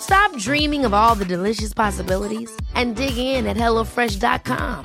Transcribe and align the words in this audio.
Stop 0.00 0.36
dreaming 0.36 0.84
of 0.84 0.94
all 0.94 1.14
the 1.14 1.24
delicious 1.24 1.74
possibilities 1.74 2.50
and 2.74 2.96
dig 2.96 3.18
in 3.18 3.46
at 3.46 3.56
HelloFresh.com. 3.56 4.84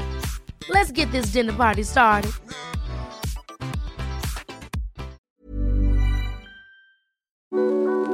Let's 0.70 0.92
get 0.92 1.12
this 1.12 1.28
dinner 1.28 1.54
party 1.54 1.84
started. 1.84 2.32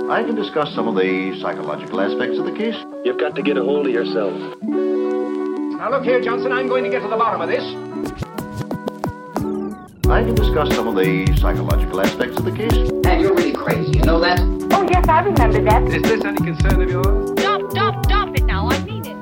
I 0.09 0.23
can 0.23 0.33
discuss 0.35 0.73
some 0.73 0.87
of 0.87 0.95
the 0.95 1.39
psychological 1.39 2.01
aspects 2.01 2.39
of 2.39 2.45
the 2.45 2.51
case. 2.51 2.75
You've 3.05 3.19
got 3.19 3.35
to 3.35 3.43
get 3.43 3.57
a 3.57 3.63
hold 3.63 3.85
of 3.85 3.93
yourself. 3.93 4.33
Now 4.63 5.91
look 5.91 6.03
here, 6.03 6.19
Johnson, 6.19 6.51
I'm 6.51 6.67
going 6.67 6.83
to 6.83 6.89
get 6.89 7.03
to 7.03 7.07
the 7.07 7.15
bottom 7.15 7.41
of 7.41 7.47
this. 7.47 7.63
I 10.09 10.23
can 10.23 10.33
discuss 10.33 10.75
some 10.75 10.87
of 10.87 10.95
the 10.95 11.27
psychological 11.37 12.01
aspects 12.01 12.37
of 12.39 12.45
the 12.45 12.51
case. 12.51 12.73
And 12.73 13.21
you're 13.21 13.35
really 13.35 13.53
crazy, 13.53 13.99
you 13.99 14.03
know 14.03 14.19
that? 14.19 14.58
Yes, 14.89 15.07
I 15.07 15.19
remember 15.21 15.61
that. 15.69 15.83
Is 15.93 16.01
this 16.01 16.25
any 16.25 16.37
concern 16.37 16.81
of 16.81 16.89
yours? 16.89 17.29
Stop, 17.39 17.61
stop, 17.71 18.05
stop 18.05 18.35
it 18.35 18.45
now. 18.45 18.69
I 18.69 18.79
mean 18.85 19.05
it. 19.05 19.17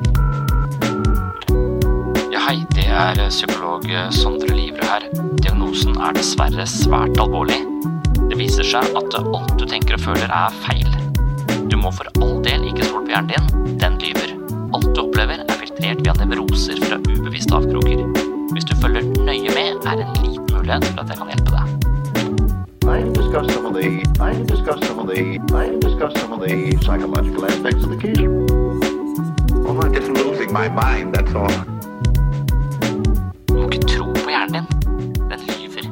Ja, 2.31 2.39
hei, 2.45 2.63
det 2.71 2.85
er 2.87 3.19
psykolog 3.27 3.83
Sondre 4.15 4.55
Livre 4.55 4.87
her. 4.87 5.03
Diagnosen 5.43 5.97
er 5.99 6.15
dessverre 6.15 6.63
svært 6.71 7.19
alvorlig. 7.19 7.59
Det 8.29 8.39
viser 8.39 8.63
seg 8.67 8.95
at 8.95 9.17
alt 9.19 9.57
du 9.59 9.65
tenker 9.67 9.97
og 9.97 10.05
føler 10.05 10.31
er 10.31 10.55
feil. 10.63 10.87
Du 11.67 11.75
må 11.81 11.91
for 11.91 12.07
all 12.23 12.39
del 12.47 12.63
ikke 12.69 12.87
stole 12.87 13.03
på 13.03 13.11
hjernen 13.11 13.33
din, 13.35 13.75
den 13.83 13.99
lyver. 14.05 14.31
Alt 14.77 14.87
du 14.93 15.03
opplever 15.03 15.43
er 15.43 15.59
filtrert 15.59 16.05
via 16.05 16.15
nevroser 16.21 16.79
fra 16.85 17.01
ubevisste 17.09 17.59
avkroker. 17.59 18.05
Hvis 18.55 18.71
du 18.71 18.77
følger 18.79 19.03
nøye 19.19 19.51
med, 19.51 19.83
er 19.83 19.99
det 19.99 20.07
en 20.07 20.23
liten 20.23 20.47
mulighet 20.55 20.87
for 20.93 21.03
at 21.03 21.11
jeg 21.11 21.19
kan 21.19 21.35
hjelpe 21.35 21.57
deg. 21.57 21.76
Discuss 23.37 23.53
some 23.53 23.65
of 23.67 23.73
the 23.75 23.87
I 24.19 24.33
can 24.33 24.45
discuss 24.47 24.87
some 24.87 24.97
of 24.97 25.07
the 25.07 25.39
I 25.53 25.67
can 25.67 25.79
discuss 25.79 26.13
some 26.19 26.33
of 26.33 26.39
the 26.39 26.75
psychological 26.81 27.45
aspects 27.45 27.83
of 27.83 27.91
the 27.91 27.97
case. 27.97 28.17
Well, 29.53 29.77
I'm 29.79 29.93
just 29.93 30.09
losing 30.09 30.51
my 30.51 30.67
mind, 30.69 31.13
that's 31.13 31.35
all. 31.35 31.53
Du 33.45 33.61
ikke 33.67 33.83
tro 33.93 34.07
på 34.09 34.33
hjernen 34.33 34.65
din. 34.65 34.65
Den 35.29 35.45
lyver. 35.51 35.85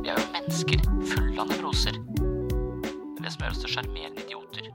Vi 0.00 0.08
er 0.08 0.16
jo 0.16 0.24
mennesker 0.32 0.80
fulle 1.12 1.36
av 1.44 1.52
nevroser. 1.52 2.00
Det 3.20 3.34
som 3.34 3.44
gjør 3.44 3.52
oss 3.52 3.62
til 3.66 3.74
sjarmerende 3.76 4.24
idioter. 4.24 4.72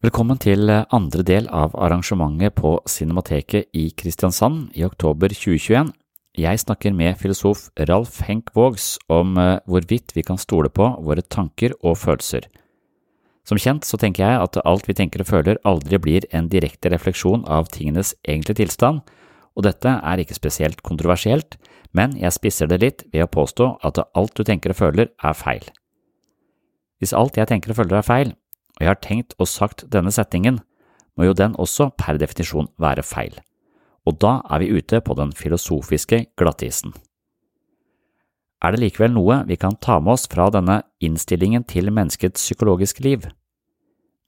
Velkommen 0.00 0.40
til 0.40 0.64
andre 0.72 1.28
del 1.28 1.52
av 1.52 1.76
arrangementet 1.76 2.56
på 2.56 2.78
Cinemateket 2.88 3.68
i 3.76 3.90
Kristiansand 3.92 4.70
i 4.72 4.88
oktober 4.88 5.28
2021. 5.28 5.92
Jeg 6.38 6.60
snakker 6.62 6.94
med 6.94 7.16
filosof 7.18 7.64
Ralf 7.88 8.20
Henk 8.22 8.52
Vågs 8.54 9.00
om 9.10 9.34
eh, 9.34 9.58
hvorvidt 9.66 10.12
vi 10.14 10.22
kan 10.22 10.38
stole 10.38 10.70
på 10.70 10.86
våre 11.02 11.24
tanker 11.26 11.74
og 11.82 11.96
følelser. 11.98 12.46
Som 13.42 13.58
kjent 13.58 13.82
så 13.82 13.98
tenker 13.98 14.22
jeg 14.22 14.42
at 14.44 14.60
alt 14.62 14.86
vi 14.86 14.94
tenker 14.94 15.24
og 15.24 15.26
føler 15.26 15.58
aldri 15.66 15.98
blir 15.98 16.28
en 16.30 16.46
direkte 16.52 16.92
refleksjon 16.94 17.42
av 17.50 17.66
tingenes 17.74 18.14
egentlige 18.22 18.60
tilstand, 18.62 19.02
og 19.58 19.66
dette 19.66 19.90
er 19.90 20.22
ikke 20.22 20.38
spesielt 20.38 20.84
kontroversielt, 20.86 21.58
men 21.90 22.14
jeg 22.14 22.30
spisser 22.38 22.70
det 22.70 22.78
litt 22.78 23.04
ved 23.10 23.26
å 23.26 23.32
påstå 23.34 23.72
at 23.82 23.98
alt 23.98 24.38
du 24.38 24.46
tenker 24.46 24.70
og 24.70 24.78
føler 24.84 25.10
er 25.10 25.34
feil. 25.34 25.66
Hvis 27.02 27.16
alt 27.16 27.42
jeg 27.42 27.50
tenker 27.50 27.74
og 27.74 27.82
føler 27.82 27.98
er 27.98 28.06
feil, 28.06 28.34
og 28.78 28.86
jeg 28.86 28.92
har 28.94 29.02
tenkt 29.02 29.34
og 29.40 29.50
sagt 29.50 29.88
denne 29.90 30.14
setningen, 30.14 30.62
må 31.18 31.26
jo 31.26 31.34
den 31.34 31.58
også 31.58 31.90
per 31.98 32.22
definisjon 32.22 32.70
være 32.78 33.02
feil 33.02 33.34
og 34.10 34.18
da 34.18 34.40
er 34.50 34.64
vi 34.64 34.72
ute 34.74 34.98
på 35.04 35.14
den 35.18 35.30
filosofiske 35.36 36.24
glattisen. 36.38 36.92
Er 38.60 38.74
det 38.74 38.82
likevel 38.82 39.14
noe 39.14 39.38
vi 39.48 39.56
kan 39.56 39.78
ta 39.80 40.00
med 40.02 40.18
oss 40.18 40.26
fra 40.28 40.50
denne 40.52 40.82
innstillingen 41.00 41.64
til 41.64 41.88
menneskets 41.94 42.42
psykologiske 42.42 43.04
liv? 43.06 43.24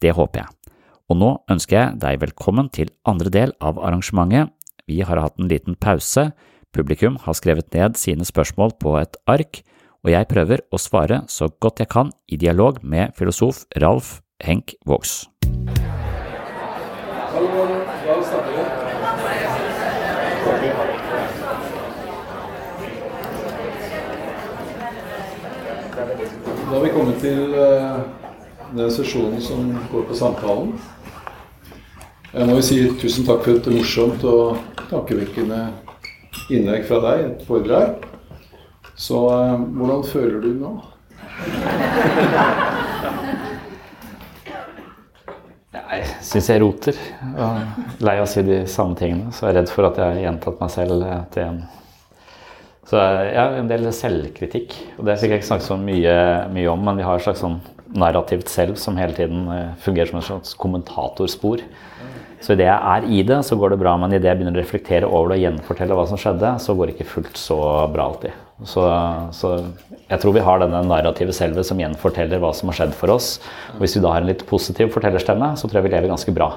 Det 0.01 0.15
håper 0.17 0.45
jeg, 0.45 0.79
og 1.11 1.19
nå 1.21 1.33
ønsker 1.53 1.77
jeg 1.77 1.99
deg 2.01 2.23
velkommen 2.23 2.71
til 2.73 2.95
andre 3.09 3.33
del 3.35 3.53
av 3.61 3.81
arrangementet. 3.83 4.55
Vi 4.89 5.03
har 5.05 5.21
hatt 5.21 5.37
en 5.39 5.51
liten 5.51 5.77
pause, 5.77 6.31
publikum 6.73 7.19
har 7.27 7.37
skrevet 7.37 7.69
ned 7.75 7.99
sine 8.01 8.25
spørsmål 8.25 8.73
på 8.81 8.97
et 9.03 9.19
ark, 9.29 9.61
og 10.03 10.11
jeg 10.11 10.31
prøver 10.31 10.65
å 10.73 10.81
svare 10.81 11.23
så 11.31 11.51
godt 11.63 11.85
jeg 11.85 11.93
kan 11.93 12.11
i 12.27 12.41
dialog 12.41 12.81
med 12.83 13.13
filosof 13.19 13.67
Ralf 13.83 14.21
Henk 14.43 14.75
Vågs. 14.89 15.27
Hallo, 17.33 17.69
da 18.07 18.17
starter 18.25 18.57
vi. 18.57 18.83
Da 26.73 26.79
har 26.79 26.85
vi 26.85 26.91
kommet 26.91 27.19
til 27.21 27.51
uh, 27.53 27.99
den 28.73 28.89
sesjonen 28.89 29.43
som 29.45 29.67
går 29.91 30.07
på 30.09 30.15
samtalen. 30.17 30.71
Jeg 32.33 32.47
må 32.49 32.55
jo 32.57 32.63
si 32.65 32.79
tusen 32.97 33.27
takk 33.29 33.43
for 33.45 33.59
et 33.59 33.69
morsomt 33.75 34.25
og 34.25 34.79
tankevekkende 34.87 35.59
innlegg 36.49 36.87
fra 36.89 37.03
deg, 37.05 37.27
et 37.27 37.43
foredrag. 37.45 38.07
Så 38.97 39.21
uh, 39.21 39.61
hvordan 39.77 40.01
føler 40.15 40.41
du 40.41 40.49
nå? 40.63 40.73
Jeg 45.77 46.09
syns 46.25 46.51
jeg 46.55 46.65
roter. 46.65 47.05
Og 47.37 48.01
lei 48.01 48.17
av 48.17 48.25
å 48.25 48.33
si 48.33 48.49
de 48.49 48.63
samme 48.65 48.97
tingene. 48.97 49.29
Så 49.29 49.45
jeg 49.45 49.59
er 49.59 49.61
redd 49.61 49.77
for 49.77 49.93
at 49.93 50.01
jeg 50.01 50.09
har 50.09 50.25
gjentatt 50.25 50.65
meg 50.65 50.77
selv 50.81 51.05
til 51.37 51.51
en 51.51 51.63
Så 52.89 52.99
har 52.99 53.55
en 53.57 53.71
del 53.71 53.87
selvkritikk. 53.95 54.75
Og 54.99 55.07
det 55.07 55.19
fikk 55.21 55.35
jeg 55.35 55.43
ikke 55.43 55.51
snakket 55.53 55.69
så 55.69 55.79
mye, 55.79 56.17
mye, 56.53 56.69
om, 56.73 56.83
men 56.83 56.99
vi 56.99 57.07
har 57.07 57.21
et 57.21 57.27
slags 57.27 57.45
sånn 57.45 57.61
narrativt 57.93 58.49
selv 58.49 58.79
som 58.81 58.97
hele 58.97 59.15
tiden 59.17 59.47
fungerer 59.85 60.11
som 60.11 60.21
et 60.21 60.29
slags 60.29 60.55
kommentatorspor. 60.59 61.63
Så 62.43 62.57
idet 62.57 62.67
jeg 62.67 62.95
er 62.95 63.05
i 63.07 63.21
det, 63.23 63.39
så 63.47 63.55
går 63.59 63.75
det 63.75 63.83
bra, 63.85 63.95
men 64.01 64.11
idet 64.11 64.27
jeg 64.27 64.41
begynner 64.41 64.57
å 64.57 64.63
reflektere 64.63 65.07
over 65.07 65.31
det 65.31 65.39
og 65.39 65.45
gjenfortelle 65.45 65.99
hva 65.99 66.07
som 66.11 66.19
skjedde, 66.19 66.57
så 66.59 66.75
går 66.75 66.91
det 66.91 66.97
ikke 66.97 67.13
fullt 67.13 67.39
så 67.39 67.59
bra 67.93 68.09
alltid. 68.11 68.35
Så, 68.69 68.85
så, 69.35 69.53
jeg 70.09 70.21
tror 70.23 70.35
vi 70.37 70.45
har 70.45 70.61
denne 70.63 70.83
narrative 70.87 71.35
selve 71.37 71.65
som 71.67 71.81
gjenforteller 71.81 72.41
hva 72.43 72.53
som 72.55 72.71
har 72.71 72.79
skjedd 72.79 72.95
for 72.97 73.15
oss. 73.15 73.35
Og 73.75 73.83
hvis 73.85 73.97
vi 73.97 74.03
da 74.05 74.13
har 74.15 74.23
en 74.23 74.31
litt 74.31 74.45
positiv 74.49 74.93
fortellerstemme, 74.95 75.53
så 75.59 75.69
tror 75.69 75.81
jeg 75.81 75.89
vi 75.89 75.95
lever 75.95 76.13
ganske 76.13 76.35
bra. 76.37 76.51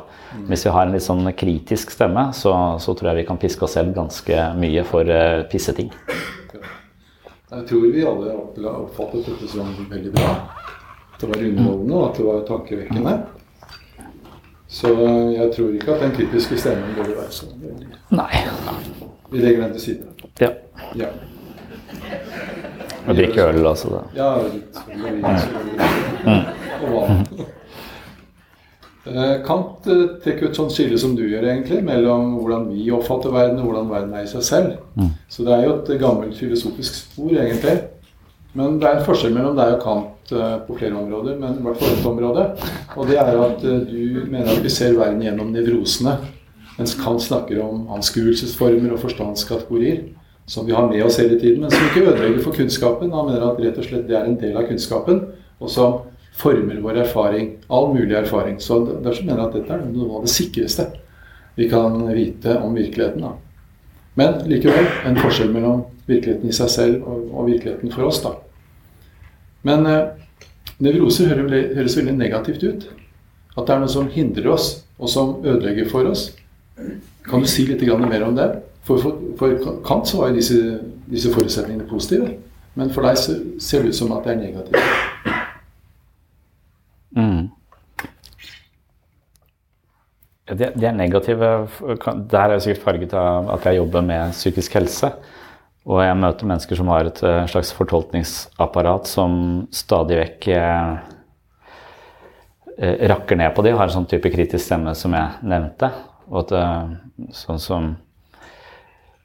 Hvis 0.49 0.65
vi 0.67 0.73
har 0.75 0.85
en 0.85 0.95
litt 0.95 1.05
sånn 1.05 1.25
kritisk 1.37 1.93
stemme, 1.95 2.27
så, 2.37 2.53
så 2.83 2.95
tror 2.97 3.11
jeg 3.11 3.23
vi 3.23 3.27
kan 3.29 3.41
piske 3.41 3.65
oss 3.65 3.77
selv 3.77 3.95
ganske 3.95 4.47
mye 4.59 4.85
for 4.87 5.09
uh, 5.09 5.45
pisseting. 5.51 5.91
Jeg 7.55 7.67
tror 7.69 7.87
vi 7.93 8.03
alle 8.03 8.35
oppfattet 8.71 9.29
dette 9.29 9.47
som 9.49 9.69
veldig 9.89 10.11
bra. 10.15 10.31
At 11.15 11.21
det 11.21 11.29
var 11.31 11.43
underholdende 11.47 11.95
og 11.95 12.07
at 12.09 12.17
det 12.19 12.25
var 12.27 12.41
tankevekkende. 12.49 13.15
Så 14.75 14.89
jeg 15.31 15.51
tror 15.55 15.69
ikke 15.77 15.93
at 15.93 16.01
den 16.03 16.11
kritiske 16.17 16.57
stemmen 16.59 16.97
burde 16.97 17.15
være 17.15 17.31
så 17.31 17.47
veldig 17.53 17.87
Nei. 18.17 18.41
Vi 19.31 19.39
legger 19.39 19.63
den 19.63 19.71
til 19.77 19.81
side. 19.81 20.31
Ja. 20.41 20.49
ja. 20.99 21.07
Og 23.05 23.15
drikke 23.17 23.49
øl, 23.49 23.65
altså. 23.67 23.89
Da. 23.93 24.01
Ja, 24.17 24.29
litt. 24.49 24.77
Eh, 29.05 29.35
Kant 29.45 29.85
eh, 29.85 30.05
trekker 30.23 30.49
ut 30.49 30.57
sånn 30.57 30.71
skille 30.73 30.97
som 30.97 31.11
du 31.17 31.21
gjør, 31.27 31.45
egentlig, 31.45 31.83
mellom 31.85 32.39
hvordan 32.39 32.71
vi 32.71 32.87
oppfatter 32.95 33.33
verden, 33.33 33.59
og 33.61 33.69
hvordan 33.69 33.91
verden 33.91 34.15
er 34.17 34.25
i 34.25 34.31
seg 34.31 34.45
selv. 34.47 34.71
Mm. 34.97 35.11
Så 35.29 35.45
det 35.45 35.53
er 35.53 35.67
jo 35.67 35.75
et 35.75 35.91
gammelt 36.01 36.39
filosofisk 36.39 36.97
spor, 37.03 37.35
egentlig. 37.35 37.75
Men 38.57 38.79
det 38.81 38.89
er 38.89 38.97
en 38.97 39.05
forskjell 39.05 39.35
mellom 39.35 39.59
deg 39.59 39.75
og 39.75 39.83
Kant 39.83 40.33
eh, 40.33 40.57
på 40.65 40.79
flere 40.79 40.97
områder, 40.97 41.37
men 41.37 41.59
i 41.59 41.67
hvert 41.67 41.83
fall 41.83 41.93
ett 41.93 42.09
område. 42.09 42.47
Og 42.95 43.11
det 43.11 43.21
er 43.21 43.41
at 43.45 43.61
du 43.61 44.25
mener 44.31 44.49
at 44.55 44.65
vi 44.65 44.73
ser 44.73 44.97
verden 44.97 45.21
gjennom 45.21 45.53
nevrosene, 45.53 46.17
mens 46.79 46.97
Kant 46.97 47.21
snakker 47.21 47.61
om 47.61 47.85
anskuelsesformer 47.93 48.95
og 48.95 49.03
forstandskategorier 49.05 50.14
som 50.45 50.65
vi 50.65 50.73
har 50.73 50.89
med 50.89 51.03
oss 51.05 51.17
hele 51.19 51.39
tiden, 51.39 51.61
men 51.61 51.71
som 51.71 51.87
ikke 51.87 52.05
ødelegger 52.05 52.43
for 52.43 52.53
kunnskapen. 52.53 53.11
Han 53.11 53.29
mener 53.29 53.47
at 53.47 53.61
rett 53.61 53.79
og 53.81 53.87
slett 53.87 54.05
det 54.09 54.17
er 54.17 54.27
en 54.29 54.37
del 54.41 54.57
av 54.57 54.67
kunnskapen, 54.69 55.23
og 55.59 55.71
som 55.71 56.03
former 56.35 56.81
vår 56.83 57.01
erfaring. 57.05 57.49
All 57.67 57.93
mulig 57.93 58.15
erfaring. 58.17 58.59
Så 58.61 58.79
derfor 58.85 59.25
mener 59.25 59.41
jeg 59.41 59.47
at 59.47 59.57
dette 59.59 59.73
er 59.73 59.87
noe 59.89 60.19
av 60.19 60.27
det 60.27 60.33
sikreste 60.35 60.89
vi 61.55 61.69
kan 61.71 62.01
vite 62.11 62.57
om 62.59 62.75
virkeligheten. 62.75 63.23
Da. 63.23 63.31
Men 64.19 64.41
likevel 64.49 64.89
en 65.07 65.17
forskjell 65.19 65.53
mellom 65.55 65.85
virkeligheten 66.05 66.51
i 66.51 66.55
seg 66.55 66.71
selv 66.71 67.07
og, 67.07 67.29
og 67.31 67.47
virkeligheten 67.47 67.93
for 67.95 68.09
oss. 68.09 68.19
da. 68.23 68.35
Men 69.65 69.87
eh, 69.89 70.01
nevroser 70.83 71.31
høres, 71.31 71.71
høres 71.77 71.97
veldig 71.97 72.17
negativt 72.19 72.63
ut. 72.67 72.87
At 73.55 73.65
det 73.65 73.75
er 73.75 73.81
noe 73.85 73.91
som 73.91 74.11
hindrer 74.11 74.51
oss, 74.51 74.83
og 74.99 75.09
som 75.11 75.37
ødelegger 75.43 75.87
for 75.89 76.07
oss. 76.11 76.27
Kan 77.25 77.41
du 77.41 77.47
si 77.47 77.63
litt 77.67 77.81
mer 77.81 78.27
om 78.27 78.35
det? 78.35 78.49
For, 78.85 79.01
for, 79.01 79.17
for 79.39 79.77
Kant 79.85 80.07
så 80.07 80.19
var 80.21 80.29
jo 80.29 80.37
disse, 80.37 80.59
disse, 81.09 81.31
forutsetningene 81.33 81.87
positive. 81.89 82.35
Men 82.77 82.91
for 82.93 83.07
deg 83.07 83.17
så 83.17 83.37
ser 83.63 83.81
det 83.81 83.95
ut 83.95 83.97
som 83.97 84.13
at 84.13 84.27
det 84.27 84.35
er 84.35 84.41
negativt. 84.43 84.81
Mm. 87.15 87.47
De, 90.51 90.67
de, 90.75 90.85
er 90.85 90.93
negative. 90.93 91.49
Der 92.29 92.43
er 92.43 92.53
jeg 92.53 92.67
sikkert 92.67 92.83
farget 92.83 93.17
av 93.17 93.49
at 93.55 93.65
jeg 93.65 93.79
jobber 93.79 94.05
med 94.05 94.35
psykisk 94.35 94.77
helse. 94.77 95.09
Og 95.85 96.01
jeg 96.01 96.17
møter 96.17 96.49
mennesker 96.49 96.77
som 96.77 96.89
har 96.93 97.09
et 97.09 97.23
eh, 97.25 97.43
slags 97.49 97.71
fortolkningsapparat 97.77 99.09
som 99.09 99.35
stadig 99.73 100.17
vekk 100.17 100.47
eh, 100.53 100.95
eh, 102.77 103.05
rakker 103.09 103.37
ned 103.37 103.53
på 103.53 103.65
dem. 103.65 103.77
har 103.77 103.89
en 103.89 103.97
sånn 103.99 104.09
type 104.09 104.29
kritisk 104.33 104.65
stemme 104.65 104.93
som 104.97 105.13
jeg 105.13 105.45
nevnte. 105.45 105.91
Og 106.29 106.41
at, 106.43 106.55
eh, 106.57 107.29
sånn 107.37 107.61
som 107.61 107.93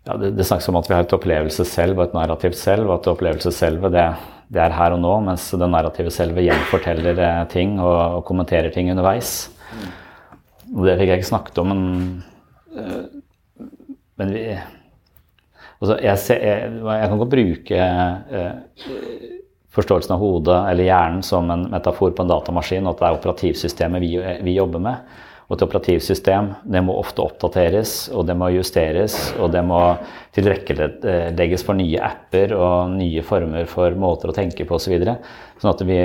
ja, 0.07 0.17
det, 0.17 0.33
det, 0.39 0.47
snakkes 0.49 0.69
om 0.73 0.79
at 0.81 0.89
vi 0.89 0.97
har 0.97 1.05
et 1.05 1.15
opplevelse 1.17 1.65
selv 1.69 1.99
og 1.99 2.07
et 2.07 2.17
narrativt 2.17 2.59
selv, 2.59 2.89
og 2.89 2.99
at 2.99 3.11
opplevelse 3.13 3.53
selve 3.55 3.91
det, 3.93 4.07
det, 4.49 4.63
er 4.65 4.77
her 4.77 4.97
og 4.97 5.03
nå, 5.03 5.15
mens 5.29 5.51
det 5.53 5.71
narrative 5.71 6.13
selve 6.15 6.45
gjenforteller 6.47 7.21
eh, 7.27 7.41
ting 7.53 7.79
og, 7.79 7.97
og, 8.19 8.25
kommenterer 8.29 8.73
ting 8.75 8.91
underveis. 8.93 9.51
Og 10.71 10.85
det 10.87 10.99
fikk 11.01 11.13
jeg 11.13 11.23
ikke 11.23 11.33
snakket 11.33 11.63
om, 11.63 11.73
men, 11.73 11.89
øh, 12.77 13.01
men 14.21 14.37
vi 14.37 14.45
altså 15.81 15.97
jeg, 15.97 16.19
ser, 16.21 16.43
jeg, 16.45 16.73
jeg, 16.85 17.09
kan 17.09 17.21
godt 17.21 17.33
bruke 17.33 17.85
øh, 18.37 18.51
forståelsen 19.75 20.15
av 20.15 20.21
hodet 20.21 20.59
eller 20.71 20.89
hjernen 20.89 21.23
som 21.25 21.51
en 21.53 21.67
metafor 21.73 22.13
på 22.13 22.25
en 22.25 22.33
datamaskin, 22.33 22.87
og 22.87 22.97
at 22.97 23.01
det 23.01 23.09
er 23.09 23.19
operativsystemet 23.19 24.03
vi, 24.05 24.11
vi 24.45 24.57
jobber 24.59 24.83
med. 24.83 25.21
Og 25.51 25.57
et 25.57 25.65
operativsystem 25.67 26.53
det 26.71 26.81
må 26.87 26.95
ofte 26.95 27.25
oppdateres, 27.25 28.05
og 28.15 28.29
det 28.29 28.37
må 28.39 28.53
justeres, 28.55 29.17
og 29.35 29.51
det 29.51 29.65
må 29.67 29.81
tilrettelegges 30.37 31.67
for 31.67 31.75
nye 31.75 31.99
apper 32.07 32.55
og 32.55 32.95
nye 32.95 33.25
former 33.27 33.67
for 33.71 33.99
måter 33.99 34.31
å 34.31 34.37
tenke 34.37 34.67
på 34.67 34.79
osv. 34.79 34.95
Så 35.03 35.65
sånn 35.65 35.73
at 35.75 35.83
vi 35.89 35.99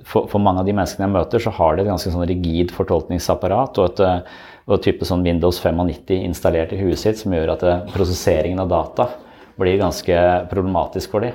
for, 0.00 0.24
for, 0.24 0.40
mange 0.40 0.62
av 0.62 0.70
de 0.70 0.72
menneskene 0.72 1.04
jeg 1.04 1.12
møter, 1.12 1.42
så 1.44 1.52
har 1.52 1.76
de 1.76 1.84
et 1.84 1.90
ganske 1.90 2.14
sånn 2.14 2.24
rigid 2.30 2.72
fortolkningsapparat 2.72 3.82
og 3.82 3.92
et 3.92 4.30
og 4.70 4.78
type 4.84 5.06
sånn 5.06 5.24
Windows 5.26 5.58
95 5.62 6.20
installert 6.22 6.72
i 6.74 6.80
huet 6.80 7.00
sitt 7.00 7.18
som 7.18 7.32
gjør 7.34 7.54
at 7.56 7.64
prosesseringen 7.90 8.60
av 8.62 8.70
data 8.70 9.08
blir 9.58 9.80
ganske 9.80 10.16
problematisk 10.50 11.16
for 11.16 11.26
dem. 11.26 11.34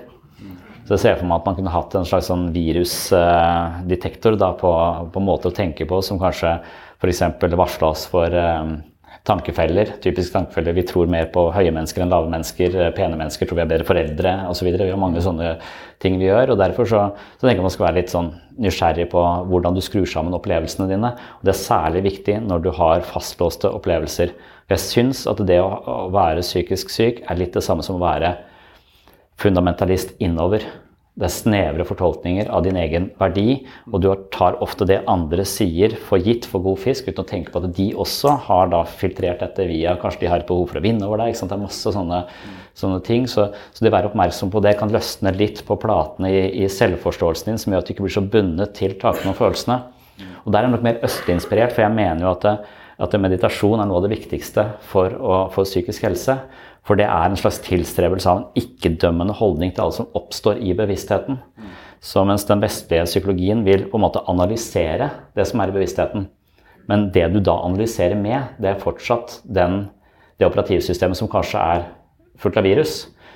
Så 0.86 0.94
jeg 0.94 1.02
ser 1.02 1.16
for 1.18 1.28
meg 1.28 1.42
at 1.42 1.48
man 1.50 1.56
kunne 1.58 1.74
hatt 1.74 1.96
en 1.98 2.06
slags 2.06 2.30
sånn 2.30 2.52
virusdetektor 2.54 4.38
på, 4.60 4.72
på 5.12 5.24
måter 5.24 5.50
å 5.50 5.58
tenke 5.58 5.88
på 5.90 6.00
som 6.06 6.22
kanskje 6.22 6.60
f.eks. 7.02 7.24
varsle 7.56 7.88
oss 7.88 8.06
for 8.12 8.34
um, 8.34 8.78
tankefeller. 9.26 9.96
Typisk 10.02 10.34
tankefeller. 10.34 10.76
Vi 10.78 10.86
tror 10.86 11.10
mer 11.10 11.28
på 11.34 11.48
høye 11.56 11.74
mennesker 11.74 12.04
enn 12.04 12.14
lave 12.14 12.30
mennesker. 12.32 12.76
Eh, 12.78 12.92
pene 12.96 13.18
mennesker 13.18 13.50
tror 13.50 13.60
vi 13.60 13.64
er 13.64 13.72
bedre 13.72 13.88
foreldre 13.88 14.34
osv. 14.52 14.70
Vi 14.70 14.92
har 14.92 15.02
mange 15.02 15.24
sånne 15.26 15.56
ting 16.04 16.20
vi 16.22 16.30
gjør. 16.30 16.54
og 16.54 16.62
Derfor 16.62 16.90
så, 16.90 17.02
så 17.36 17.48
tenker 17.48 17.64
jeg 17.64 17.68
man 17.68 17.74
skal 17.74 17.88
være 17.88 18.00
litt 18.00 18.14
sånn 18.14 18.32
nysgjerrig 18.62 19.08
på 19.12 19.24
hvordan 19.50 19.78
du 19.78 19.82
skrur 19.84 20.08
sammen 20.10 20.38
opplevelsene 20.38 20.90
dine. 20.92 21.14
og 21.40 21.48
Det 21.48 21.56
er 21.56 21.64
særlig 21.64 22.06
viktig 22.06 22.40
når 22.46 22.66
du 22.66 22.72
har 22.78 23.06
fastlåste 23.08 23.72
opplevelser. 23.74 24.36
Jeg 24.70 24.82
syns 24.82 25.26
at 25.30 25.42
det 25.46 25.60
å 25.62 26.08
være 26.14 26.46
psykisk 26.46 26.94
syk 26.94 27.24
er 27.26 27.42
litt 27.42 27.58
det 27.58 27.66
samme 27.66 27.86
som 27.86 27.98
å 27.98 28.06
være 28.06 28.36
fundamentalist 29.42 30.14
innover. 30.24 30.64
Det 31.16 31.30
er 31.30 31.32
snevre 31.32 31.86
fortolkninger 31.88 32.50
av 32.52 32.66
din 32.66 32.76
egen 32.76 33.06
verdi, 33.16 33.62
og 33.88 34.02
du 34.04 34.10
tar 34.36 34.58
ofte 34.64 34.84
det 34.90 34.98
andre 35.08 35.46
sier 35.48 35.94
for 35.96 36.20
gitt 36.20 36.44
for 36.52 36.60
god 36.66 36.82
fisk, 36.84 37.08
uten 37.08 37.24
å 37.24 37.30
tenke 37.30 37.54
på 37.54 37.62
at 37.62 37.70
de 37.78 37.86
også 37.96 38.34
har 38.50 38.68
da 38.74 38.82
filtrert 38.84 39.40
dette 39.40 39.64
via 39.70 39.94
Kanskje 40.02 40.26
de 40.26 40.32
har 40.34 40.44
et 40.44 40.50
behov 40.50 40.68
for 40.74 40.82
å 40.82 40.84
vinne 40.84 41.08
over 41.08 41.24
deg. 41.24 41.38
Det 41.40 41.56
er 41.56 41.62
masse 41.62 41.94
sånne, 41.96 42.20
sånne 42.76 43.00
ting. 43.08 43.30
Så, 43.32 43.48
så, 43.72 43.80
det 43.80 43.94
å 43.94 43.96
være 43.96 44.12
oppmerksom 44.12 44.52
på 44.52 44.64
det 44.66 44.76
kan 44.82 44.92
løsne 44.92 45.32
litt 45.40 45.64
på 45.64 45.80
platene 45.80 46.34
i, 46.36 46.44
i 46.66 46.68
selvforståelsen 46.68 47.54
din, 47.54 47.64
som 47.64 47.72
gjør 47.72 47.86
at 47.86 47.88
du 47.88 47.96
ikke 47.96 48.10
blir 48.10 48.18
så 48.18 48.28
bundet 48.36 48.76
til 48.76 49.00
tankene 49.00 49.32
og 49.32 49.40
følelsene. 49.40 49.80
Og 50.44 50.52
der 50.52 50.66
er 50.66 50.68
jeg 50.68 50.76
nok 50.76 50.84
mer 50.84 51.00
østinspirert, 51.08 51.72
for 51.72 51.86
jeg 51.86 51.96
mener 51.96 52.28
jo 52.28 52.34
at, 52.36 52.68
at 53.08 53.20
meditasjon 53.24 53.80
er 53.80 53.88
noe 53.88 54.02
av 54.02 54.10
det 54.10 54.18
viktigste 54.18 54.68
for, 54.92 55.16
å, 55.16 55.46
for 55.56 55.64
psykisk 55.64 56.10
helse. 56.10 56.42
For 56.86 57.00
det 57.00 57.08
er 57.10 57.26
en 57.32 57.40
slags 57.40 57.58
tilstrebelse 57.66 58.30
av 58.30 58.42
en 58.42 58.62
ikke-dømmende 58.62 59.34
holdning 59.40 59.74
til 59.74 59.88
alt 59.88 59.98
som 59.98 60.10
oppstår 60.18 60.62
i 60.62 60.76
bevisstheten. 60.78 61.40
Så 62.04 62.22
mens 62.28 62.46
den 62.46 62.62
vestlige 62.62 63.08
psykologien 63.10 63.64
vil 63.66 63.88
på 63.90 63.98
en 63.98 64.06
måte 64.06 64.22
analysere 64.30 65.10
det 65.38 65.48
som 65.50 65.64
er 65.64 65.72
i 65.72 65.76
bevisstheten, 65.76 66.28
men 66.86 67.10
det 67.14 67.26
du 67.34 67.40
da 67.42 67.58
analyserer 67.66 68.18
med, 68.20 68.54
det 68.62 68.70
er 68.70 68.82
fortsatt 68.82 69.40
den, 69.44 69.88
det 70.38 70.46
operativsystemet 70.46 71.18
som 71.18 71.30
kanskje 71.32 71.62
er 71.62 71.88
fullt 72.42 72.60
av 72.62 72.68
virus. 72.68 72.96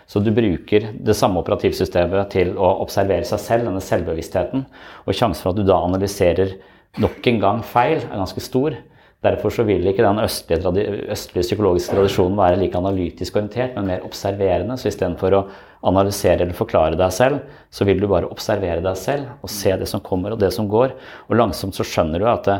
Så 0.10 0.22
du 0.22 0.32
bruker 0.34 0.91
det 1.06 1.15
samme 1.18 1.41
operativsystemet 1.41 2.32
til 2.34 2.56
å 2.58 2.70
observere 2.84 3.25
seg 3.29 3.41
selv, 3.41 3.68
denne 3.68 3.82
selvbevisstheten. 3.82 4.65
Og 5.06 5.18
sjansen 5.18 5.41
for 5.41 5.53
at 5.53 5.60
du 5.60 5.65
da 5.65 5.77
analyserer 5.86 6.56
nok 7.01 7.25
en 7.29 7.41
gang 7.41 7.65
feil, 7.65 8.01
er 8.01 8.18
ganske 8.18 8.41
stor. 8.41 8.77
Derfor 9.20 9.52
så 9.52 9.66
vil 9.68 9.84
ikke 9.90 10.04
den 10.06 10.22
østlige, 10.24 10.84
østlige, 11.12 11.44
psykologiske 11.44 11.92
tradisjonen 11.92 12.38
være 12.40 12.60
like 12.62 12.78
analytisk 12.80 13.36
orientert, 13.36 13.74
men 13.76 13.90
mer 13.90 14.06
observerende. 14.08 14.78
Så 14.80 14.88
istedenfor 14.94 15.36
å 15.36 15.42
analysere 15.90 16.46
eller 16.46 16.56
forklare 16.56 16.96
deg 17.00 17.12
selv, 17.12 17.42
så 17.72 17.88
vil 17.88 18.00
du 18.00 18.08
bare 18.08 18.30
observere 18.32 18.84
deg 18.84 19.00
selv 19.00 19.44
og 19.44 19.52
se 19.52 19.76
det 19.80 19.90
som 19.92 20.04
kommer 20.04 20.36
og 20.36 20.40
det 20.40 20.54
som 20.56 20.70
går. 20.72 20.96
Og 21.28 21.36
langsomt 21.36 21.76
så 21.76 21.84
skjønner 21.84 22.24
du 22.24 22.30
at 22.32 22.48
det, 22.48 22.58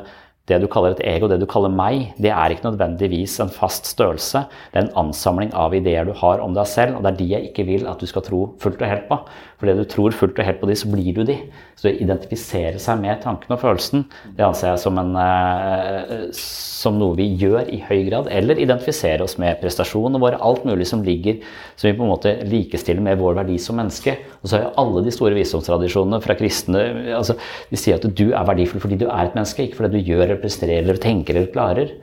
det 0.52 0.58
du 0.64 0.68
kaller 0.72 0.96
et 0.96 1.04
ego, 1.06 1.30
det 1.30 1.40
du 1.40 1.48
kaller 1.48 1.72
meg, 1.72 2.10
det 2.20 2.32
er 2.34 2.52
ikke 2.52 2.72
nødvendigvis 2.72 3.38
en 3.44 3.52
fast 3.54 3.88
størrelse. 3.88 4.44
Det 4.74 4.82
er 4.82 4.88
en 4.88 4.98
ansamling 5.06 5.54
av 5.56 5.76
ideer 5.78 6.10
du 6.10 6.16
har 6.18 6.44
om 6.44 6.56
deg 6.58 6.68
selv, 6.68 6.98
og 6.98 7.06
det 7.06 7.14
er 7.14 7.20
de 7.22 7.30
jeg 7.36 7.52
ikke 7.52 7.68
vil 7.70 7.88
at 7.88 8.02
du 8.02 8.10
skal 8.10 8.26
tro 8.26 8.42
fullt 8.60 8.82
og 8.82 8.90
helt 8.90 9.08
på. 9.08 9.20
For 9.60 9.68
det 9.68 9.76
du 9.76 9.88
tror 9.92 10.16
fullt 10.16 10.38
og 10.40 10.48
helt 10.48 10.62
på 10.62 10.70
de, 10.70 10.76
så 10.80 10.88
blir 10.88 11.16
du 11.18 11.26
de. 11.28 11.36
Så 11.76 11.90
å 11.90 11.92
identifisere 11.92 12.80
seg 12.80 13.02
med 13.02 13.20
tanken 13.26 13.52
og 13.52 13.60
følelsen, 13.60 14.06
det 14.38 14.46
anser 14.46 14.70
jeg 14.72 14.82
som, 14.86 15.00
en, 15.02 15.12
eh, 15.20 16.30
som 16.36 16.96
noe 16.96 17.18
vi 17.18 17.28
gjør 17.42 17.68
i 17.68 17.82
høy 17.84 18.06
grad. 18.08 18.30
Eller 18.32 18.62
identifisere 18.64 19.26
oss 19.26 19.36
med 19.42 19.60
prestasjonene 19.60 20.22
våre, 20.24 20.40
alt 20.40 20.64
mulig 20.68 20.88
som 20.88 21.04
ligger, 21.04 21.42
som 21.76 21.90
vi 21.90 21.98
på 21.98 22.08
en 22.08 22.14
måte 22.14 22.34
likestiller 22.48 23.04
med 23.04 23.20
vår 23.20 23.36
verdi 23.42 23.60
som 23.60 23.76
menneske. 23.82 24.16
Og 24.40 24.48
så 24.48 24.58
har 24.58 24.66
jo 24.70 24.74
alle 24.86 25.04
de 25.04 25.16
store 25.18 25.36
visdomstradisjonene 25.36 26.24
fra 26.24 26.40
kristne 26.40 26.86
altså, 27.20 27.36
De 27.68 27.80
sier 27.80 28.00
at 28.00 28.08
du 28.08 28.30
er 28.32 28.48
verdifull 28.48 28.80
fordi 28.80 29.02
du 29.04 29.10
er 29.10 29.28
et 29.28 29.36
menneske, 29.36 29.68
ikke 29.68 29.82
fordi 29.82 30.00
du 30.00 30.14
gjør 30.14 30.30
eller 30.30 30.40
presterer 30.42 30.86
eller 30.86 31.04
tenker 31.04 31.36
eller 31.36 31.52
klarer. 31.52 31.96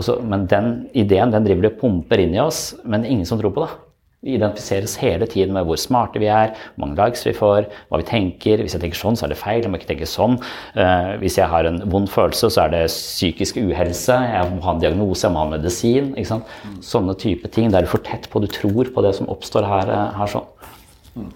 Så, 0.00 0.16
men 0.24 0.48
den 0.48 0.86
ideen 0.96 1.32
den 1.34 1.44
driver 1.44 1.66
de 1.66 1.74
og 1.74 1.80
pumper 1.82 2.24
inn 2.24 2.32
i 2.32 2.40
oss, 2.40 2.70
men 2.88 3.04
ingen 3.04 3.28
som 3.28 3.36
tror 3.40 3.52
på 3.52 3.66
det. 3.66 3.91
Vi 4.22 4.36
identifiseres 4.36 4.92
hele 5.02 5.26
tiden 5.26 5.50
med 5.56 5.66
hvor 5.66 5.78
smarte 5.82 6.20
vi 6.22 6.28
er, 6.30 6.52
hvor 6.76 6.84
mange 6.84 6.94
likes 6.94 7.24
vi 7.26 7.32
får, 7.34 7.64
hva 7.90 7.98
vi 7.98 8.04
tenker. 8.06 8.60
Hvis 8.62 8.76
jeg 8.76 8.84
tenker 8.84 9.00
sånn, 9.00 9.16
så 9.18 9.24
er 9.26 9.32
det 9.32 9.38
feil. 9.40 9.64
Jeg 9.64 9.72
må 9.72 9.80
ikke 9.80 9.88
tenke 9.88 10.06
sånn. 10.06 10.36
Uh, 10.76 11.18
hvis 11.18 11.40
jeg 11.40 11.50
har 11.50 11.66
en 11.66 11.80
vond 11.90 12.06
følelse, 12.06 12.52
så 12.54 12.68
er 12.68 12.70
det 12.70 12.82
psykisk 12.92 13.58
uhelse. 13.58 14.14
Jeg 14.14 14.52
må 14.52 14.62
ha 14.62 14.76
en 14.76 14.84
diagnose, 14.84 15.24
jeg 15.26 15.34
må 15.34 15.42
ha 15.42 15.50
medisin. 15.50 16.12
ikke 16.14 16.30
sant? 16.30 16.54
Sånne 16.86 17.16
type 17.18 17.50
ting. 17.50 17.74
Det 17.74 17.80
er 17.80 17.88
du 17.88 17.90
for 17.90 18.06
tett 18.06 18.30
på, 18.30 18.44
du 18.44 18.46
tror 18.46 18.94
på 18.94 19.02
det 19.02 19.10
som 19.18 19.26
oppstår 19.32 19.66
her. 19.66 19.90
Eh, 19.90 20.20
her 20.20 20.30
sånn. 20.36 21.26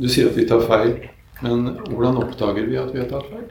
Du 0.00 0.08
sier 0.08 0.32
at 0.32 0.40
vi 0.40 0.48
tar 0.48 0.64
feil, 0.64 0.94
men 1.44 1.74
hvordan 1.90 2.22
oppdager 2.24 2.72
vi 2.72 2.80
at 2.80 2.88
vi 2.96 3.04
har 3.04 3.12
tatt 3.12 3.28
feil? 3.28 3.50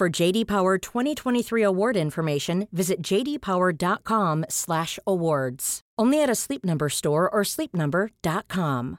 For 0.00 0.08
JD 0.08 0.48
Power 0.48 0.78
2023 0.78 1.62
award 1.62 1.94
information, 1.94 2.66
visit 2.72 3.02
jdpower.com/awards. 3.04 5.80
Only 5.98 6.22
at 6.22 6.30
a 6.30 6.34
Sleep 6.34 6.64
Number 6.64 6.88
store 6.88 7.28
or 7.28 7.44
sleepnumber.com. 7.44 8.96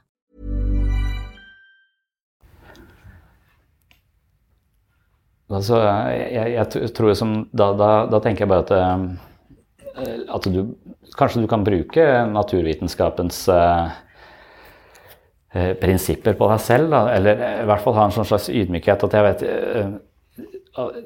Altså, 5.50 5.82
jeg, 6.14 6.54
jeg 6.54 6.70
tror 6.94 7.14
som, 7.18 7.50
da, 7.50 7.74
da, 7.74 8.06
da, 8.06 8.22
tenker 8.22 8.46
jeg 8.46 8.54
bare 8.54 8.62
at, 8.62 8.70
eh, 9.98 10.22
at 10.30 10.46
du 10.54 10.78
Kanskje 11.18 11.42
du 11.42 11.50
kan 11.50 11.66
bruke 11.66 12.30
naturvitenskapens 12.30 13.50
uh, 13.50 13.90
prinsipper 15.82 16.38
på 16.38 16.46
deg 16.54 16.62
selv. 16.62 16.94
Da, 16.94 17.10
eller 17.18 17.34
i 17.58 17.66
hvert 17.68 17.82
fall 17.82 17.98
ha 17.98 18.06
en 18.06 18.14
sånn 18.14 18.30
slags 18.30 18.46
ydmykhet 18.54 19.02
at 19.04 19.12
jeg 19.18 19.24
vet 19.26 19.42
uh, 19.50 19.98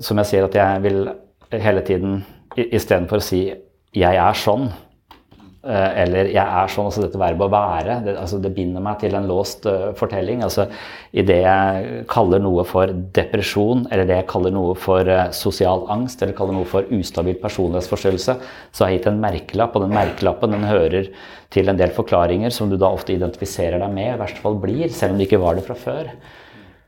Som 0.00 0.22
jeg 0.22 0.30
sier, 0.30 0.46
at 0.46 0.54
jeg 0.54 0.82
vil 0.84 1.08
hele 1.50 1.82
tiden 1.86 2.20
istedenfor 2.56 3.18
å 3.18 3.24
si 3.24 3.40
'jeg 3.96 4.14
er 4.16 4.34
sånn', 4.34 4.70
Eh, 5.66 6.02
eller 6.02 6.28
'jeg 6.30 6.46
er 6.46 6.68
sånn', 6.70 6.86
altså 6.86 7.02
dette 7.02 7.18
verbet 7.18 7.42
å 7.42 7.50
være, 7.50 7.94
det, 8.04 8.12
altså 8.20 8.38
det 8.38 8.52
binder 8.54 8.80
meg 8.80 9.00
til 9.00 9.16
en 9.18 9.26
låst 9.26 9.66
uh, 9.66 9.90
fortelling. 9.98 10.44
altså 10.44 10.68
det 11.12 11.40
jeg 11.42 12.04
kaller 12.06 12.38
noe 12.38 12.62
for 12.62 12.86
depresjon, 12.86 13.86
eller 13.90 14.06
det 14.06 14.14
jeg 14.20 14.28
kaller 14.30 14.54
noe 14.54 14.76
for 14.78 15.00
uh, 15.10 15.32
sosial 15.32 15.82
angst, 15.90 16.22
eller 16.22 16.38
kaller 16.38 16.54
noe 16.54 16.68
for 16.70 16.86
ustabil 16.94 17.34
personlighetsforstyrrelse, 17.42 18.36
så 18.70 18.84
har 18.84 18.92
jeg 18.92 19.00
gitt 19.00 19.10
en 19.10 19.20
merkelapp, 19.20 19.74
og 19.74 19.88
den 19.88 19.96
merkelappen 19.96 20.54
den 20.54 20.70
hører 20.70 21.10
til 21.50 21.68
en 21.68 21.76
del 21.82 21.90
forklaringer 21.90 22.54
som 22.54 22.70
du 22.70 22.76
da 22.76 22.92
ofte 22.94 23.16
identifiserer 23.16 23.82
deg 23.82 23.90
med, 23.90 24.14
i 24.14 24.22
verste 24.22 24.44
fall 24.44 24.60
blir, 24.62 24.86
selv 24.94 25.16
om 25.16 25.18
det 25.18 25.26
ikke 25.26 25.42
var 25.42 25.58
det 25.58 25.66
fra 25.66 25.74
før. 25.74 26.14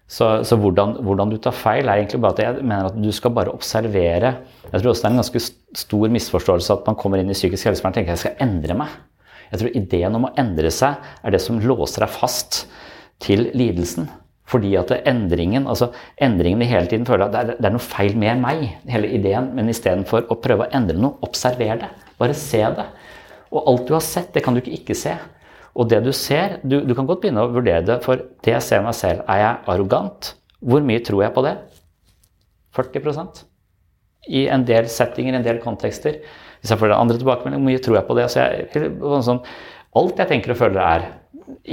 Så, 0.08 0.26
så 0.48 0.56
hvordan, 0.56 0.96
hvordan, 1.04 1.28
du 1.28 1.36
tar 1.36 1.52
feil, 1.52 1.84
er 1.84 2.00
egentlig 2.00 2.20
bare 2.24 2.36
at 2.38 2.40
jeg 2.40 2.62
mener 2.64 2.88
at 2.88 2.96
du 2.96 3.10
skal 3.12 3.34
bare 3.36 3.52
observere. 3.52 4.30
Jeg 4.70 4.80
tror 4.80 4.94
også 4.94 5.04
det 5.04 5.08
er 5.10 5.12
en 5.12 5.20
ganske 5.20 5.42
stor 5.82 6.14
misforståelse 6.14 6.78
at 6.78 6.88
man 6.88 6.96
kommer 6.96 7.20
inn 7.20 7.28
i 7.28 7.36
psykisk 7.36 7.68
helsevern 7.68 7.92
og 7.92 7.98
tenker 7.98 8.14
at 8.14 8.16
jeg 8.16 8.24
skal 8.24 8.46
endre 8.46 8.78
meg. 8.80 8.94
Jeg 9.50 9.60
tror 9.60 9.76
ideen 9.76 10.16
om 10.16 10.24
å 10.28 10.32
endre 10.40 10.72
seg 10.72 11.04
er 11.20 11.34
det 11.34 11.42
som 11.44 11.60
låser 11.60 12.04
deg 12.04 12.14
fast 12.14 12.62
til 13.20 13.50
lidelsen. 13.56 14.08
Fordi 14.48 14.72
at 14.80 14.94
endringen 14.96 15.66
altså 15.68 15.90
endringen 16.24 16.62
vi 16.64 16.70
hele 16.70 16.88
tiden 16.88 17.04
føler 17.08 17.26
at 17.26 17.34
det 17.34 17.40
er, 17.40 17.58
det 17.58 17.68
er 17.68 17.74
noe 17.74 17.84
feil 17.84 18.16
med 18.16 18.40
meg, 18.40 18.64
hele 18.88 19.10
ideen. 19.12 19.52
Men 19.56 19.68
istedenfor 19.68 20.30
å 20.32 20.40
prøve 20.40 20.64
å 20.64 20.72
endre 20.72 20.96
noe, 20.96 21.20
observer 21.26 21.82
det. 21.84 21.90
Bare 22.20 22.36
se 22.36 22.62
det. 22.64 22.86
Og 23.52 23.60
alt 23.60 23.88
du 23.88 23.92
har 23.96 24.04
sett, 24.04 24.32
det 24.32 24.44
kan 24.44 24.56
du 24.56 24.62
ikke 24.62 24.78
ikke 24.80 24.96
se. 24.96 25.18
Og 25.78 25.86
det 25.90 26.00
du 26.02 26.10
ser 26.16 26.58
du, 26.66 26.80
du, 26.82 26.94
kan 26.96 27.06
godt 27.06 27.22
begynne 27.22 27.44
å 27.46 27.52
vurdere 27.54 27.84
det, 27.86 28.00
for 28.04 28.24
det 28.44 28.56
jeg 28.56 28.66
ser 28.66 28.82
meg 28.84 28.96
selv, 28.98 29.22
er 29.30 29.42
jeg 29.44 29.62
arrogant? 29.74 30.32
Hvor 30.58 30.82
mye 30.82 31.02
tror 31.06 31.22
jeg 31.22 31.34
på 31.36 31.44
det? 31.46 31.54
40% 32.74 33.44
I 34.34 34.48
en 34.52 34.66
del 34.66 34.90
settinger, 34.90 35.38
en 35.38 35.46
del 35.46 35.62
kontekster. 35.62 36.18
Hvis 36.58 36.72
jeg 36.74 36.80
får 36.80 36.90
den 36.90 36.98
andre 36.98 37.18
tilbakemeldinger, 37.20 37.62
hvor 37.62 37.70
mye 37.70 37.84
tror 37.84 37.98
jeg 37.98 38.08
på 38.08 38.18
det? 38.18 38.26
Jeg, 38.34 38.90
sånn, 39.28 39.40
alt 39.98 40.20
jeg 40.20 40.30
tenker 40.32 40.54
og 40.54 40.58
føler, 40.58 40.82
er 40.82 41.06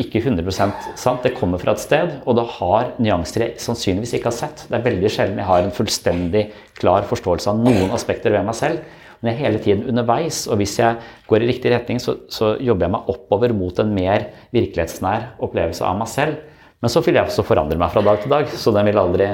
ikke 0.06 0.22
100% 0.22 0.92
sant. 1.00 1.26
Det 1.26 1.34
kommer 1.36 1.62
fra 1.62 1.74
et 1.76 1.82
sted, 1.84 2.14
og 2.24 2.38
det 2.38 2.46
har 2.60 2.94
nyanser 3.02 3.48
jeg 3.48 3.64
sannsynligvis 3.64 4.16
ikke 4.20 4.30
har 4.30 4.38
sett. 4.38 4.68
Det 4.70 4.78
er 4.78 4.86
veldig 4.86 5.12
sjelden 5.12 5.42
jeg 5.42 5.50
har 5.50 5.66
en 5.66 5.76
fullstendig 5.76 6.46
klar 6.78 7.08
forståelse 7.10 7.52
av 7.52 7.66
noen 7.66 7.94
aspekter 7.96 8.34
ved 8.36 8.46
meg 8.48 8.58
selv. 8.58 9.02
Men 9.20 9.32
jeg 9.32 9.36
er 9.36 9.46
hele 9.46 9.62
tiden 9.64 9.88
underveis, 9.92 10.44
og 10.50 10.60
hvis 10.62 10.76
jeg 10.80 11.00
går 11.30 11.46
i 11.46 11.50
riktig 11.50 11.72
retning, 11.74 12.02
så, 12.04 12.18
så 12.32 12.56
jobber 12.62 12.88
jeg 12.88 12.96
meg 12.98 13.10
oppover 13.16 13.56
mot 13.58 13.80
en 13.82 13.96
mer 13.96 14.30
virkelighetsnær 14.56 15.32
opplevelse 15.46 15.86
av 15.88 15.98
meg 16.00 16.12
selv. 16.12 16.44
Men 16.84 16.92
så 16.92 17.02
vil 17.06 17.18
jeg 17.18 17.30
også 17.30 17.46
forandre 17.48 17.80
meg 17.82 17.94
fra 17.94 18.04
dag 18.06 18.22
til 18.22 18.34
dag, 18.34 18.52
så 18.52 18.74
den 18.76 18.90
vil 18.90 19.02
aldri 19.02 19.28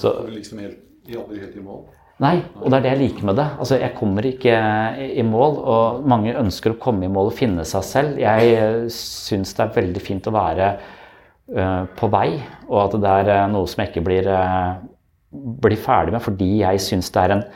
så, 0.00 0.14
liksom 0.30 0.62
helt, 0.64 0.78
aldri 1.10 1.42
helt 1.42 1.56
i 1.58 1.64
mål? 1.64 1.82
Nei, 2.20 2.34
og 2.60 2.66
det 2.68 2.76
er 2.76 2.84
det 2.84 2.90
jeg 2.90 3.00
liker 3.00 3.28
med 3.30 3.38
det. 3.40 3.46
Altså, 3.62 3.78
jeg 3.80 3.96
kommer 3.96 4.26
ikke 4.28 4.56
i 5.00 5.22
mål, 5.24 5.54
og 5.72 6.08
mange 6.10 6.34
ønsker 6.36 6.74
å 6.74 6.80
komme 6.80 7.06
i 7.06 7.12
mål 7.12 7.30
og 7.30 7.36
finne 7.38 7.64
seg 7.68 7.86
selv. 7.86 8.20
Jeg 8.20 8.90
syns 8.92 9.54
det 9.56 9.64
er 9.64 9.76
veldig 9.78 10.02
fint 10.04 10.28
å 10.28 10.34
være 10.34 10.66
uh, 11.56 11.86
på 11.96 12.10
vei, 12.12 12.28
og 12.68 12.82
at 12.82 12.98
det 13.00 13.14
er 13.22 13.48
noe 13.52 13.70
som 13.70 13.80
jeg 13.80 13.92
ikke 13.92 14.04
blir, 14.04 14.28
uh, 14.28 14.76
blir 15.64 15.80
ferdig 15.80 16.12
med 16.12 16.24
fordi 16.24 16.50
jeg 16.60 16.84
syns 16.90 17.08
det 17.14 17.24
er 17.24 17.36
en 17.38 17.46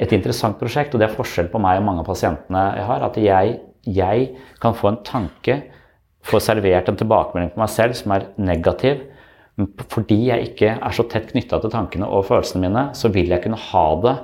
et 0.00 0.14
interessant 0.16 0.56
prosjekt, 0.60 0.94
og 0.94 1.02
det 1.02 1.10
er 1.10 1.16
forskjell 1.16 1.50
på 1.52 1.60
meg 1.60 1.80
og 1.80 1.86
mange 1.88 2.04
av 2.04 2.08
pasientene 2.08 2.64
jeg 2.78 2.86
har. 2.88 3.04
At 3.04 3.18
jeg, 3.20 3.58
jeg 3.84 4.26
kan 4.62 4.76
få 4.76 4.92
en 4.92 5.02
tanke, 5.06 5.58
få 6.24 6.40
servert 6.42 6.88
en 6.88 6.98
tilbakemelding 7.00 7.52
på 7.54 7.62
meg 7.62 7.72
selv 7.72 7.96
som 7.98 8.14
er 8.16 8.30
negativ. 8.40 9.04
Men 9.60 9.68
fordi 9.92 10.22
jeg 10.30 10.50
ikke 10.50 10.72
er 10.78 10.96
så 10.96 11.04
tett 11.10 11.28
knytta 11.32 11.60
til 11.60 11.72
tankene 11.72 12.08
og 12.08 12.26
følelsene 12.30 12.64
mine, 12.64 12.86
så 12.96 13.12
vil 13.12 13.32
jeg 13.32 13.44
kunne 13.44 13.60
ha 13.60 13.86
det 14.06 14.16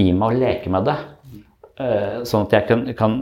i 0.00 0.10
meg 0.16 0.32
og 0.32 0.42
leke 0.42 0.72
med 0.72 0.88
det. 0.88 0.96
Eh, 1.78 2.18
sånn 2.28 2.46
at 2.48 2.56
jeg 2.56 2.68
kan, 2.70 2.86
kan 2.98 3.18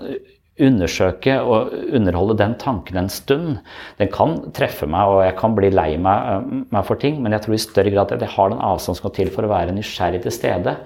undersøke 0.63 1.35
og 1.45 1.73
underholde 1.95 2.39
den 2.41 2.55
tanken 2.61 2.97
en 3.01 3.11
stund. 3.13 3.59
Den 3.99 4.11
kan 4.13 4.39
treffe 4.57 4.89
meg, 4.89 5.11
og 5.13 5.25
jeg 5.27 5.37
kan 5.41 5.57
bli 5.57 5.71
lei 5.75 5.91
meg, 6.01 6.31
eh, 6.33 6.65
meg 6.73 6.87
for 6.89 6.97
ting, 7.01 7.21
men 7.23 7.37
jeg 7.37 7.45
tror 7.45 7.59
i 7.59 7.63
større 7.67 7.93
grad 7.93 8.13
at 8.13 8.25
jeg 8.25 8.35
har 8.37 8.51
den 8.51 8.63
avstanden 8.63 8.85
som 8.87 9.01
skal 9.03 9.15
til 9.19 9.31
for 9.35 9.45
å 9.45 9.53
være 9.53 9.75
nysgjerrig 9.77 10.23
til 10.23 10.33
stede 10.33 10.77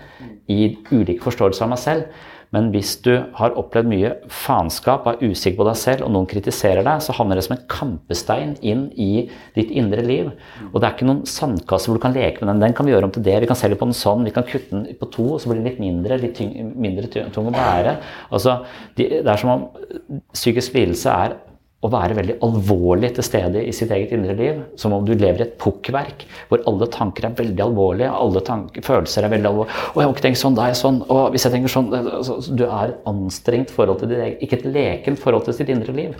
i 0.49 0.77
ulike 0.91 1.23
forståelser 1.23 1.67
av 1.67 1.73
meg 1.75 1.83
selv. 1.83 2.21
Men 2.54 2.71
hvis 2.75 2.97
du 3.04 3.12
har 3.38 3.54
opplevd 3.59 3.88
mye 3.90 4.11
faenskap, 4.35 5.07
er 5.07 5.21
usikker 5.23 5.61
på 5.61 5.66
deg 5.69 5.78
selv, 5.78 6.07
og 6.07 6.14
noen 6.14 6.26
kritiserer 6.30 6.83
deg, 6.87 7.02
så 7.04 7.14
havner 7.14 7.38
det 7.38 7.45
som 7.47 7.54
en 7.54 7.66
kampestein 7.71 8.57
inn 8.66 8.88
i 8.99 9.28
ditt 9.54 9.71
indre 9.71 10.02
liv. 10.07 10.33
Og 10.73 10.80
det 10.80 10.88
er 10.88 10.97
ikke 10.97 11.07
noen 11.07 11.23
sandkasse 11.30 11.87
hvor 11.87 12.00
du 12.00 12.02
kan 12.02 12.16
leke 12.16 12.42
med 12.42 12.50
den. 12.50 12.64
Den 12.64 12.75
kan 12.75 12.88
vi 12.88 12.95
gjøre 12.95 13.07
om 13.07 13.14
til 13.14 13.26
det. 13.26 13.37
Vi 13.45 13.50
kan 13.50 13.59
selge 13.59 13.78
på 13.78 13.87
den 13.87 13.95
sånn. 13.97 14.26
Vi 14.26 14.35
kan 14.35 14.49
kutte 14.49 14.75
den 14.75 14.99
på 14.99 15.11
to, 15.14 15.28
så 15.38 15.50
blir 15.50 15.61
den 15.61 15.71
litt 15.71 15.83
mindre, 15.83 16.19
litt 16.23 16.35
tyng, 16.40 16.75
mindre 16.75 17.11
tung 17.30 17.52
å 17.52 17.54
bære. 17.54 18.00
Altså, 18.35 18.59
det 18.99 19.23
er 19.23 19.40
som 19.40 19.54
om 19.54 19.69
psykisk 20.35 20.75
lidelse 20.75 21.14
er 21.14 21.38
å 21.81 21.89
være 21.89 22.17
veldig 22.19 22.35
alvorlig 22.45 23.09
til 23.17 23.25
stede 23.25 23.63
i 23.65 23.73
sitt 23.73 23.93
eget 23.95 24.13
indre 24.13 24.35
liv. 24.37 24.59
Som 24.81 24.93
om 24.93 25.07
du 25.07 25.15
lever 25.15 25.41
i 25.41 25.45
et 25.47 25.55
pukkverk 25.61 26.27
hvor 26.51 26.61
alle 26.69 26.89
tanker 26.93 27.29
er 27.31 27.37
veldig 27.39 27.65
alvorlige. 27.65 28.11
Alle 28.13 28.43
tanker, 28.45 28.85
følelser 28.85 29.25
er 29.25 29.33
veldig 29.33 29.49
alvorlige. 29.49 29.77
'Å, 29.89 30.03
jeg 30.03 30.11
må 30.11 30.17
ikke 30.17 30.27
tenke 30.27 30.43
sånn, 30.43 30.59
da 30.59 30.67
er 30.67 30.75
jeg 30.75 30.81
sånn.' 30.83 31.01
Og 31.09 31.23
hvis 31.33 31.47
jeg 31.47 31.55
tenker 31.57 31.73
sånn 31.73 31.89
så 32.27 32.37
Du 32.51 32.67
er 32.67 32.93
et 32.93 33.09
anstrengt 33.09 33.73
forhold 33.73 34.03
til 34.03 34.13
ditt 34.13 34.21
eget 34.27 34.45
Ikke 34.45 34.59
et 34.61 34.69
lekent 34.75 35.23
forhold 35.23 35.49
til 35.49 35.57
sitt 35.57 35.73
indre 35.73 35.97
liv. 35.97 36.19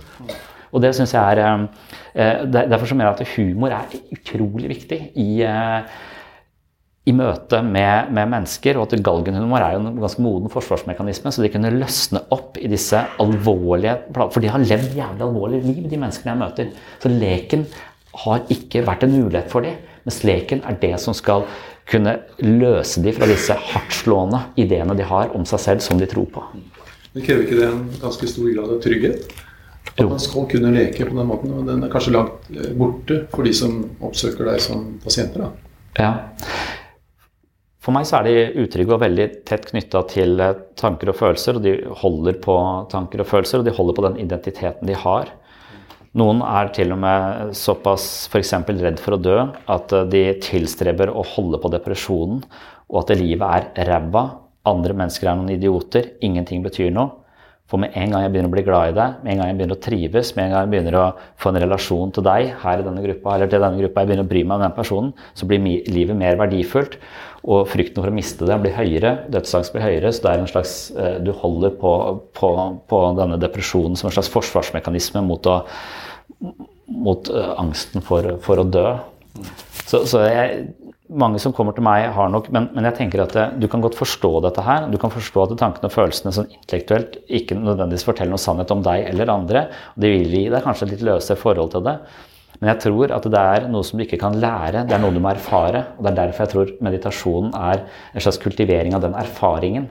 Og 0.73 0.81
det 0.81 0.95
syns 0.97 1.13
jeg 1.13 1.21
er 1.21 1.69
eh, 2.15 2.47
Derfor 2.47 2.87
så 2.87 2.97
mener 2.97 3.13
jeg 3.13 3.27
at 3.27 3.35
humor 3.37 3.75
er 3.75 3.99
utrolig 4.17 4.71
viktig 4.71 5.01
i, 5.19 5.43
eh, 5.45 5.83
i 7.09 7.15
møte 7.17 7.63
med, 7.65 8.11
med, 8.13 8.29
mennesker, 8.29 8.77
og 8.77 8.91
at 8.91 9.03
galgenhumor 9.05 9.65
er 9.65 9.75
jo 9.75 9.81
en 9.81 10.01
ganske 10.03 10.21
moden 10.23 10.53
forsvarsmekanisme, 10.53 11.33
så 11.33 11.43
de 11.43 11.49
kunne 11.53 11.73
løsne 11.73 12.21
opp 12.35 12.59
i 12.61 12.69
disse 12.69 13.01
alvorlige 13.23 13.97
For 14.21 14.41
de 14.43 14.51
har 14.53 14.61
levd 14.61 14.99
jævlig 14.99 15.25
alvorlige 15.25 15.65
liv, 15.65 15.87
de 15.89 16.01
menneskene 16.01 16.35
jeg 16.35 16.41
møter. 16.43 16.75
Så 17.01 17.13
leken 17.13 17.65
har 18.25 18.45
ikke 18.53 18.85
vært 18.85 19.07
en 19.07 19.17
mulighet 19.17 19.49
for 19.53 19.65
dem. 19.65 19.79
Mens 20.05 20.21
leken 20.29 20.61
er 20.69 20.77
det 20.83 20.93
som 21.01 21.17
skal 21.17 21.47
kunne 21.91 22.19
løse 22.45 23.03
dem 23.03 23.17
fra 23.17 23.29
disse 23.31 23.57
hardtslående 23.73 24.43
ideene 24.61 24.97
de 24.99 25.07
har 25.09 25.33
om 25.37 25.47
seg 25.49 25.63
selv, 25.65 25.85
som 25.85 25.99
de 26.01 26.09
tror 26.11 26.29
på. 26.35 26.45
Men 27.15 27.25
krever 27.25 27.47
ikke 27.47 27.59
det 27.59 27.71
en 27.71 27.87
ganske 28.03 28.29
stor 28.31 28.51
grad 28.53 28.75
av 28.77 28.83
trygghet? 28.85 29.33
At 29.97 30.05
man 30.05 30.21
skal 30.23 30.45
kunne 30.53 30.71
leke 30.75 31.09
på 31.09 31.17
den 31.17 31.27
måten. 31.27 31.57
Og 31.57 31.65
den 31.67 31.83
er 31.83 31.91
kanskje 31.93 32.15
langt 32.15 32.53
eh, 32.53 32.71
borte 32.77 33.25
for 33.33 33.49
de 33.49 33.55
som 33.57 33.81
oppsøker 34.05 34.53
deg 34.53 34.61
som 34.63 34.85
pasienter? 35.03 35.49
da. 35.49 35.71
Ja. 35.99 36.13
For 37.81 37.97
meg 37.97 38.05
så 38.09 38.19
er 38.19 38.27
de 38.29 38.65
utrygge 38.65 38.93
og 38.93 39.01
veldig 39.01 39.27
tett 39.49 39.71
knytta 39.71 40.03
til 40.11 40.41
eh, 40.45 40.57
tanker 40.81 41.13
og 41.13 41.17
følelser. 41.17 41.57
Og 41.57 41.65
de 41.65 41.77
holder 42.03 42.41
på 42.45 42.57
tanker 42.93 43.23
og 43.23 43.31
følelser, 43.31 43.63
og 43.63 43.69
de 43.69 43.77
holder 43.77 43.97
på 43.97 44.05
den 44.09 44.19
identiteten 44.27 44.91
de 44.91 44.99
har. 45.01 45.33
Noen 46.21 46.43
er 46.43 46.73
til 46.75 46.93
og 46.93 46.99
med 47.01 47.55
såpass 47.55 48.27
f.eks. 48.29 48.53
redd 48.83 48.99
for 49.01 49.17
å 49.17 49.23
dø 49.23 49.39
at 49.73 49.95
eh, 49.97 50.09
de 50.13 50.25
tilstreber 50.45 51.13
å 51.13 51.25
holde 51.37 51.63
på 51.63 51.73
depresjonen, 51.73 52.45
og 52.91 53.03
at 53.05 53.17
livet 53.17 53.73
er 53.81 53.89
ræva. 53.89 54.27
Andre 54.69 54.93
mennesker 54.99 55.31
er 55.31 55.41
noen 55.41 55.55
idioter. 55.55 56.13
Ingenting 56.27 56.61
betyr 56.67 56.93
noe. 56.93 57.20
For 57.71 57.79
med 57.79 57.95
en 57.95 58.11
gang 58.11 58.25
jeg 58.25 58.33
begynner 58.35 58.51
å 58.51 58.55
bli 58.57 58.67
glad 58.67 58.91
i 58.91 58.95
deg, 58.97 59.19
med 59.23 59.33
en 59.33 59.41
gang 59.41 59.51
jeg 59.53 59.59
begynner 59.61 59.77
å 59.77 59.83
trives, 59.85 60.31
med 60.35 60.49
en 60.49 60.55
gang 60.55 60.65
jeg 60.65 60.71
begynner 60.73 60.97
å 60.99 61.07
få 61.39 61.53
en 61.53 61.61
relasjon 61.63 62.15
til 62.17 62.25
deg 62.27 62.49
her 62.65 62.83
i 62.83 62.87
denne 62.87 63.05
gruppa, 63.05 63.35
eller 63.37 63.51
til 63.53 63.63
denne 63.63 63.79
gruppa, 63.79 64.03
jeg 64.03 64.11
begynner 64.11 64.27
å 64.27 64.31
bry 64.33 64.43
meg 64.43 64.57
om 64.57 64.65
den 64.65 64.75
personen, 64.75 65.13
så 65.39 65.47
blir 65.47 65.63
livet 65.87 66.19
mer 66.19 66.41
verdifullt. 66.41 66.99
Og 67.41 67.71
frykten 67.71 68.03
for 68.03 68.11
å 68.11 68.15
miste 68.15 68.45
det 68.45 68.59
blir 68.61 68.75
høyere, 68.77 69.15
dødsangst 69.33 69.73
blir 69.73 69.87
høyere. 69.87 70.11
Så 70.13 70.27
det 70.27 70.33
er 70.33 70.43
en 70.43 70.51
slags 70.51 70.75
eh, 70.93 71.15
Du 71.25 71.31
holder 71.33 71.73
på, 71.81 71.93
på, 72.37 72.51
på 72.91 73.01
denne 73.17 73.39
depresjonen 73.41 73.97
som 73.97 74.11
en 74.11 74.17
slags 74.17 74.29
forsvarsmekanisme 74.35 75.23
mot, 75.25 75.49
å, 75.49 76.51
mot 76.91 77.33
uh, 77.33 77.55
angsten 77.63 78.05
for, 78.05 78.35
for, 78.45 78.61
å 78.61 78.67
dø. 78.69 78.85
Så, 79.87 80.03
så 80.11 80.27
jeg, 80.27 80.67
mange 81.11 81.41
som 81.43 81.53
kommer 81.55 81.75
til 81.77 81.85
meg, 81.85 82.09
har 82.15 82.31
nok 82.33 82.49
Men, 82.55 82.69
men 82.75 82.87
jeg 82.89 82.97
tenker 82.99 83.23
at 83.25 83.35
det, 83.35 83.47
du 83.63 83.67
kan 83.71 83.83
godt 83.83 83.99
forstå 83.99 84.33
dette 84.47 84.65
her. 84.65 84.89
Du 84.91 84.99
kan 85.01 85.13
forstå 85.13 85.45
at 85.45 85.55
tankene 85.59 85.91
og 85.91 85.95
følelsene 85.95 86.33
sånn 86.35 86.51
intellektuelt 86.51 87.21
ikke 87.27 87.59
nødvendigvis 87.59 88.07
forteller 88.07 88.35
noe 88.35 88.43
sannhet 88.43 88.75
om 88.75 88.83
deg 88.87 89.07
eller 89.11 89.33
andre. 89.33 89.67
og 89.95 90.05
Det 90.05 90.13
vil 90.15 90.35
gi 90.35 90.43
deg 90.53 90.67
kanskje 90.67 90.91
litt 90.93 91.07
løse 91.07 91.39
forhold 91.39 91.73
til 91.75 91.87
det. 91.87 91.97
Men 92.61 92.75
jeg 92.75 92.83
tror 92.85 93.15
at 93.17 93.29
det 93.33 93.45
er 93.55 93.69
noe 93.73 93.87
som 93.87 93.99
du 93.99 94.05
ikke 94.05 94.21
kan 94.21 94.37
lære, 94.37 94.85
det 94.89 94.97
er 94.97 95.01
noe 95.01 95.15
du 95.15 95.23
må 95.23 95.33
erfare. 95.33 95.87
og 95.97 96.05
Det 96.05 96.13
er 96.13 96.19
derfor 96.19 96.45
jeg 96.45 96.53
tror 96.55 96.75
meditasjonen 96.89 97.55
er 97.57 97.87
en 97.87 98.27
slags 98.27 98.41
kultivering 98.43 98.97
av 98.97 99.07
den 99.07 99.17
erfaringen. 99.17 99.89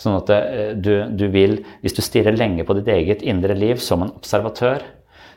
Sånn 0.00 0.16
at 0.18 0.32
eh, 0.34 0.72
du, 0.74 0.94
du 1.14 1.28
vil, 1.30 1.60
hvis 1.84 1.94
du 1.94 2.02
stirrer 2.02 2.34
lenge 2.34 2.64
på 2.66 2.74
ditt 2.78 2.90
eget 2.90 3.22
indre 3.22 3.54
liv 3.54 3.78
som 3.82 4.02
en 4.02 4.14
observatør, 4.16 4.82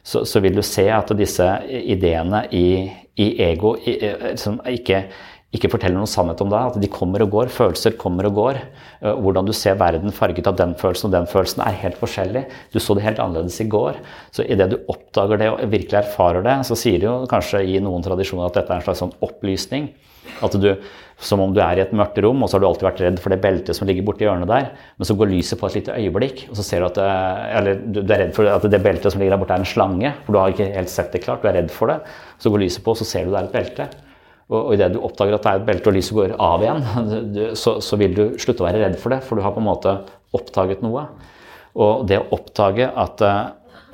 så, 0.05 0.21
så 0.27 0.41
vil 0.43 0.57
du 0.57 0.63
se 0.65 0.85
at 0.93 1.13
disse 1.17 1.45
ideene 1.65 2.45
i, 2.53 2.67
i 3.17 3.31
ego 3.47 3.73
i, 3.81 3.95
eh, 4.05 4.27
som 4.37 4.59
ikke, 4.69 4.99
ikke 5.55 5.71
forteller 5.73 5.97
noen 5.97 6.11
sannhet 6.11 6.43
om 6.45 6.51
deg. 6.51 6.75
At 6.75 6.83
de 6.83 6.89
kommer 6.93 7.25
og 7.25 7.31
går. 7.33 7.49
Følelser 7.53 7.97
kommer 7.97 8.29
og 8.29 8.37
går. 8.37 8.59
Eh, 9.01 9.17
hvordan 9.25 9.49
du 9.49 9.53
ser 9.57 9.79
verden 9.81 10.13
farget 10.13 10.51
av 10.51 10.59
den 10.59 10.75
følelsen 10.77 11.09
og 11.09 11.15
den 11.17 11.29
følelsen, 11.31 11.63
er 11.65 11.79
helt 11.81 11.97
forskjellig. 11.97 12.45
Du 12.75 12.77
så 12.77 12.97
det 12.97 13.07
helt 13.07 13.21
annerledes 13.23 13.57
i 13.65 13.69
går. 13.71 13.97
Så 14.35 14.45
idet 14.45 14.69
du 14.75 14.77
oppdager 14.93 15.41
det 15.41 15.49
og 15.55 15.63
virkelig 15.73 16.03
erfarer 16.03 16.45
det, 16.45 16.59
så 16.69 16.77
sier 16.77 17.01
de 17.01 17.09
jo 17.09 17.17
kanskje 17.31 17.65
i 17.65 17.81
noen 17.81 18.05
tradisjoner 18.05 18.51
at 18.51 18.61
dette 18.61 18.75
er 18.75 18.83
en 18.83 18.85
slags 18.85 19.01
sånn 19.01 19.15
opplysning. 19.25 19.89
At 20.45 20.53
du, 20.61 20.71
Som 21.15 21.39
om 21.39 21.53
du 21.55 21.61
er 21.63 21.79
i 21.79 21.83
et 21.85 21.93
mørkt 21.95 22.17
rom, 22.23 22.41
og 22.43 22.49
så 22.49 22.57
har 22.57 22.63
du 22.63 22.67
alltid 22.67 22.87
vært 22.89 23.01
redd 23.05 23.19
for 23.23 23.31
det 23.31 23.39
beltet 23.43 23.77
som 23.77 23.87
ligger 23.87 24.03
borti 24.03 24.25
hjørnet 24.25 24.49
der. 24.49 24.65
Men 24.99 25.07
så 25.07 25.15
går 25.15 25.29
lyset 25.31 25.59
på 25.61 25.69
et 25.69 25.77
lite 25.79 25.95
øyeblikk, 25.95 26.41
og 26.49 26.59
så 26.59 26.65
ser 26.67 26.83
du 26.83 26.89
at 26.89 26.97
det, 26.99 27.05
eller 27.59 27.83
du 27.85 28.01
er 28.03 28.23
redd 28.25 28.33
for 28.35 28.49
at 28.51 28.67
det 28.67 28.81
beltet 28.83 29.13
som 29.13 29.23
ligger 29.23 29.37
der 29.37 29.43
borte, 29.43 29.55
er 29.55 29.63
en 29.63 29.69
slange. 29.69 30.11
For 30.25 30.35
du 30.35 30.41
har 30.41 30.51
ikke 30.51 30.67
helt 30.75 30.91
sett 30.91 31.15
det 31.15 31.23
klart, 31.23 31.45
du 31.45 31.47
er 31.51 31.55
redd 31.61 31.71
for 31.71 31.93
det. 31.93 32.01
Så 32.43 32.51
går 32.51 32.65
lyset 32.65 32.83
på, 32.83 32.91
og 32.91 32.99
så 32.99 33.07
ser 33.07 33.23
du 33.23 33.31
det 33.31 33.39
er 33.39 33.47
et 33.47 33.55
belte. 33.55 33.87
Og, 34.51 34.59
og 34.59 34.73
idet 34.75 34.91
du 34.93 34.99
oppdager 35.01 35.37
at 35.37 35.45
det 35.45 35.53
er 35.53 35.61
et 35.61 35.69
belte, 35.71 35.89
og 35.89 35.97
lyset 35.97 36.19
går 36.19 36.35
av 36.49 36.65
igjen, 36.65 36.83
så, 37.63 37.77
så 37.81 38.01
vil 38.01 38.17
du 38.17 38.25
slutte 38.41 38.65
å 38.65 38.67
være 38.67 38.83
redd 38.83 38.99
for 39.01 39.15
det, 39.15 39.23
for 39.25 39.39
du 39.39 39.45
har 39.45 39.55
på 39.55 39.63
en 39.63 39.69
måte 39.71 39.95
oppdaget 40.35 40.83
noe. 40.83 41.07
Og 41.75 42.03
det 42.09 42.19
å 42.21 42.27
oppdage 42.35 42.87
at 42.87 43.23
eh, 43.23 43.39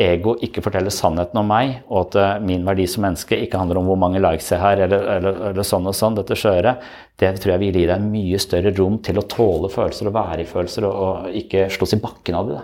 ego 0.02 0.34
ikke 0.44 0.64
forteller 0.66 0.94
sannheten 0.94 1.40
om 1.42 1.48
meg, 1.52 1.78
og 1.90 2.08
at 2.08 2.18
uh, 2.18 2.44
min 2.44 2.66
verdi 2.68 2.88
som 2.90 3.06
menneske 3.06 3.38
ikke 3.38 3.60
handler 3.62 3.82
om 3.82 3.90
hvor 3.90 4.00
mange 4.02 4.22
likes 4.24 4.50
jeg 4.54 4.62
har, 4.62 4.82
eller, 4.86 5.06
eller, 5.18 5.40
eller 5.52 5.68
sånn 5.68 5.88
og 5.90 5.98
sånn, 5.98 6.18
dette 6.20 6.38
skjøret, 6.40 6.82
det 7.22 7.32
tror 7.40 7.54
jeg 7.54 7.64
vil 7.64 7.80
gi 7.82 7.86
deg 7.92 8.08
mye 8.08 8.42
større 8.42 8.74
rom 8.78 8.98
til 9.06 9.22
å 9.22 9.28
tåle 9.30 9.70
følelser 9.72 10.10
og 10.10 10.18
være 10.18 10.44
i 10.44 10.50
følelser, 10.50 10.88
og, 10.90 11.06
og 11.06 11.40
ikke 11.44 11.68
slås 11.74 11.96
i 11.98 12.02
bakken 12.02 12.40
av 12.40 12.52
det. 12.52 12.64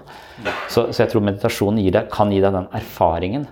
Så, 0.67 0.89
så, 0.89 1.04
jeg 1.04 1.13
tror 1.13 1.26
meditasjonen 1.30 1.86
deg, 1.88 2.10
kan 2.13 2.34
gi 2.34 2.41
deg 2.43 2.58
den 2.58 2.69
erfaringen 2.78 3.47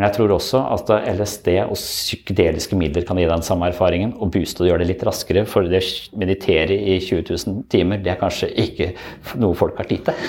men 0.00 0.06
jeg 0.06 0.16
tror 0.16 0.30
også 0.32 0.58
at 0.72 0.90
LSD 1.12 1.48
og 1.60 1.74
psykedeliske 1.76 2.76
midler 2.80 3.04
kan 3.04 3.18
gi 3.20 3.26
deg 3.26 3.34
den 3.34 3.42
samme 3.44 3.66
erfaringen 3.68 4.14
og 4.16 4.30
booste 4.32 4.62
og 4.64 4.70
gjøre 4.70 4.80
det 4.80 4.94
litt 4.94 5.04
raskere. 5.04 5.42
For 5.44 5.68
det 5.68 5.82
å 5.84 6.20
meditere 6.22 6.72
i 6.72 6.94
20 7.04 7.26
000 7.28 7.58
timer, 7.68 8.00
det 8.00 8.14
er 8.14 8.16
kanskje 8.22 8.48
ikke 8.64 8.94
noe 9.42 9.58
folk 9.60 9.76
har 9.76 9.90
tid 9.90 10.08
til. 10.08 10.24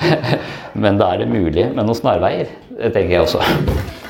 Men 0.86 0.96
da 0.96 1.10
er 1.12 1.20
det 1.20 1.28
mulig 1.34 1.66
med 1.74 1.82
noen 1.82 2.00
snarveier, 2.00 2.56
tenker 2.80 3.12
jeg 3.12 3.26
også. 3.26 3.44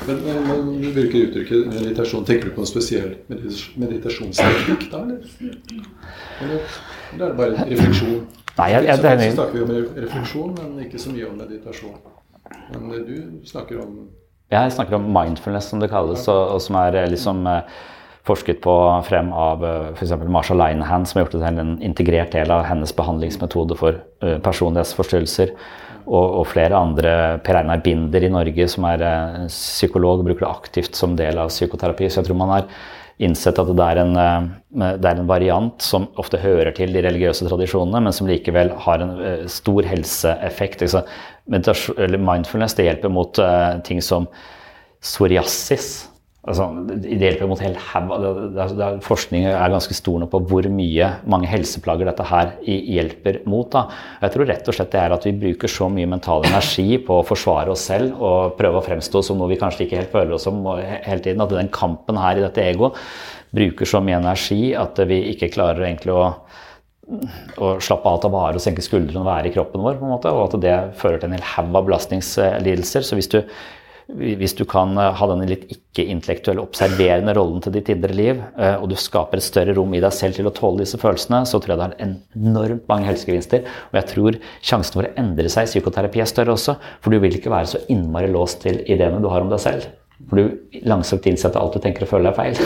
Men, 0.07 0.23
men 0.47 0.73
du 0.79 0.89
bruker 0.93 1.27
uttrykket 1.27 1.69
meditasjon. 1.73 2.23
Tenker 2.31 2.53
du 2.53 2.55
på 2.55 2.63
en 2.63 2.71
spesiell 2.71 3.13
meditasjonsteknikk 3.27 4.89
da, 4.95 5.03
eller? 5.03 5.37
Eller, 5.43 6.75
eller 7.11 7.23
er 7.25 7.31
det 7.31 7.33
bare 7.43 7.69
refleksjon? 7.73 8.19
Nei, 8.55 8.73
jeg, 8.77 8.85
jeg, 8.87 9.01
så, 9.01 9.15
så 9.19 9.31
snakker 9.41 9.57
vi 9.57 9.65
om 9.65 9.95
refleksjon, 10.05 10.59
men 10.61 10.83
ikke 10.85 11.01
så 11.03 11.15
mye 11.17 11.31
om 11.33 11.41
meditasjon. 11.41 11.97
Men 12.77 13.09
du 13.09 13.49
snakker 13.49 13.81
om 13.83 14.05
jeg 14.53 14.73
snakker 14.75 14.97
om 14.97 15.07
mindfulness, 15.13 15.71
som 15.71 15.81
det 15.81 15.91
kalles, 15.93 16.27
og, 16.29 16.55
og 16.55 16.63
som 16.63 16.77
er 16.77 16.99
eh, 16.99 17.09
liksom 17.11 17.45
eh, 17.49 17.77
forsket 18.25 18.61
på 18.63 18.73
frem 19.05 19.29
av 19.37 19.61
uh, 19.61 19.89
f.eks. 19.93 20.15
Marsha 20.33 20.55
Linehan, 20.57 21.03
som 21.05 21.19
har 21.19 21.25
gjort 21.25 21.35
det 21.35 21.41
til 21.43 21.59
en 21.61 21.75
integrert 21.85 22.33
del 22.33 22.49
av 22.53 22.63
hennes 22.65 22.93
behandlingsmetode 22.97 23.77
for 23.77 23.99
personlighetsforstyrrelser. 24.41 25.51
Og, 26.05 26.25
og, 26.39 26.43
flere 26.49 26.77
andre. 26.77 27.11
Per 27.45 27.59
Einar 27.59 27.83
Binder 27.85 28.25
i 28.25 28.31
Norge, 28.33 28.65
som 28.69 28.85
er 28.89 29.03
psykolog, 29.45 30.23
bruker 30.25 30.41
det 30.41 30.49
aktivt 30.49 30.97
som 30.97 31.13
del 31.17 31.37
av 31.41 31.53
psykoterapi. 31.53 32.09
Så 32.09 32.23
jeg 32.23 32.31
tror 32.31 32.39
man 32.41 32.53
har 32.55 32.65
innsett 33.21 33.61
at 33.61 33.69
det 33.77 33.87
er, 33.93 34.01
en, 34.01 34.49
det 34.73 35.09
er 35.11 35.21
en 35.21 35.29
variant 35.29 35.77
som 35.81 36.09
ofte 36.21 36.41
hører 36.41 36.73
til 36.77 36.97
de 36.97 37.05
religiøse 37.05 37.45
tradisjonene, 37.45 38.01
men 38.05 38.13
som 38.13 38.29
likevel 38.29 38.73
har 38.87 39.05
en 39.05 39.15
stor 39.49 39.85
helseeffekt. 39.85 40.81
Mindfulness 41.47 42.77
det 42.77 42.87
hjelper 42.89 43.13
mot 43.13 43.39
ting 43.85 44.01
som 44.01 44.27
psoriasis. 45.05 46.07
Altså, 46.45 46.67
det 47.01 47.17
hjelper 47.17 47.47
mot 47.49 47.61
hele 47.63 47.79
haug 47.87 48.99
Forskning 49.05 49.47
er 49.49 49.71
ganske 49.73 49.95
stor 49.97 50.19
nå 50.21 50.27
på 50.29 50.43
hvor 50.45 50.67
mye 50.69 51.07
mange 51.31 51.49
helseplager 51.49 52.05
dette 52.05 52.27
her 52.29 52.51
hjelper 52.61 53.39
mot. 53.49 53.65
Da. 53.73 53.87
Jeg 54.21 54.35
tror 54.35 54.49
rett 54.51 54.69
og 54.69 54.77
slett 54.77 54.91
det 54.93 55.01
er 55.01 55.15
at 55.15 55.25
vi 55.25 55.33
bruker 55.41 55.71
så 55.71 55.89
mye 55.89 56.09
mental 56.11 56.45
energi 56.45 56.99
på 57.01 57.17
å 57.17 57.25
forsvare 57.25 57.73
oss 57.73 57.87
selv 57.89 58.21
og 58.21 58.53
prøve 58.59 58.77
å 58.77 58.85
fremstå 58.85 59.23
som 59.25 59.41
noe 59.41 59.49
vi 59.49 59.57
kanskje 59.61 59.87
ikke 59.87 60.03
helt 60.03 60.13
føler 60.13 60.37
oss 60.37 60.45
som 60.45 60.61
hele 60.69 61.23
tiden. 61.25 61.41
At 61.41 61.55
den 61.55 61.73
kampen 61.73 62.21
her 62.21 62.37
i 62.37 62.45
dette 62.45 62.61
egoet 62.61 63.01
bruker 63.55 63.89
så 63.89 64.03
mye 64.05 64.21
energi 64.21 64.75
at 64.77 65.01
vi 65.09 65.23
ikke 65.33 65.49
klarer 65.55 65.87
egentlig 65.87 66.13
å 66.13 66.27
å 67.05 67.75
slappe 67.83 68.09
av, 68.09 68.19
ta 68.23 68.31
vare 68.33 68.57
og 68.57 68.63
senke 68.63 68.83
skuldrene 68.85 69.21
og 69.21 69.29
være 69.29 69.51
i 69.51 69.55
kroppen 69.55 69.83
vår. 69.83 69.99
på 69.99 70.07
en 70.07 70.13
måte, 70.15 70.31
Og 70.33 70.47
at 70.47 70.61
det 70.61 70.75
fører 70.99 71.19
til 71.21 71.29
en 71.29 71.37
hel 71.37 71.49
haug 71.55 71.75
av 71.75 71.89
belastningslidelser. 71.89 73.05
Så 73.05 73.19
hvis 73.19 73.29
du 73.31 73.41
hvis 74.05 74.53
du 74.53 74.61
kan 74.69 74.91
eh, 75.01 75.15
ha 75.17 75.27
denne 75.31 75.47
litt 75.49 75.63
ikke-intellektuelle, 75.73 76.61
observerende 76.61 77.33
rollen 77.33 77.63
til 77.63 77.73
ditt 77.73 77.89
indre 77.89 78.13
liv, 78.13 78.41
eh, 78.53 78.75
og 78.77 78.91
du 78.91 78.95
skaper 79.01 79.41
et 79.41 79.45
større 79.45 79.73
rom 79.73 79.95
i 79.97 80.01
deg 80.03 80.13
selv 80.13 80.37
til 80.37 80.45
å 80.45 80.53
tåle 80.53 80.83
disse 80.83 80.99
følelsene, 81.01 81.41
så 81.49 81.57
tror 81.57 81.73
jeg 81.73 81.81
det 81.81 81.87
er 81.87 82.11
enormt 82.37 82.85
mange 82.91 83.09
helsegevinster. 83.09 83.65
Og 83.89 83.97
jeg 83.97 84.09
tror 84.11 84.37
sjansen 84.61 84.99
for 84.99 85.09
å 85.09 85.13
endre 85.17 85.49
seg 85.49 85.65
i 85.65 85.71
psykoterapi 85.73 86.21
er 86.21 86.29
større 86.29 86.53
også, 86.53 86.77
for 87.01 87.15
du 87.15 87.21
vil 87.23 87.39
ikke 87.39 87.53
være 87.53 87.71
så 87.73 87.81
innmari 87.89 88.29
låst 88.29 88.61
til 88.67 88.83
ideene 88.85 89.23
du 89.23 89.29
har 89.33 89.41
om 89.41 89.49
deg 89.49 89.63
selv. 89.65 89.89
For 90.29 90.37
du 90.37 90.83
langsomt 90.85 91.25
innser 91.25 91.49
at 91.49 91.57
alt 91.59 91.73
du 91.73 91.81
tenker 91.81 92.05
og 92.05 92.13
føler, 92.13 92.29
er 92.29 92.37
feil. 92.37 92.61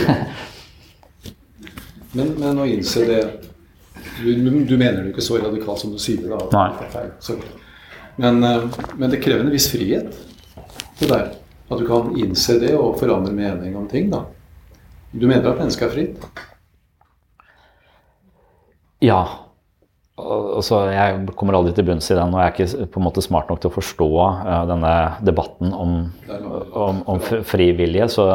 men, 2.19 2.35
men 2.35 2.59
å 2.59 2.67
innse 2.67 3.07
det 3.07 3.23
du, 4.19 4.31
du, 4.65 4.75
mener 4.77 5.03
det 5.03 5.13
ikke 5.13 5.25
så 5.25 5.39
radikalt 5.41 5.81
som 5.81 5.93
du 5.93 5.99
sier 6.01 6.23
det, 6.23 6.31
da. 6.31 6.47
Nei. 6.55 7.37
Men, 8.19 8.43
eh, 8.43 8.81
men 8.99 9.11
det 9.11 9.21
krever 9.23 9.45
en 9.45 9.53
viss 9.53 9.69
frihet 9.71 10.11
det 10.99 11.09
der. 11.09 11.29
At 11.69 11.79
du 11.79 11.85
kan 11.87 12.11
innse 12.17 12.57
det 12.59 12.73
og 12.75 12.97
forandre 12.99 13.33
mening 13.35 13.75
om 13.77 13.87
ting. 13.87 14.09
da. 14.11 14.25
Du 15.11 15.27
mener 15.27 15.51
at 15.51 15.61
mennesket 15.61 15.87
er 15.87 15.93
fritt? 15.93 16.25
Ja. 19.05 19.21
Altså, 20.19 20.81
jeg 20.91 21.29
kommer 21.39 21.55
aldri 21.55 21.71
til 21.77 21.87
bunns 21.87 22.09
i 22.11 22.17
den, 22.17 22.33
og 22.33 22.41
jeg 22.41 22.49
er 22.49 22.55
ikke 22.57 22.89
på 22.91 22.99
en 22.99 23.05
måte 23.07 23.23
smart 23.23 23.47
nok 23.49 23.61
til 23.63 23.71
å 23.71 23.77
forstå 23.77 24.09
uh, 24.19 24.65
denne 24.67 24.93
debatten 25.23 25.71
om, 25.71 25.93
om, 26.75 26.99
om 27.07 27.21
frivillige. 27.47 28.09
Så 28.11 28.27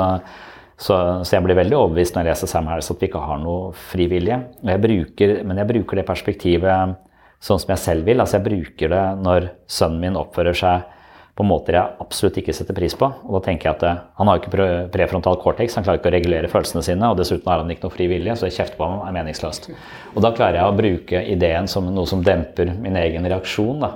Så, 0.74 0.94
så, 1.22 1.36
jeg 1.36 1.44
blir 1.44 1.58
veldig 1.58 1.76
overbevist 1.78 2.16
når 2.16 2.24
jeg 2.24 2.32
leser 2.32 2.50
Sam 2.50 2.66
Harris 2.70 2.90
at 2.90 3.02
vi 3.02 3.06
ikke 3.08 3.22
har 3.22 3.38
noe 3.42 3.70
frivillige. 3.92 4.40
Jeg 4.66 4.82
bruker, 4.82 5.36
men 5.46 5.60
jeg 5.60 5.70
bruker 5.70 6.00
det 6.00 6.06
perspektivet 6.08 6.96
sånn 7.44 7.60
som 7.60 7.70
jeg 7.74 7.82
selv 7.82 8.08
vil. 8.08 8.22
Altså 8.22 8.40
jeg 8.40 8.46
bruker 8.48 8.90
det 8.90 9.04
når 9.22 9.48
sønnen 9.70 10.02
min 10.02 10.18
oppfører 10.18 10.58
seg 10.58 10.90
på 11.34 11.42
måter 11.42 11.74
jeg 11.74 11.98
absolutt 12.02 12.36
ikke 12.38 12.54
setter 12.54 12.76
pris 12.76 12.94
på. 12.98 13.08
Og 13.26 13.36
da 13.36 13.40
tenker 13.48 13.68
jeg 13.68 13.76
at 13.78 13.84
eh, 13.88 14.02
Han 14.20 14.30
har 14.30 14.38
ikke 14.38 14.66
prefrontal 14.94 15.38
cortex, 15.42 15.74
han 15.74 15.86
klarer 15.86 15.98
ikke 15.98 16.12
å 16.12 16.14
regulere 16.14 16.50
følelsene 16.50 16.84
sine. 16.86 17.10
Og 17.10 17.18
dessuten 17.18 17.50
har 17.50 17.62
han 17.62 17.72
ikke 17.74 17.88
noe 17.88 17.94
fri 17.94 18.06
så 18.38 18.46
å 18.46 18.54
kjefte 18.54 18.78
på 18.78 18.86
ham 18.86 19.02
er 19.08 19.16
meningsløst. 19.16 19.70
Og 20.14 20.22
da 20.22 20.30
klarer 20.36 20.60
jeg 20.60 20.68
å 20.68 20.78
bruke 20.78 21.24
ideen 21.34 21.66
som 21.70 21.90
noe 21.90 22.06
som 22.06 22.22
demper 22.22 22.70
min 22.78 22.96
egen 22.96 23.26
reaksjon. 23.26 23.82
da. 23.82 23.94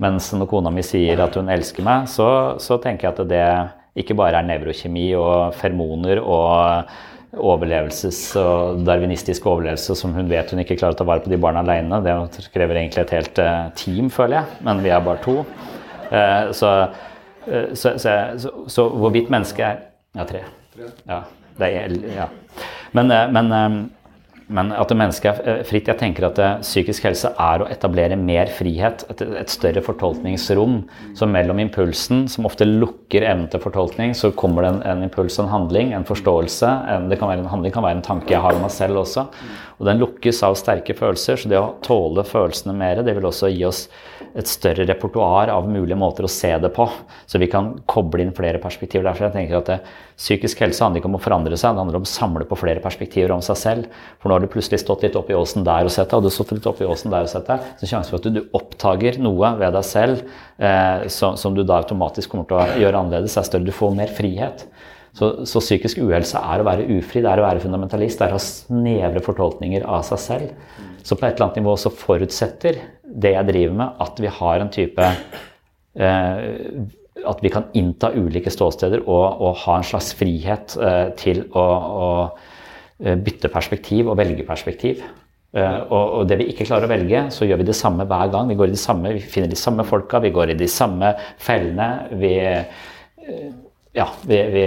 Mens 0.00 0.30
når 0.32 0.48
kona 0.48 0.70
mi 0.72 0.84
sier 0.86 1.20
at 1.20 1.34
hun 1.36 1.50
elsker 1.52 1.84
meg, 1.84 2.06
så, 2.08 2.56
så 2.62 2.78
tenker 2.80 3.08
jeg 3.08 3.18
at 3.18 3.28
det 3.28 3.48
ikke 3.98 4.14
bare 4.18 4.38
er 4.40 4.46
nevrokjemi 4.46 5.08
og 5.18 5.54
fermoner 5.58 6.20
og 6.22 6.90
overlevelses- 7.30 8.34
og 8.38 8.80
darwinistisk 8.86 9.46
overlevelse 9.46 9.94
som 9.98 10.14
hun 10.14 10.30
vet 10.30 10.50
hun 10.50 10.62
ikke 10.62 10.76
klarer 10.80 10.96
å 10.96 10.98
ta 10.98 11.06
vare 11.06 11.22
på 11.24 11.30
de 11.30 11.38
barna 11.38 11.62
alene. 11.62 12.00
Det 12.02 12.46
krever 12.54 12.80
egentlig 12.80 13.04
et 13.04 13.14
helt 13.18 13.38
uh, 13.42 13.70
team, 13.78 14.10
føler 14.10 14.40
jeg, 14.40 14.58
men 14.66 14.82
vi 14.82 14.90
er 14.90 15.04
bare 15.06 15.22
to. 15.22 15.36
Uh, 16.10 16.50
så, 16.56 16.72
uh, 17.46 17.70
så, 17.74 17.94
så, 18.02 18.16
så, 18.66 18.88
hvorvidt 18.88 19.30
mennesket 19.30 19.66
er 19.68 19.86
Ja, 20.18 20.24
tre. 20.26 20.40
Ja, 21.06 21.20
er, 21.62 21.92
ja. 22.16 22.24
Men, 22.96 23.12
men 23.30 23.52
men 24.50 24.72
at 24.74 24.92
mennesket 24.94 25.40
er 25.44 25.60
eh, 25.60 25.62
fritt. 25.66 25.88
Jeg 25.90 26.00
tenker 26.00 26.26
at 26.26 26.38
eh, 26.42 26.58
psykisk 26.64 27.06
helse 27.06 27.30
er 27.30 27.62
å 27.62 27.68
etablere 27.70 28.18
mer 28.18 28.50
frihet, 28.52 29.04
et, 29.12 29.22
et, 29.22 29.52
større 29.52 29.82
fortolkningsrom. 29.86 30.80
Så 31.18 31.28
mellom 31.30 31.62
impulsen, 31.62 32.26
som 32.30 32.48
ofte 32.48 32.66
lukker 32.68 33.26
evnen 33.26 33.48
til 33.52 33.62
fortolkning, 33.62 34.14
så 34.18 34.32
kommer 34.36 34.66
det 34.66 34.72
en, 34.74 34.82
en 34.92 35.06
impuls, 35.06 35.38
en 35.40 35.50
handling, 35.52 35.94
en 35.96 36.06
forståelse. 36.08 36.70
En, 36.96 37.08
det 37.10 37.20
kan 37.20 37.30
være 37.30 37.44
en 37.44 37.52
handling 37.52 37.74
kan 37.74 37.86
være 37.86 38.00
en 38.00 38.06
tanke 38.06 38.34
jeg 38.34 38.42
har 38.42 38.58
om 38.58 38.66
meg 38.66 38.74
selv 38.74 39.04
også. 39.04 39.28
Og 39.78 39.88
den 39.88 40.02
lukkes 40.02 40.42
av 40.46 40.58
sterke 40.58 40.96
følelser, 40.98 41.40
så 41.40 41.50
det 41.50 41.60
å 41.60 41.74
tåle 41.86 42.26
følelsene 42.26 42.74
mer, 42.76 43.04
det 43.06 43.14
vil 43.16 43.30
også 43.30 43.52
gi 43.54 43.64
oss 43.68 43.86
et 44.38 44.50
større 44.50 44.86
repertoar 44.88 45.50
av 45.52 45.68
mulige 45.70 45.98
måter 45.98 46.26
å 46.26 46.30
se 46.30 46.52
det 46.62 46.70
på. 46.76 46.86
Så 47.26 47.40
vi 47.42 47.48
kan 47.50 47.72
koble 47.90 48.22
inn 48.24 48.34
flere 48.36 48.60
perspektiver. 48.62 49.08
Derfor 49.08 49.28
jeg 49.28 49.36
tenker 49.36 49.58
at 49.58 49.70
det, 49.72 49.78
Psykisk 50.20 50.58
helse 50.60 50.84
handler 50.84 51.00
ikke 51.00 51.08
om 51.08 51.16
å 51.16 51.22
forandre 51.24 51.56
seg, 51.56 51.72
det 51.72 51.80
handler 51.80 51.96
om 51.96 52.04
å 52.04 52.10
samle 52.10 52.44
på 52.44 52.58
flere 52.60 52.82
perspektiver 52.84 53.32
om 53.32 53.40
seg 53.40 53.56
selv. 53.56 54.00
For 54.20 54.28
nå 54.28 54.36
har 54.36 54.44
du 54.44 54.50
plutselig 54.52 54.82
stått 54.82 55.06
litt 55.06 55.16
opp 55.16 55.30
i 55.32 55.36
åsen 55.38 55.64
der 55.64 55.88
og 55.88 55.94
sett 55.94 56.10
deg, 56.10 56.18
og 56.18 56.26
du 56.26 56.28
har 56.28 56.34
stått 56.34 56.52
litt 56.52 56.68
opp 56.68 56.82
i 56.84 56.88
åsen 56.92 57.14
der 57.14 57.24
og 57.24 57.32
sett 57.32 57.48
deg. 57.48 57.70
Så 57.80 57.88
sjansen 57.88 58.12
for 58.12 58.20
at 58.20 58.28
du, 58.28 58.36
du 58.36 58.56
oppdager 58.58 59.16
noe 59.24 59.54
ved 59.62 59.72
deg 59.78 59.86
selv 59.88 60.20
eh, 60.60 61.08
som, 61.08 61.40
som, 61.40 61.56
du 61.56 61.64
da 61.64 61.80
automatisk 61.80 62.34
kommer 62.34 62.50
til 62.50 62.60
å 62.60 62.82
gjøre 62.82 63.00
annerledes, 63.00 63.38
er 63.40 63.48
større. 63.48 63.64
Du 63.64 63.72
får 63.72 63.96
mer 63.96 64.12
frihet. 64.12 64.66
Så, 65.16 65.32
så, 65.48 65.62
psykisk 65.64 65.98
uhelse 66.04 66.38
er 66.38 66.60
å 66.60 66.68
være 66.68 66.84
ufri, 66.98 67.24
det 67.24 67.32
er 67.32 67.40
å 67.40 67.46
være 67.48 67.64
fundamentalist, 67.64 68.20
det 68.20 68.28
er 68.28 68.34
å 68.34 68.38
ha 68.38 68.44
snevre 68.44 69.24
fortolkninger 69.24 69.88
av 69.88 70.04
seg 70.06 70.22
selv. 70.22 70.52
Så 71.02 71.16
på 71.16 71.26
et 71.26 71.34
eller 71.34 71.48
annet 71.48 71.60
nivå 71.62 71.76
så 71.80 71.92
forutsetter 71.94 72.80
det 73.02 73.34
jeg 73.34 73.48
driver 73.48 73.76
med, 73.76 74.00
at 74.04 74.20
vi 74.22 74.32
har 74.40 74.62
en 74.62 74.72
type 74.72 75.06
eh, 75.06 76.42
At 77.30 77.40
vi 77.42 77.52
kan 77.52 77.68
innta 77.76 78.12
ulike 78.14 78.52
ståsteder 78.52 79.02
og, 79.04 79.40
og 79.42 79.58
ha 79.64 79.78
en 79.78 79.86
slags 79.86 80.12
frihet 80.16 80.76
eh, 80.80 81.08
til 81.20 81.42
å, 81.52 81.64
å, 82.04 82.12
eh, 83.02 83.18
bytte 83.18 83.50
perspektiv 83.52 84.08
og 84.08 84.20
velge 84.20 84.46
perspektiv. 84.48 85.02
Uh, 85.50 85.80
og, 85.90 86.04
og, 86.14 86.20
det 86.30 86.36
vi 86.38 86.44
ikke 86.52 86.62
klarer 86.68 86.86
å 86.86 86.90
velge, 86.92 87.24
så 87.34 87.42
gjør 87.42 87.58
vi 87.58 87.64
det 87.66 87.74
samme 87.74 88.04
hver 88.06 88.28
gang. 88.30 88.46
Vi 88.46 88.54
går 88.54 88.70
i 88.70 88.74
de 88.76 88.78
samme, 88.78 89.10
vi 89.16 89.22
finner 89.32 89.50
de 89.50 89.58
samme 89.58 89.82
folka, 89.82 90.20
vi 90.22 90.30
går 90.30 90.52
i 90.52 90.54
de 90.60 90.68
samme 90.70 91.10
fellene. 91.42 91.88
Vi, 92.20 92.30
uh, 92.38 93.48
ja, 93.98 94.06
vi, 94.30 94.38
vi, 94.54 94.62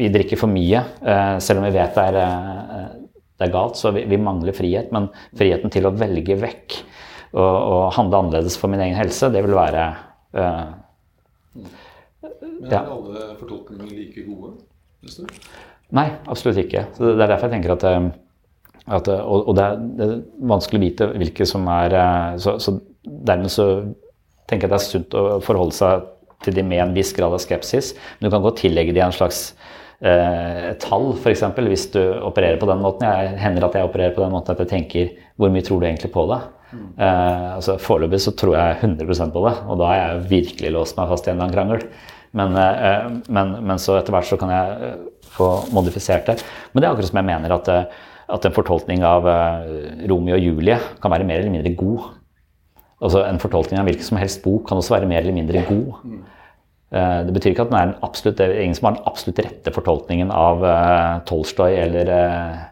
vi 0.00 0.10
drikker 0.16 0.40
for 0.40 0.50
mye, 0.50 0.82
uh, 1.06 1.36
selv 1.38 1.62
om 1.62 1.68
vi 1.68 1.76
vet 1.78 1.94
det 1.94 2.08
er 2.10 2.18
det 3.38 3.46
er 3.46 3.54
galt, 3.54 3.78
så 3.78 3.92
vi, 3.94 4.02
vi, 4.10 4.18
mangler 4.18 4.56
frihet. 4.56 4.90
Men 4.94 5.08
friheten 5.38 5.72
til 5.72 5.86
å 5.86 5.94
velge 5.94 6.36
vekk 6.40 6.78
og, 7.36 7.42
og, 7.42 7.82
handle 7.94 8.22
annerledes 8.24 8.58
for 8.58 8.72
min 8.72 8.82
egen 8.82 8.98
helse, 8.98 9.30
det 9.30 9.44
vil 9.44 9.54
være 9.54 9.84
uh, 10.38 10.64
Men 12.24 12.70
er 12.70 12.74
ja. 12.74 12.82
alle 12.82 13.28
fortolkninger 13.38 13.92
like 13.92 14.24
gode? 14.26 14.56
Synes 15.04 15.20
du? 15.20 15.50
Nei, 15.94 16.08
absolutt 16.28 16.58
ikke. 16.64 16.88
Så 16.96 17.12
det 17.14 17.22
er 17.22 17.30
derfor 17.30 17.48
jeg 17.48 17.54
tenker 17.54 17.72
at, 17.76 17.84
eh, 17.88 18.08
at 18.98 19.08
og, 19.14 19.46
og, 19.48 19.54
det 19.56 19.64
er, 19.64 19.78
det 19.96 20.08
er 20.08 20.18
vanskelig 20.50 20.80
å 20.80 20.84
vite 20.84 21.08
hvilke 21.14 21.46
som 21.48 21.64
er 21.72 21.96
eh, 21.96 22.34
så, 22.42 22.58
så 22.60 22.74
dermed 23.06 23.52
så 23.54 23.68
tenker 24.50 24.66
jeg 24.66 24.68
at 24.68 24.74
det 24.74 24.80
er 24.80 24.88
sunt 24.88 25.16
å 25.16 25.24
forholde 25.44 25.76
seg 25.78 26.08
til 26.44 26.58
de 26.58 26.64
med 26.66 26.82
en 26.82 26.94
viss 26.94 27.14
grad 27.16 27.34
av 27.34 27.42
skepsis. 27.42 27.94
Men 28.18 28.28
du 28.28 28.34
kan 28.34 28.44
godt 28.44 28.60
tillegge 28.62 28.94
de 28.94 29.02
en 29.02 29.14
slags 29.14 29.52
eh, 30.02 30.68
tall, 30.82 31.10
f.eks. 31.16 31.44
Hvis 31.58 31.88
du 31.94 32.02
opererer 32.26 32.60
på 32.60 32.68
den 32.70 32.84
måten. 32.84 33.08
Jeg 33.08 33.38
hender 33.42 33.68
at 33.68 33.78
jeg 33.78 33.88
opererer 33.88 34.14
på 34.16 34.24
den 34.24 34.34
måten 34.34 34.54
at 34.54 34.62
jeg 34.64 34.72
tenker 34.74 35.10
hvor 35.38 35.52
mye 35.54 35.64
tror 35.66 35.80
du 35.80 35.88
egentlig 35.88 36.12
på 36.14 36.26
det? 36.30 36.42
Mm. 36.68 36.86
Eh, 37.00 37.48
altså 37.54 37.78
Foreløpig 37.80 38.20
så 38.20 38.34
tror 38.36 38.58
jeg 38.58 38.78
100% 38.82 39.34
på 39.34 39.44
det, 39.46 39.56
og 39.66 39.80
da 39.80 39.90
har 39.90 40.00
jeg 40.02 40.28
virkelig 40.34 40.72
låst 40.74 40.98
meg 40.98 41.10
fast 41.10 41.26
i 41.26 41.32
en 41.32 41.38
eller 41.38 41.48
annen 41.48 41.56
krangel. 41.56 41.88
Men, 42.36 42.56
eh, 42.56 43.08
men, 43.32 43.54
men, 43.64 43.80
så 43.80 43.96
etter 43.98 44.14
hvert 44.14 44.28
så 44.28 44.38
kan 44.40 44.52
jeg 44.52 44.90
eh, 44.90 45.26
få 45.34 45.48
modifisert 45.74 46.28
det. 46.28 46.38
Men 46.72 46.82
det 46.82 46.88
er 46.88 46.92
akkurat 46.92 47.10
som 47.10 47.20
jeg 47.20 47.30
mener 47.30 47.56
at, 47.56 47.70
eh, 47.72 48.06
at 48.28 48.44
en 48.44 48.52
fortolkning 48.52 49.04
av 49.08 49.24
uh, 49.24 49.68
Romeo 50.10 50.34
og 50.36 50.42
Julie 50.44 50.76
kan 51.00 51.12
være 51.14 51.24
mer 51.24 51.40
eller 51.40 51.54
mindre 51.54 51.72
god. 51.72 52.10
Altså 53.00 53.22
En 53.24 53.40
fortolkning 53.40 53.80
av 53.80 53.86
hvilken 53.88 54.04
som 54.04 54.18
helst 54.20 54.42
bok 54.44 54.66
kan 54.68 54.76
også 54.76 54.98
være 54.98 55.08
mer 55.08 55.22
eller 55.22 55.32
mindre 55.32 55.62
god. 55.64 56.02
Mm. 56.04 56.18
Eh, 56.88 57.20
det 57.26 57.34
betyr 57.36 57.52
ikke 57.52 57.66
at 57.66 57.72
den 57.72 57.80
er 57.82 57.94
absolutt, 58.06 58.38
det 58.38 58.48
er 58.48 58.64
ingen 58.64 58.78
som 58.78 58.88
har 58.88 58.96
den 58.96 59.08
absolutt 59.10 59.44
rette 59.44 59.72
fortolkningen 59.74 60.32
av 60.32 60.64
uh, 60.64 61.18
Tolstoy 61.28 61.76
eller, 61.76 62.08
uh, 62.08 62.62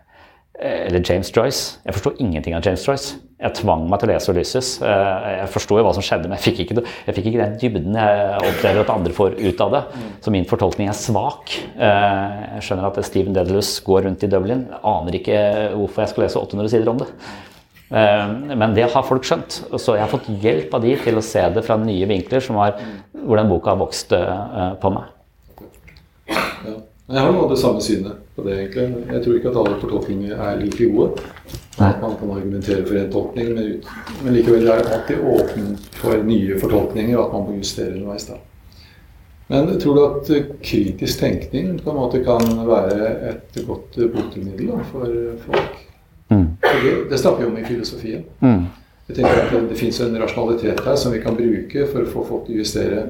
eller, 0.57 1.03
James 1.05 1.29
Joyce. 1.29 1.83
Jeg 1.85 1.99
forsto 1.99 2.15
ingenting 2.17 2.57
av 2.57 2.65
James 2.65 2.85
Joyce. 2.87 3.19
Jeg 3.37 3.59
tvang 3.59 3.85
meg 3.91 4.01
til 4.01 4.09
å 4.09 4.15
lese 4.15 4.33
Ulysses. 4.33 4.69
Jeg 4.81 5.49
forsto 5.53 5.77
hva 5.77 5.91
som 5.93 6.05
skjedde, 6.05 6.31
men 6.31 6.39
jeg 6.39 6.47
fikk, 6.47 6.63
ikke, 6.65 6.85
jeg 7.05 7.17
fikk 7.19 7.27
ikke 7.29 7.43
den 7.43 7.59
dybden 7.61 7.99
jeg 8.01 8.39
opplever 8.39 8.81
at 8.81 8.93
andre 8.95 9.13
får 9.13 9.37
ut 9.37 9.61
av 9.61 9.75
det. 9.75 9.83
Så 10.25 10.33
min 10.33 10.49
fortolkning 10.49 10.89
er 10.89 10.97
svak. 10.97 11.53
jeg 11.77 12.63
skjønner 12.65 12.89
at 12.89 13.03
Steven 13.05 13.37
Dedalus 13.37 13.75
går 13.85 14.07
rundt 14.09 14.25
i 14.25 14.31
Dublin. 14.33 14.65
Jeg 14.73 14.81
aner 14.95 15.19
ikke 15.21 15.43
hvorfor 15.75 16.07
jeg 16.07 16.15
skal 16.15 16.25
lese 16.25 16.41
800 16.41 16.73
sider 16.73 16.95
om 16.95 17.05
det. 17.05 17.11
Eh, 17.91 18.57
men 18.57 18.75
det 18.75 18.89
har 18.93 19.07
folk 19.07 19.27
skjønt. 19.27 19.61
Så 19.79 19.95
jeg 19.95 20.05
har 20.05 20.11
fått 20.11 20.29
hjelp 20.43 20.75
av 20.75 20.83
de 20.83 20.97
til 21.05 21.21
å 21.21 21.25
se 21.25 21.45
det 21.55 21.65
fra 21.67 21.79
nye 21.81 22.09
vinkler, 22.11 22.43
som 22.43 22.59
hvor 22.59 23.39
den 23.39 23.53
boka 23.53 23.75
har 23.75 23.81
vokst 23.81 24.15
eh, 24.17 24.75
på 24.83 24.93
meg. 24.95 25.13
Ja. 26.67 26.77
Jeg 27.07 27.23
har 27.23 27.31
noe 27.31 27.45
av 27.45 27.53
det 27.53 27.61
samme 27.61 27.83
synet 27.87 28.23
på 28.35 28.43
det, 28.43 28.57
egentlig. 28.59 29.05
Jeg 29.15 29.23
tror 29.23 29.35
ikke 29.39 29.51
at 29.53 29.59
alle 29.61 29.77
fortolkninger 29.79 30.33
er 30.35 30.57
like 30.59 30.89
gode. 30.91 31.23
At 31.77 32.01
man 32.03 32.17
kan 32.19 32.33
argumentere 32.35 32.83
for 32.89 32.99
en 32.99 33.13
tolkning, 33.13 33.53
men, 33.55 33.69
men 34.25 34.35
likevel 34.35 34.67
er 34.67 34.83
det 34.83 34.97
alltid 34.97 35.23
åpen 35.37 35.69
for 36.01 36.27
nye 36.27 36.59
fortolkninger, 36.59 37.15
og 37.15 37.29
at 37.29 37.37
man 37.37 37.47
må 37.47 37.61
justere 37.61 37.95
underveis. 37.95 38.27
Men 39.53 39.71
tror 39.79 39.95
du 39.95 40.03
at 40.03 40.33
kritisk 40.67 41.23
tenkning 41.23 41.77
på 41.79 41.93
en 41.93 42.01
måte 42.01 42.25
kan 42.27 42.43
være 42.67 43.13
et 43.31 43.61
godt 43.69 44.01
botemiddel 44.17 44.75
for 44.91 45.15
folk? 45.47 45.86
Mm. 46.29 46.57
Det, 46.61 47.11
det, 47.11 47.19
snakker 47.19 47.45
vi 47.45 47.51
om 47.51 47.59
i 47.59 47.65
filosofien. 47.65 48.25
Mm. 48.41 48.65
Jeg 49.09 49.17
tenker 49.17 49.43
at 49.43 49.53
Det, 49.53 49.69
det 49.71 49.79
fins 49.79 50.01
en 50.01 50.19
rasjonalitet 50.23 50.81
her 50.85 50.97
som 50.97 51.13
vi 51.13 51.23
kan 51.23 51.37
bruke 51.37 51.87
for 51.93 52.03
å 52.03 52.11
få 52.11 52.25
folk 52.27 52.47
til 52.47 52.57
å 52.57 52.65
justere 52.65 53.05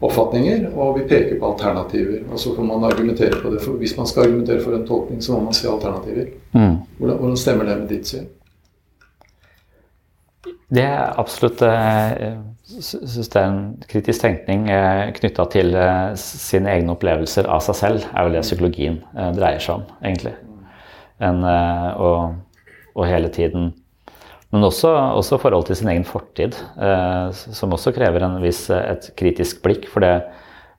oppfatninger, 0.00 0.70
og 0.76 0.98
vi 0.98 1.04
peker 1.08 1.38
på 1.40 1.50
alternativer. 1.52 2.24
Og 2.30 2.40
så 2.40 2.54
får 2.56 2.64
man 2.64 2.84
argumentere 2.84 3.40
på 3.42 3.52
det. 3.52 3.62
For 3.64 3.80
hvis 3.80 3.96
man 3.96 4.08
skal 4.08 4.26
argumentere 4.26 4.64
for 4.64 4.76
en 4.76 4.86
tolkning, 4.88 5.22
så 5.24 5.32
må 5.32 5.46
man 5.48 5.56
se 5.56 5.68
alternativer. 5.68 6.32
Mm. 6.52 6.76
Hvordan, 6.98 7.16
hvordan, 7.16 7.36
stemmer 7.36 7.64
det 7.64 7.78
med 7.78 7.88
ditt 7.88 8.08
syn? 8.08 8.26
Det 10.68 10.82
er 10.82 11.14
absolutt 11.20 11.62
jeg 11.62 12.82
synes 12.82 13.28
det 13.30 13.38
er 13.40 13.46
en 13.46 13.60
kritisk 13.86 14.24
tenkning 14.24 14.64
eh, 14.74 15.12
knytta 15.14 15.44
til 15.52 15.76
eh, 15.78 16.16
sine 16.18 16.72
egne 16.74 16.96
opplevelser 16.96 17.46
av 17.46 17.62
seg 17.62 17.78
selv, 17.78 18.08
er 18.10 18.26
vel 18.26 18.34
det 18.34 18.42
psykologien 18.42 18.98
dreier 19.14 19.62
seg 19.62 19.78
om, 19.78 19.84
egentlig. 20.02 20.34
En, 21.22 21.44
og 21.46 22.34
og 22.96 23.06
hele 23.06 23.28
tiden. 23.32 23.70
Men 24.54 24.64
også, 24.64 24.90
også 25.18 25.38
forhold 25.42 25.68
til 25.68 25.76
sin 25.76 25.92
egen 25.92 26.06
fortid, 26.08 26.56
eh, 26.80 27.30
som 27.32 27.74
også 27.76 27.92
krever 27.92 28.24
en 28.24 28.40
viss, 28.42 28.64
et 28.72 29.12
kritisk 29.18 29.62
blikk. 29.62 29.88
for 29.92 30.00
det 30.00 30.16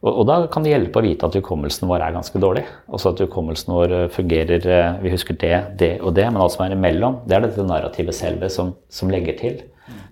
og, 0.06 0.27
da 0.30 0.36
kan 0.51 0.62
det 0.62 0.75
hjelpe 0.75 0.99
å 0.99 1.06
vite 1.06 1.25
at 1.25 1.36
hukommelsen 1.39 1.89
vår 1.89 2.03
er 2.06 2.13
ganske 2.13 2.39
dårlig. 2.41 2.63
Også 2.93 3.15
at 3.15 3.21
hukommelsen 3.23 3.73
vår 3.73 3.95
eh, 3.95 4.10
fungerer 4.13 4.67
eh, 4.69 4.99
Vi 5.01 5.13
husker 5.13 5.38
det, 5.41 5.56
det 5.80 5.91
og 6.06 6.13
det, 6.17 6.27
men 6.30 6.41
alt 6.43 6.53
som 6.53 6.67
er 6.67 6.75
imellom, 6.75 7.23
det 7.25 7.38
er 7.38 7.47
dette 7.47 7.65
narrativet 7.65 8.15
selve 8.15 8.49
som, 8.53 8.75
som 8.93 9.10
legger 9.10 9.39
til. 9.39 9.63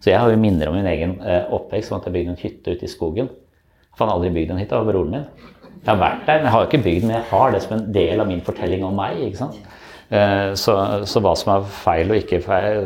Så 0.02 0.10
jeg 0.10 0.22
har 0.22 0.32
jo 0.32 0.39
minner 0.41 0.72
om 0.72 0.78
min 0.80 0.89
egen 0.89 1.20
eh, 1.22 1.46
oppvekst, 1.54 1.91
om 1.91 2.00
at 2.00 2.08
jeg 2.10 2.15
bygde 2.15 2.34
en 2.34 2.41
hytte 2.41 2.74
ute 2.74 2.88
i 2.88 2.89
skogen. 2.89 3.30
Jeg 3.30 4.02
har 4.02 4.12
aldri 4.15 4.34
bygd 4.34 4.56
en 4.56 4.63
hytte 4.63 4.80
av 4.80 4.89
broren 4.89 5.13
min. 5.13 5.28
Jeg 5.76 5.91
har 5.91 6.02
vært 6.02 6.26
der, 6.26 6.39
men 6.39 6.50
jeg 6.50 6.56
har 6.56 6.65
ikke 6.65 6.84
bygd, 6.88 7.02
den, 7.04 7.12
men 7.12 7.18
jeg 7.20 7.30
har 7.30 7.54
det 7.54 7.62
som 7.62 7.78
en 7.78 7.88
del 7.94 8.24
av 8.24 8.30
min 8.32 8.41
fortelling 8.48 8.88
om 8.88 8.98
meg. 8.98 9.22
ikke 9.28 9.44
sant? 9.44 9.62
Eh, 10.10 10.54
så, 10.54 10.76
så, 11.06 11.22
hva 11.24 11.34
som 11.38 11.56
er 11.56 11.72
feil 11.82 12.13
og 12.13 12.20
ikke 12.20 12.41
feil, 12.46 12.84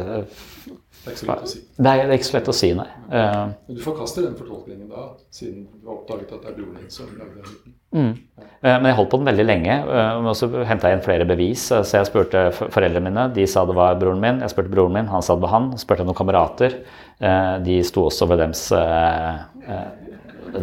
Det 0.99 1.08
er 1.08 1.15
ikke 1.15 1.21
så 1.23 1.27
lett 1.32 1.43
å 1.43 1.49
si. 1.49 1.60
Det 1.75 1.91
er, 1.91 2.13
ikke 2.15 2.27
så 2.27 2.38
lett 2.38 2.51
å 2.51 2.55
si, 2.55 2.69
nei. 2.75 2.88
Uh, 3.10 3.51
Men 3.67 3.77
du 3.77 3.82
forkaster 3.84 4.25
den 4.27 4.38
fortolkningen 4.38 4.89
da, 4.91 5.05
siden 5.34 5.65
du 5.71 5.88
har 5.88 5.97
oppdaget 5.97 6.34
at 6.36 6.43
det 6.43 6.51
er 6.51 6.58
broren 6.58 6.79
din 6.79 6.91
som 6.93 7.12
lagde 7.17 7.39
den? 7.39 7.75
Mm. 7.89 8.12
Men 8.62 8.86
jeg 8.86 8.97
holdt 8.99 9.10
på 9.10 9.17
den 9.17 9.29
veldig 9.32 9.45
lenge. 9.47 9.75
Og 10.19 10.27
så 10.38 10.49
henta 10.69 10.91
jeg 10.91 10.99
inn 10.99 11.01
flere 11.01 11.25
bevis. 11.25 11.63
så 11.71 11.82
jeg 11.82 12.05
spurte 12.05 12.43
foreldrene 12.60 13.01
mine, 13.08 13.23
de 13.34 13.47
sa 13.49 13.63
det 13.65 13.73
var 13.73 13.97
broren 13.97 14.21
min. 14.21 14.43
Jeg 14.43 14.53
spurte 14.53 14.69
broren 14.69 14.93
min, 14.93 15.10
han 15.10 15.25
sa 15.25 15.34
det 15.34 15.45
var 15.47 15.55
han. 15.55 15.71
Spurte 15.82 16.05
noen 16.05 16.19
kamerater. 16.19 16.75
de 17.65 17.79
sto 17.88 18.03
også 18.12 18.27
ved 18.29 18.43
dems, 18.43 18.67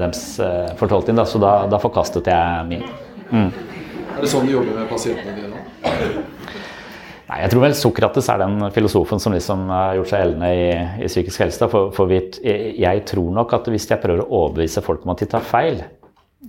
dems 0.05 0.23
fortolkning, 0.79 1.19
da, 1.19 1.27
så 1.27 1.42
da, 1.42 1.57
da 1.73 1.83
forkastet 1.83 2.31
jeg 2.31 2.71
min. 2.71 2.87
Mm. 3.33 3.51
Er 4.16 4.23
det 4.23 4.31
sånn 4.31 4.47
du 4.47 4.55
jobber 4.55 4.79
med 4.79 4.87
pasientene 4.92 5.35
dine? 5.35 5.56
Nei, 7.27 7.40
Jeg 7.42 7.51
tror 7.51 7.64
vel 7.64 7.75
Sokrates 7.75 8.29
er 8.31 8.38
den 8.44 8.68
filosofen 8.75 9.20
som 9.22 9.35
liksom 9.35 9.66
har 9.72 9.96
gjort 9.99 10.12
seg 10.12 10.22
gjeldende 10.22 10.51
i, 10.55 10.66
i, 11.03 11.11
psykisk 11.11 11.42
helse. 11.42 11.68
For, 11.72 11.90
for 11.94 12.11
vi, 12.11 12.20
jeg 12.79 13.05
tror 13.11 13.33
nok 13.35 13.55
at 13.59 13.70
hvis 13.72 13.88
jeg 13.90 14.03
prøver 14.03 14.22
å 14.22 14.42
overbevise 14.44 14.85
folk 14.85 15.03
om 15.03 15.14
at 15.14 15.25
de 15.25 15.31
tar 15.33 15.46
feil, 15.46 15.81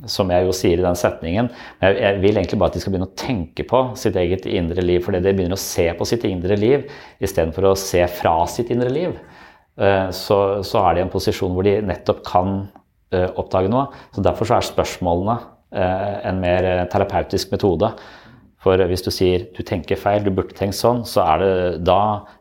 som 0.06 0.30
jeg 0.30 0.46
jo 0.46 0.54
sier 0.54 0.78
i 0.78 0.84
den 0.84 0.98
setningen 1.00 1.48
Jeg, 1.82 1.96
jeg 1.98 2.18
vil 2.22 2.38
egentlig 2.38 2.58
bare 2.60 2.70
at 2.70 2.76
de 2.76 2.82
skal 2.84 2.94
begynne 2.94 3.08
å 3.08 3.18
tenke 3.18 3.64
på 3.66 3.80
sitt 3.98 4.18
eget 4.20 4.46
indre 4.46 4.84
liv. 4.86 5.02
Fordi 5.06 5.24
de 5.24 5.34
begynner 5.34 5.58
å 5.58 5.62
se 5.62 5.88
på 5.98 6.08
sitt 6.08 6.28
indre 6.30 6.58
liv 6.60 6.86
istedenfor 7.24 7.72
å 7.72 7.78
se 7.80 8.04
fra 8.20 8.36
sitt 8.52 8.70
indre 8.76 8.92
liv. 8.94 9.16
Eh, 9.78 10.10
så, 10.14 10.38
så 10.66 10.84
er 10.84 10.96
de 10.96 11.02
i 11.02 11.08
en 11.08 11.14
posisjon 11.14 11.54
hvor 11.56 11.66
de 11.66 11.80
nettopp 11.86 12.22
kan 12.28 12.60
eh, 13.14 13.30
oppdage 13.40 13.72
noe. 13.74 13.88
Så 14.14 14.26
Derfor 14.26 14.50
så 14.50 14.60
er 14.60 14.70
spørsmålene 14.70 15.40
eh, 15.74 16.16
en 16.30 16.42
mer 16.44 16.70
terapeutisk 16.94 17.54
metode. 17.56 17.92
For 18.64 18.82
hvis 18.90 19.06
du 19.06 19.12
sier 19.14 19.46
du 19.54 19.62
tenker 19.66 20.00
feil, 20.02 20.24
du 20.26 20.32
burde 20.34 20.56
tenkt 20.58 20.78
sånn, 20.80 21.04
så 21.06 21.24
er 21.30 21.44
det 21.44 21.52
da, 21.86 22.00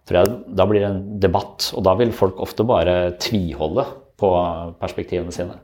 jeg, 0.09 0.33
da 0.57 0.65
blir 0.69 0.83
det 0.83 0.89
en 0.89 1.03
debatt. 1.23 1.71
Og 1.77 1.85
da 1.87 1.93
vil 2.01 2.15
folk 2.17 2.41
ofte 2.43 2.65
bare 2.67 3.13
tviholde 3.23 3.85
på 4.17 4.31
perspektivene 4.81 5.35
sine. 5.35 5.59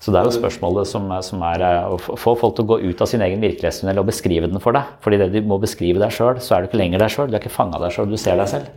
Så 0.00 0.14
det 0.14 0.18
er 0.18 0.26
jo 0.30 0.32
spørsmålet 0.32 0.88
som, 0.88 1.10
som 1.22 1.42
er 1.44 1.62
å 1.92 1.98
få 2.00 2.32
folk 2.40 2.56
til 2.56 2.64
å 2.64 2.70
gå 2.70 2.78
ut 2.88 3.02
av 3.04 3.08
sin 3.10 3.20
egen 3.22 3.42
virkelighetstunnel 3.44 4.00
og 4.00 4.08
beskrive 4.08 4.48
den 4.48 4.62
for 4.64 4.74
deg. 4.74 4.94
Fordi 5.04 5.18
det 5.20 5.28
du 5.34 5.42
må 5.46 5.60
beskrive 5.60 6.00
deg 6.00 6.14
sjøl, 6.16 6.40
så 6.40 6.56
er 6.56 6.64
du 6.64 6.70
ikke 6.70 6.80
lenger 6.80 7.04
deg 7.04 7.12
sjøl. 7.12 7.28
Du 7.28 7.36
er 7.36 7.42
ikke 7.42 7.52
fanga 7.52 7.78
deg 7.82 7.92
sjøl, 7.94 8.08
du 8.08 8.16
ser 8.20 8.40
deg 8.40 8.48
selv. 8.48 8.70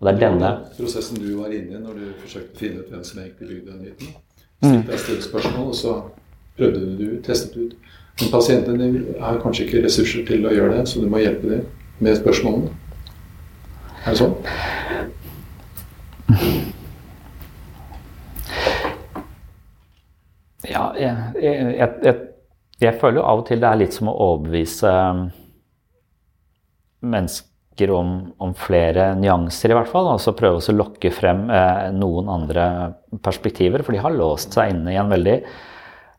Og 0.00 0.08
det 0.08 0.14
er 0.14 0.22
denne 0.24 0.52
Prosessen 0.74 1.20
du 1.20 1.28
var 1.38 1.52
inne 1.54 1.76
i 1.76 1.82
når 1.82 1.98
du 2.00 2.06
forsøkte 2.24 2.56
å 2.56 2.62
finne 2.64 2.80
ut 2.82 2.88
hvem 2.90 3.04
som 3.06 3.20
egentlig 3.22 3.50
bygde 3.50 3.74
den 3.74 3.84
myten. 3.84 4.14
Stilte 4.62 4.88
deg 4.88 5.02
stille 5.04 5.26
spørsmål, 5.28 5.68
og 5.68 5.76
så 5.78 5.92
prøvde 6.56 6.80
du 6.80 6.96
det 6.98 7.10
ut, 7.12 7.20
testet 7.28 7.60
ut. 7.60 7.92
Men 8.20 8.30
pasientene 8.32 8.88
har 9.22 9.40
kanskje 9.42 9.66
ikke 9.66 9.82
ressurser 9.86 10.26
til 10.28 10.44
å 10.46 10.52
gjøre 10.52 10.76
det, 10.76 10.86
så 10.90 11.00
du 11.00 11.08
må 11.10 11.22
hjelpe 11.22 11.48
dem 11.48 11.66
med 12.02 12.18
spørsmålene. 12.18 12.72
Er 14.02 14.14
det 14.14 14.18
sånn? 14.18 14.34
Ja, 20.72 20.88
jeg, 20.98 21.14
jeg, 21.42 21.78
jeg, 21.78 22.18
jeg, 22.82 22.98
føler 23.00 23.20
jo 23.20 23.24
av 23.26 23.42
og 23.42 23.46
til 23.48 23.62
det 23.62 23.68
er 23.68 23.80
litt 23.80 23.96
som 23.96 24.10
å 24.10 24.16
overbevise 24.26 24.90
um, 24.90 25.24
mennesker 27.12 27.92
om, 27.94 28.14
om 28.42 28.54
flere 28.58 29.12
nyanser, 29.18 29.72
i 29.72 29.78
hvert 29.78 29.90
fall. 29.90 30.10
Altså 30.12 30.36
prøve 30.38 30.60
å 30.60 30.76
lokke 30.76 31.10
frem 31.14 31.48
eh, 31.50 31.88
noen 31.96 32.28
andre 32.30 32.64
perspektiver, 33.24 33.82
for 33.82 33.96
de 33.96 34.02
har 34.04 34.14
låst 34.14 34.54
seg 34.54 34.74
inne 34.74 34.92
i 34.94 35.00
en 35.00 35.10
veldig 35.10 35.38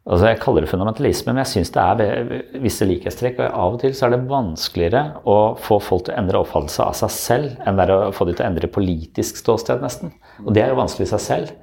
Altså 0.03 0.27
jeg 0.27 0.39
kaller 0.43 0.65
det 0.65 0.67
fundamentalisme, 0.67 1.31
men 1.31 1.45
jeg 1.45 1.49
syns 1.53 1.69
det 1.71 1.83
er 1.83 2.57
visse 2.59 2.83
likhetstrekk. 2.83 3.37
og 3.39 3.53
Av 3.55 3.75
og 3.77 3.79
til 3.79 3.93
så 3.95 4.09
er 4.09 4.17
det 4.17 4.25
vanskeligere 4.27 5.03
å 5.31 5.35
få 5.55 5.77
folk 5.79 6.03
til 6.07 6.15
å 6.15 6.17
endre 6.19 6.41
oppfattelse 6.43 6.83
av 6.83 6.97
seg 6.99 7.13
selv 7.15 7.61
enn 7.63 7.79
det 7.79 7.85
er 7.85 7.93
å 7.95 8.15
få 8.15 8.27
dem 8.27 8.35
til 8.35 8.43
å 8.43 8.49
endre 8.49 8.71
politisk 8.71 9.39
ståsted, 9.39 9.79
nesten. 9.83 10.11
Og 10.43 10.51
det 10.55 10.65
er 10.65 10.73
jo 10.73 10.81
vanskelig 10.81 11.07
i 11.07 11.13
seg 11.13 11.23
selv. 11.23 11.53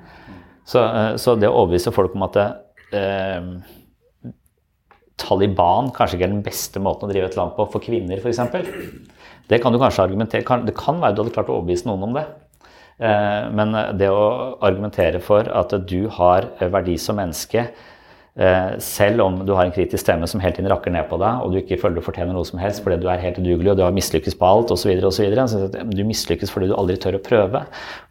Så, 0.64 0.80
eh, 0.80 1.10
så 1.20 1.36
det 1.36 1.50
å 1.50 1.58
overbevise 1.58 1.92
folk 1.92 2.16
om 2.16 2.24
at 2.30 2.38
det, 2.38 2.48
eh, 2.96 4.32
Taliban 5.20 5.92
kanskje 5.92 6.16
ikke 6.16 6.24
er 6.30 6.32
den 6.32 6.42
beste 6.42 6.80
måten 6.80 7.10
å 7.10 7.12
drive 7.12 7.28
et 7.28 7.36
land 7.36 7.52
på 7.52 7.68
for 7.70 7.84
kvinner, 7.84 8.24
f.eks. 8.24 8.40
Det 9.48 9.60
kan 9.60 9.72
du 9.72 9.78
kanskje 9.78 10.06
argumentere 10.06 10.64
Det 10.64 10.74
kan 10.74 10.96
være 10.96 11.14
du 11.14 11.22
hadde 11.24 11.34
klart 11.34 11.52
å 11.52 11.60
overbevise 11.60 11.84
noen 11.84 12.08
om 12.08 12.14
det. 12.14 12.24
Eh, 13.00 13.50
men 13.52 13.76
det 13.98 14.08
å 14.08 14.56
argumentere 14.64 15.20
for 15.20 15.44
at 15.44 15.76
du 15.86 16.08
har 16.08 16.48
verdi 16.58 16.96
som 16.96 17.16
menneske 17.20 17.68
selv 18.80 19.20
om 19.24 19.40
du 19.44 19.50
har 19.56 19.66
en 19.66 19.72
kritisk 19.74 20.04
stemme 20.04 20.26
som 20.30 20.40
hele 20.40 20.54
tiden 20.56 20.70
rakker 20.70 20.92
ned 20.94 21.08
på 21.10 21.18
deg, 21.20 21.42
og 21.42 21.52
du 21.52 21.58
ikke 21.60 21.76
føler 21.80 21.98
du 21.98 22.06
fortjener 22.06 22.36
noe 22.36 22.46
som 22.46 22.60
helst 22.62 22.84
fordi 22.84 23.00
du 23.02 23.08
er 23.10 23.20
helt 23.20 23.40
udugelig 23.42 23.72
og 23.72 23.80
du 23.80 23.84
har 23.84 23.94
mislykkes 23.96 24.36
på 24.38 24.46
alt 24.46 24.70
osv. 24.72 24.92
Du 25.90 26.02
mislykkes 26.06 26.52
fordi 26.54 26.70
du 26.70 26.76
aldri 26.78 26.96
tør 27.02 27.18
å 27.18 27.22
prøve, 27.24 27.64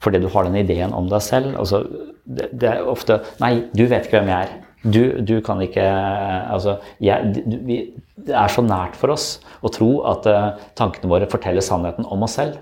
fordi 0.03 0.21
du 0.21 0.27
har 0.33 0.47
den 0.47 0.59
ideen 0.59 0.95
om 0.95 1.07
deg 1.09 1.23
selv. 1.23 1.55
Altså, 1.59 1.83
det, 2.25 2.49
det, 2.51 2.73
er 2.73 2.89
ofte 2.89 3.21
Nei, 3.41 3.53
du 3.73 3.85
vet 3.87 4.05
ikke 4.07 4.19
hvem 4.19 4.33
jeg 4.33 4.49
er. 4.49 4.57
Du, 4.79 5.01
du 5.27 5.35
kan 5.43 5.59
ikke 5.63 5.83
Altså, 5.83 6.77
jeg, 7.03 7.33
du, 7.35 7.57
vi, 7.67 7.81
det 8.27 8.35
er 8.35 8.51
så 8.51 8.63
nært 8.63 8.95
for 8.99 9.15
oss 9.15 9.39
å 9.63 9.71
tro 9.73 9.89
at 10.07 10.27
uh, 10.29 10.51
tankene 10.79 11.11
våre 11.11 11.27
forteller 11.31 11.63
sannheten 11.65 12.07
om 12.07 12.23
oss 12.27 12.37
selv. 12.39 12.59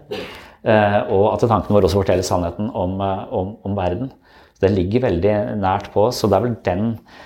Uh, 0.66 1.02
og 1.14 1.32
at 1.36 1.46
tankene 1.46 1.78
våre 1.78 1.90
også 1.90 2.02
forteller 2.02 2.26
sannheten 2.26 2.72
om, 2.74 2.98
uh, 3.02 3.26
om, 3.34 3.56
om 3.66 3.78
verden. 3.78 4.12
Så 4.58 4.66
det 4.66 4.74
ligger 4.74 5.06
veldig 5.06 5.36
nært 5.62 5.92
på 5.94 6.08
oss. 6.10 6.22
Så 6.22 6.30
det 6.30 6.40
er 6.40 6.48
vel 6.48 6.58
den 6.66 6.94
Eh, 6.98 7.26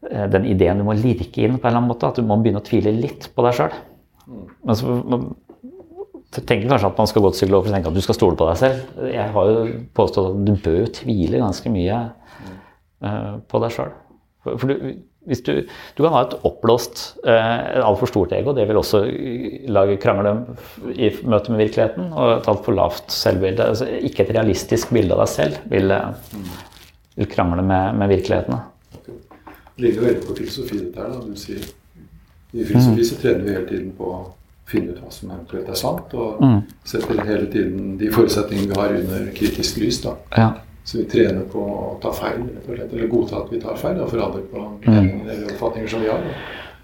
den 0.00 0.44
ideen 0.46 0.78
du 0.78 0.84
må 0.86 0.94
lirke 0.94 1.42
inn 1.42 1.56
på 1.58 1.66
en 1.66 1.72
eller 1.72 1.80
annen 1.80 1.90
måte. 1.90 2.10
At 2.10 2.20
du 2.20 2.26
må 2.26 2.36
begynne 2.38 2.62
å 2.62 2.66
tvile 2.66 2.92
litt 2.94 3.30
på 3.34 3.44
deg 3.46 3.56
sjøl. 3.58 3.74
Men 4.28 4.82
man 5.08 5.28
tenker 6.34 6.68
kanskje 6.68 6.90
at 6.90 6.98
man 7.00 7.08
skal 7.08 7.24
gå 7.24 7.30
til 7.32 7.40
psykolog 7.40 7.64
for 7.64 7.72
å 7.72 7.76
tenke 7.76 7.90
at 7.90 7.96
du 7.96 8.04
skal 8.04 8.16
stole 8.18 8.38
på 8.38 8.48
deg 8.50 8.60
selv. 8.60 9.04
Jeg 9.08 9.34
har 9.34 9.52
jo 9.52 9.60
påstått 9.96 10.32
at 10.32 10.42
du 10.44 10.54
bør 10.64 10.90
tvile 10.98 11.40
ganske 11.40 11.72
mye 11.72 12.00
uh, 13.04 13.38
på 13.48 13.62
deg 13.64 13.74
sjøl. 13.74 13.94
For, 14.44 14.60
for 14.60 14.70
du, 14.70 14.90
hvis 15.28 15.42
du, 15.44 15.52
du, 15.64 16.02
kan 16.02 16.14
ha 16.14 16.22
et 16.26 16.36
oppblåst, 16.46 17.02
uh, 17.24 17.32
et 17.78 17.84
altfor 17.84 18.12
stort 18.12 18.34
ego. 18.36 18.52
Det 18.56 18.68
vil 18.68 18.80
også 18.80 19.02
lage 19.72 19.98
krangle 20.02 20.34
i 20.92 21.10
møte 21.24 21.54
med 21.54 21.64
virkeligheten. 21.64 22.12
Og 22.12 22.34
et 22.36 22.50
altfor 22.52 22.76
lavt 22.76 23.14
selvbilde. 23.14 23.70
Altså, 23.72 23.88
ikke 24.10 24.26
et 24.26 24.34
realistisk 24.36 24.92
bilde 24.94 25.16
av 25.16 25.24
deg 25.24 25.32
selv 25.32 25.70
vil, 25.72 25.96
vil 27.16 27.32
krangle 27.32 27.64
med, 27.64 27.96
med 28.02 28.12
virkeligheten. 28.18 28.60
Ligger 29.78 30.06
veldig 30.06 30.24
på 30.26 30.34
filosofi, 30.40 30.78
dette 30.78 31.02
her. 31.02 31.12
da, 31.14 31.22
du 31.22 31.38
sier. 31.38 31.66
I 32.52 32.64
filosofi 32.64 33.04
så 33.04 33.18
trener 33.20 33.44
vi 33.44 33.54
hele 33.54 33.68
tiden 33.68 33.90
på 33.98 34.12
å 34.12 34.22
finne 34.68 34.92
ut 34.92 35.02
hva 35.02 35.10
som 35.12 35.30
eventuelt 35.32 35.68
er 35.68 35.78
sant, 35.78 36.14
og 36.14 36.40
mm. 36.44 36.56
setter 36.88 37.20
hele 37.24 37.46
tiden 37.52 37.92
de 38.00 38.08
forutsetningene 38.12 38.72
vi 38.72 38.80
har 38.80 38.96
under 38.98 39.28
kritisk 39.36 39.78
lys. 39.80 40.00
da. 40.04 40.16
Ja. 40.36 40.48
Så 40.88 41.02
vi 41.02 41.04
trener 41.12 41.44
på 41.52 41.60
å 41.60 41.92
ta 42.02 42.12
feil, 42.16 42.46
eller 42.64 43.10
godta 43.12 43.42
at 43.42 43.52
vi 43.52 43.60
tar 43.60 43.76
feil, 43.76 44.00
og 44.00 44.10
forandre 44.12 44.42
på 44.48 44.64
mm. 44.88 45.08
eller 45.28 45.46
oppfatninger 45.52 45.92
som 45.92 46.04
vi 46.04 46.10
har. 46.10 46.26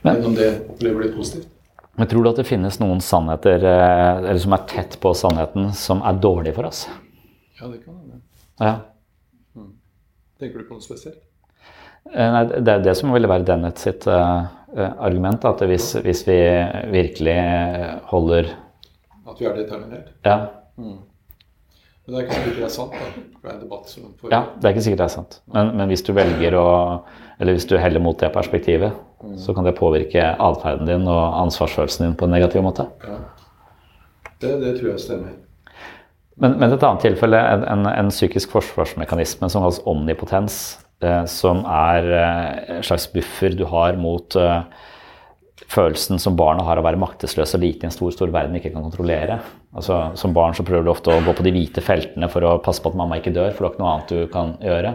Men 0.05 0.25
om 0.29 0.35
det 0.37 0.51
opplever 0.69 1.07
det 1.07 1.15
positivt. 1.17 1.49
Men 1.97 2.11
tror 2.11 2.25
du 2.25 2.29
at 2.33 2.41
det 2.41 2.47
finnes 2.49 2.77
noen 2.83 3.01
sannheter 3.05 3.63
eh, 3.71 4.25
eller 4.25 4.41
som 4.43 4.57
er 4.57 4.65
tett 4.69 4.97
på 5.01 5.13
sannheten, 5.17 5.71
som 5.79 6.03
er 6.05 6.19
dårlige 6.21 6.57
for 6.57 6.69
oss? 6.69 6.85
Ja, 7.61 7.69
det 7.71 7.85
kan 7.85 7.95
hende. 7.95 8.19
Ja. 8.59 8.75
Mm. 9.55 9.71
Tenker 10.43 10.61
du 10.61 10.69
på 10.69 10.77
noe 10.77 10.85
spesielt? 10.85 11.23
Eh, 12.13 12.33
nei, 12.35 12.45
det 12.61 12.69
er 12.69 12.85
det 12.85 12.95
som 12.99 13.13
ville 13.15 13.31
være 13.31 13.47
Dennett 13.49 13.81
sitt 13.81 14.05
uh, 14.11 14.45
argument. 14.77 15.45
At 15.49 15.65
hvis, 15.65 15.95
hvis, 16.05 16.23
vi 16.29 16.39
virkelig 16.93 17.39
holder 18.11 18.53
At 19.25 19.41
vi 19.41 19.49
er 19.49 19.59
determinert? 19.59 20.13
Ja. 20.27 20.39
Mm. 20.77 21.01
Men 22.05 22.13
det 22.13 22.19
er 22.19 22.27
ikke 22.27 22.37
sikkert 22.37 22.59
det 22.59 22.67
er 22.67 22.75
sant? 22.75 22.97
da, 22.99 23.07
det 23.17 23.49
er 23.49 23.55
en 23.55 23.61
debatt 23.63 23.89
som 23.89 24.09
Ja, 24.29 24.41
det 24.61 24.67
er 24.67 24.75
ikke 24.75 24.85
sikkert 24.85 25.01
det 25.01 25.07
er 25.07 25.15
sant. 25.15 25.39
Men, 25.49 25.71
men, 25.79 25.89
hvis 25.89 26.05
du 26.05 26.13
velger 26.13 26.57
å 26.61 26.67
Eller 27.41 27.57
hvis 27.57 27.65
du 27.71 27.79
heller 27.81 28.03
mot 28.05 28.19
det 28.21 28.29
perspektivet, 28.35 28.93
mm. 29.25 29.39
så 29.41 29.55
kan 29.57 29.65
det 29.65 29.79
påvirke 29.79 30.27
atferden 30.37 30.91
din 30.91 31.09
og 31.09 31.41
ansvarsfølelsen 31.41 32.07
din 32.07 32.19
på 32.21 32.29
en 32.29 32.37
negativ 32.37 32.63
måte. 32.63 32.87
Ja. 33.03 33.17
Det, 34.39 34.53
det 34.61 34.77
tror 34.77 34.93
jeg 34.93 35.01
stemmer. 35.03 35.33
Men, 36.37 36.59
men 36.61 36.75
et 36.75 36.83
annet 36.83 37.03
tilfelle, 37.03 37.41
en, 37.41 37.65
en, 37.71 37.89
en 37.89 38.13
psykisk 38.13 38.53
forsvarsmekanisme 38.55 39.49
som 39.51 39.65
kalles 39.65 39.81
omnipotens, 39.89 40.61
Eh, 40.75 40.84
som 41.31 41.65
er 41.69 42.11
eh, 42.19 42.77
en 42.79 42.87
slags 42.87 43.07
buffer 43.13 43.57
du 43.59 43.65
har 43.71 43.99
mot 44.01 44.37
eh, 44.41 44.63
følelsen 45.55 46.19
som 46.19 46.35
barna 46.37 46.65
har 46.67 46.79
av 46.79 46.83
å 46.83 46.89
være 46.89 46.99
maktesløs 46.99 47.55
og 47.55 47.63
lite 47.63 47.87
i 47.87 47.89
en 47.89 47.95
stor 47.95 48.11
stor 48.15 48.33
verden 48.35 48.57
ikke 48.59 48.73
kan 48.75 48.83
kontrollere. 48.83 49.39
Altså, 49.75 50.01
som 50.19 50.35
barn 50.35 50.55
så 50.55 50.63
prøver 50.67 50.87
du 50.87 50.91
ofte 50.93 51.11
å 51.11 51.23
gå 51.23 51.35
på 51.35 51.45
de 51.47 51.53
hvite 51.55 51.83
feltene 51.83 52.29
for 52.31 52.47
å 52.47 52.57
passe 52.63 52.83
på 52.83 52.91
at 52.91 52.99
mamma 52.99 53.19
ikke 53.19 53.33
dør, 53.35 53.53
for 53.55 53.65
det 53.65 53.69
er 53.69 53.75
ikke 53.75 53.83
noe 53.83 53.93
annet 53.93 54.13
du 54.13 54.33
kan 54.33 54.53
gjøre. 54.63 54.93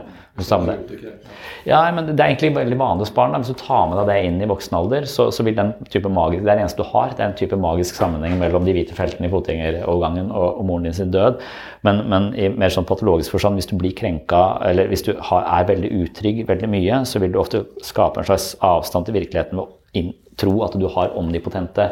Ja, 1.67 1.79
men 1.91 2.05
Det 2.07 2.15
er 2.15 2.29
egentlig 2.29 2.53
veldig 2.55 2.77
vanlig 2.79 3.07
hos 3.07 3.15
barn. 3.15 3.35
Hvis 3.35 3.51
du 3.51 3.59
tar 3.59 3.89
med 3.89 3.99
deg 3.99 4.11
det 4.11 4.19
inn 4.27 4.37
i 4.43 4.47
voksen 4.47 4.77
alder, 4.77 5.07
så, 5.09 5.25
så, 5.35 5.43
vil 5.43 5.57
den 5.57 5.73
type 5.91 6.11
magisk, 6.11 6.45
det 6.45 6.53
er 6.53 6.61
det 6.61 6.63
eneste 6.63 6.83
du 6.83 6.87
har. 6.93 7.11
Det 7.15 7.25
er 7.25 7.31
en 7.31 7.39
type 7.41 7.59
magisk 7.59 7.99
sammenheng 7.99 8.37
mellom 8.39 8.67
de 8.67 8.75
hvite 8.77 8.95
feltene 8.95 9.27
i 9.27 9.33
fotgjengerovergangen 9.33 10.31
og, 10.31 10.61
og 10.61 10.69
moren 10.69 10.87
din 10.87 10.95
sin 10.95 11.11
død. 11.11 11.41
Men, 11.87 12.05
men, 12.11 12.29
i 12.39 12.47
mer 12.51 12.71
sånn 12.71 12.87
patologisk 12.87 13.35
forstand, 13.35 13.59
hvis 13.59 13.67
du 13.71 13.75
blir 13.79 13.95
krenka 13.99 14.45
eller 14.69 14.87
hvis 14.91 15.03
du 15.07 15.11
har, 15.31 15.43
er 15.43 15.67
veldig 15.73 15.91
utrygg 16.05 16.45
veldig 16.47 16.71
mye, 16.71 17.03
så 17.09 17.19
vil 17.19 17.35
du 17.35 17.41
ofte 17.43 17.65
skape 17.83 18.21
en 18.21 18.31
slags 18.31 18.53
avstand 18.63 19.09
til 19.09 19.19
virkeligheten 19.19 19.59
ved 19.59 19.67
å 19.93 20.04
tro 20.39 20.56
at 20.65 20.75
du 20.80 20.88
har 20.93 21.15
omnipotente 21.19 21.89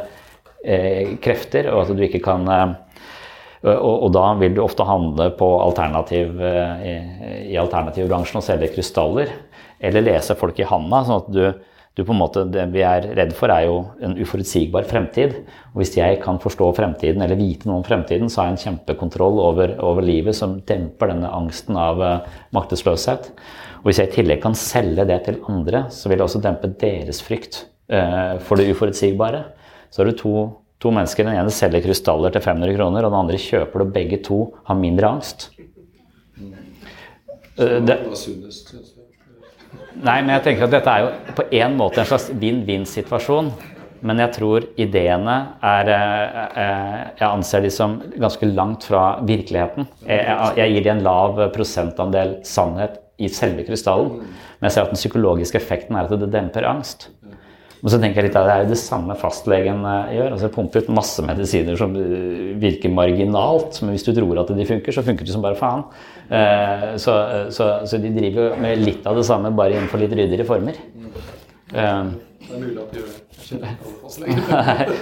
eh, 0.63 1.15
krefter, 1.23 1.71
og 1.73 1.85
at 1.85 1.95
du 1.95 2.03
ikke 2.07 2.23
kan 2.25 2.47
eh, 2.53 2.67
Og, 3.67 4.03
og, 4.05 4.11
da 4.13 4.35
vil 4.37 4.53
du 4.53 4.59
ofte 4.61 4.85
handle 4.85 5.31
på 5.35 5.47
alternativ, 5.59 6.37
i, 6.37 6.91
i 7.51 7.55
alternativbransjen 7.57 8.37
og 8.37 8.43
selge 8.45 8.69
krystaller. 8.75 9.31
Eller 9.81 10.05
lese 10.05 10.35
folk 10.37 10.59
i 10.61 10.67
handa. 10.69 11.01
sånn 11.03 11.23
at 11.23 11.31
du, 11.33 11.41
du 11.97 12.03
på 12.05 12.13
en 12.13 12.19
måte, 12.19 12.43
Det 12.53 12.67
vi 12.73 12.83
er 12.85 13.07
redd 13.17 13.33
for, 13.37 13.49
er 13.49 13.65
jo 13.65 13.79
en 14.05 14.13
uforutsigbar 14.17 14.85
fremtid. 14.89 15.39
Og 15.73 15.81
hvis 15.81 15.95
jeg 15.97 16.19
kan 16.21 16.37
forstå 16.41 16.69
fremtiden 16.77 17.25
eller 17.25 17.39
vite 17.39 17.69
noe 17.69 17.81
om 17.81 17.87
fremtiden, 17.87 18.29
så 18.29 18.41
har 18.41 18.51
jeg 18.51 18.57
en 18.57 18.65
kjempekontroll 18.65 19.41
over, 19.41 19.73
over 19.81 20.05
livet 20.05 20.37
som 20.37 20.59
demper 20.69 21.13
denne 21.13 21.31
angsten 21.33 21.77
av 21.81 22.01
uh, 22.01 22.43
maktesløshet. 22.53 23.31
Og 23.81 23.89
hvis 23.89 24.03
jeg 24.03 24.11
i 24.11 24.15
tillegg 24.19 24.43
kan 24.45 24.57
selge 24.57 25.07
det 25.09 25.23
til 25.25 25.41
andre, 25.49 25.87
så 25.89 26.09
vil 26.09 26.21
det 26.21 26.29
også 26.29 26.43
dempe 26.45 26.69
deres 26.77 27.23
frykt 27.25 27.65
for 27.87 28.59
det 28.59 28.71
uforutsigbare. 28.73 29.45
Så 29.89 30.01
har 30.01 30.09
du 30.09 30.17
to 30.19 30.33
to 30.81 30.91
mennesker. 30.93 31.27
Den 31.27 31.37
ene 31.37 31.53
selger 31.53 31.85
krystaller 31.85 32.33
til 32.33 32.43
500 32.43 32.75
kroner, 32.77 33.05
og 33.05 33.13
den 33.13 33.21
andre 33.21 33.41
kjøper 33.41 33.81
det, 33.81 33.87
og 33.87 33.95
begge 33.95 34.21
to 34.25 34.41
har 34.67 34.79
mindre 34.79 35.13
angst. 35.15 35.49
Uh, 37.57 37.79
det, 37.81 37.97
nei, 39.97 40.19
men 40.21 40.35
jeg 40.35 40.43
tenker 40.45 40.67
at 40.67 40.75
dette 40.75 40.93
er 40.93 41.07
jo 41.07 41.33
på 41.39 41.47
en 41.57 41.79
måte 41.79 42.03
en 42.03 42.11
slags 42.11 42.29
vinn-vinn-situasjon. 42.37 43.51
Men 44.05 44.19
jeg 44.21 44.29
tror 44.35 44.65
ideene 44.77 45.35
er 45.65 45.87
eh, 45.89 46.35
eh, 46.61 46.97
Jeg 47.17 47.25
anser 47.25 47.63
de 47.65 47.71
som 47.73 47.95
ganske 48.13 48.45
langt 48.45 48.85
fra 48.85 49.23
virkeligheten. 49.25 49.87
Jeg, 50.05 50.35
jeg 50.59 50.75
gir 50.75 50.85
de 50.85 50.91
en 50.91 51.01
lav 51.01 51.41
prosentandel 51.55 52.35
sannhet 52.45 52.99
i 53.17 53.25
selve 53.33 53.65
krystallen. 53.65 54.19
Men 54.59 54.69
jeg 54.69 54.75
ser 54.75 54.85
at 54.85 54.93
den 54.93 55.01
psykologiske 55.01 55.57
effekten 55.57 55.97
er 55.97 56.05
at 56.05 56.21
det 56.21 56.29
demper 56.29 56.69
angst. 56.69 57.07
Men 57.81 57.93
så 57.93 57.99
tenker 58.01 58.21
jeg 58.21 58.29
litt 58.31 58.37
at 58.39 58.47
det 58.47 58.53
er 58.55 58.69
det 58.71 58.79
samme 58.81 59.13
fastlegen 59.19 59.83
eh, 59.85 60.13
gjør. 60.17 60.31
altså 60.33 60.49
Pumper 60.53 60.81
ut 60.81 60.93
masse 60.97 61.23
medisiner 61.25 61.77
som 61.77 61.93
eh, 61.99 62.55
virker 62.57 62.93
marginalt, 62.93 63.77
men 63.83 63.93
hvis 63.93 64.07
du 64.07 64.13
tror 64.17 64.41
at 64.41 64.53
de 64.57 64.65
funker, 64.65 64.95
så 64.95 65.03
funker 65.05 65.27
de 65.27 65.35
som 65.35 65.45
bare 65.45 65.59
faen. 65.59 65.85
Eh, 66.33 66.87
så, 67.01 67.15
så, 67.53 67.69
så 67.85 67.99
de 68.01 68.13
driver 68.15 68.57
med 68.61 68.81
litt 68.81 69.05
av 69.07 69.19
det 69.19 69.27
samme, 69.29 69.53
bare 69.57 69.77
innenfor 69.77 70.01
litt 70.01 70.15
ryddigere 70.17 70.47
former. 70.47 70.79
Det 71.67 71.85
er 71.85 72.59
mulig 72.63 72.81
at 72.81 72.93
de 72.95 73.01
gjør 73.01 73.13
det. 73.13 73.23
Kjenner 73.47 73.71
ikke 73.75 73.85
alle 73.85 73.99
fastleger. 74.03 74.93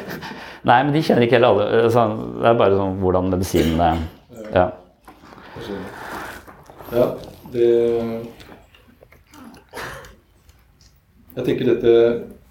Nei, 0.66 0.80
men 0.82 0.94
de 0.96 1.06
kjenner 1.06 1.26
ikke 1.26 1.40
heller 1.40 1.56
alle. 1.56 1.66
Det 1.88 2.50
er 2.52 2.60
bare 2.60 2.80
sånn 2.80 3.00
hvordan 3.04 3.32
medisinene 3.34 3.94
Ja. 4.52 4.70
Ja, 6.94 7.06
det 7.54 7.68
Jeg 11.36 11.44
tenker 11.48 11.68
dette 11.74 11.94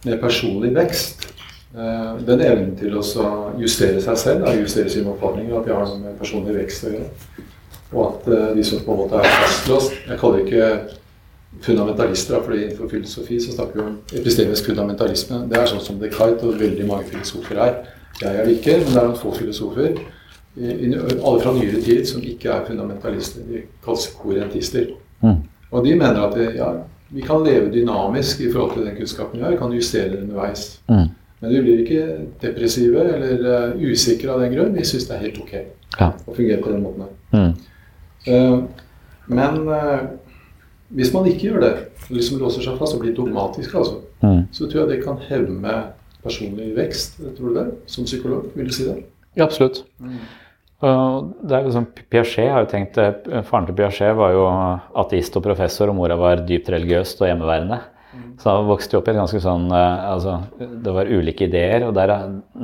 med 0.04 0.20
personlig 0.20 0.74
vekst. 0.76 1.28
Eh, 1.74 2.10
den 2.26 2.42
evnen 2.44 2.74
til 2.78 2.94
å 2.94 3.04
justere 3.58 4.02
seg 4.02 4.18
selv, 4.20 4.50
justere 4.60 4.92
sine 4.92 5.10
oppfatninger, 5.10 5.56
at 5.58 5.66
de 5.66 5.74
har 5.74 5.96
med 5.98 6.18
personlig 6.20 6.54
vekst 6.60 6.86
å 6.86 6.92
gjøre. 6.92 7.08
Og 7.94 8.04
at 8.06 8.28
eh, 8.30 8.52
de 8.58 8.66
som 8.66 8.84
på 8.84 8.94
en 8.94 9.00
måte 9.04 9.18
er 9.18 9.34
fastlåst 9.38 9.96
Jeg 10.08 10.20
kaller 10.20 10.38
det 10.38 10.44
ikke 10.46 10.68
fundamentalister, 11.64 12.42
fordi 12.42 12.60
innenfor 12.62 12.90
filosofi 12.90 13.40
så 13.40 13.54
snakker 13.54 13.80
vi 13.80 13.84
om 13.84 13.96
epistemisk 14.20 14.70
fundamentalisme. 14.70 15.44
Det 15.50 15.58
er 15.58 15.70
sånn 15.70 15.82
som 15.82 15.98
Descartes 16.00 16.46
og 16.46 16.58
veldig 16.60 16.86
mange 16.88 17.08
filosofer 17.10 17.60
er. 17.62 17.76
Jeg 18.20 18.30
er 18.30 18.46
det 18.46 18.56
ikke, 18.58 18.78
men 18.82 18.90
det 18.90 19.00
er 19.00 19.08
noen 19.08 19.18
få 19.18 19.34
filosofer, 19.34 19.98
alle 20.54 21.38
fra 21.42 21.52
nyere 21.54 21.80
tid, 21.82 22.04
som 22.06 22.22
ikke 22.22 22.50
er 22.54 22.66
fundamentalister. 22.68 23.42
De 23.48 23.64
kalles 23.82 24.06
korentister. 24.18 24.92
Mm. 25.22 25.40
Og 25.70 25.86
de 25.86 25.94
mener 25.98 26.20
at 26.22 26.36
ja, 26.54 26.68
vi 27.08 27.22
kan 27.22 27.44
leve 27.44 27.70
dynamisk 27.72 28.40
i 28.40 28.50
forhold 28.52 28.74
til 28.74 28.86
den 28.86 28.96
kunnskapen 28.96 29.38
vi 29.38 29.44
har. 29.44 29.54
Vi 29.54 29.60
kan 29.60 29.72
justere 29.72 30.10
det 30.12 30.22
underveis. 30.22 30.80
Mm. 30.88 31.08
Men 31.40 31.52
vi 31.52 31.60
blir 31.60 31.82
ikke 31.82 32.04
depressive 32.42 33.04
eller 33.14 33.42
uh, 33.44 33.82
usikre 33.90 34.32
av 34.32 34.40
den 34.40 34.54
grunn. 34.54 34.74
Vi 34.74 34.84
syns 34.88 35.08
det 35.08 35.16
er 35.16 35.24
helt 35.26 35.40
ok 35.42 35.54
ja. 35.54 36.08
å 36.08 36.36
fungere 36.36 36.62
på 36.64 36.72
den 36.72 36.84
måten. 36.84 37.10
Mm. 37.34 37.52
Uh, 38.28 38.62
men 39.26 39.60
uh, 39.68 40.06
hvis 40.94 41.12
man 41.14 41.28
ikke 41.28 41.50
gjør 41.50 41.66
det, 41.66 41.74
liksom 42.08 42.40
låser 42.40 42.64
seg 42.64 42.78
fast 42.80 42.96
og 42.96 43.02
blir 43.04 43.14
dogmatisk, 43.16 43.74
altså, 43.76 44.00
mm. 44.22 44.46
så 44.54 44.68
tror 44.70 44.84
jeg 44.84 44.92
det 44.94 45.04
kan 45.04 45.20
hemme 45.28 45.76
personlig 46.24 46.70
vekst. 46.76 47.20
Tror 47.36 47.52
du 47.52 47.58
det? 47.58 47.66
Som 47.92 48.08
psykolog, 48.08 48.48
vil 48.54 48.70
du 48.70 48.74
si 48.74 48.88
det? 48.88 48.96
Ja, 49.36 49.44
absolutt. 49.44 49.84
Mm. 50.00 50.18
Det 50.84 51.56
er 51.56 51.66
liksom, 51.66 51.86
Piaget 52.12 52.50
har 52.52 52.64
jo 52.64 52.70
tenkt, 52.70 52.98
eh, 53.00 53.42
Faren 53.48 53.66
til 53.68 53.76
Piaget 53.78 54.16
var 54.18 54.34
jo 54.34 54.44
ateist 55.00 55.36
og 55.38 55.44
professor, 55.46 55.88
og 55.88 55.96
mora 55.96 56.16
var 56.20 56.44
dypt 56.44 56.68
religiøst 56.74 57.22
og 57.22 57.30
hjemmeværende. 57.30 57.80
Så 58.40 58.50
han 58.50 58.66
vokste 58.66 58.98
opp 58.98 59.06
i 59.08 59.12
et 59.12 59.18
ganske 59.18 59.38
sånn 59.42 59.68
eh, 59.72 60.04
altså, 60.10 60.38
Det 60.58 60.92
var 60.96 61.10
ulike 61.10 61.46
ideer, 61.46 61.84
og 61.86 61.94
der, 61.96 62.12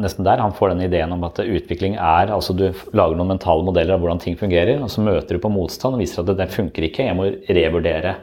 nesten 0.03 0.27
der 0.27 0.43
han 0.43 0.55
får 0.57 0.73
den 0.73 0.83
ideen 0.89 1.15
om 1.15 1.23
at 1.29 1.39
utvikling 1.43 1.95
er 1.95 2.33
altså 2.35 2.57
Du 2.59 2.67
lager 2.97 3.19
noen 3.19 3.35
mentale 3.35 3.65
modeller 3.67 3.95
av 3.95 4.03
hvordan 4.03 4.23
ting 4.23 4.39
fungerer, 4.41 4.81
og 4.83 4.91
så 4.93 5.05
møter 5.07 5.37
du 5.37 5.43
på 5.43 5.53
motstand 5.53 5.97
og 5.97 6.03
viser 6.03 6.23
at 6.23 6.31
det, 6.33 6.39
det 6.43 6.51
funker 6.55 6.89
ikke, 6.89 7.07
jeg 7.07 7.19
må 7.19 7.29
revurdere. 7.61 8.17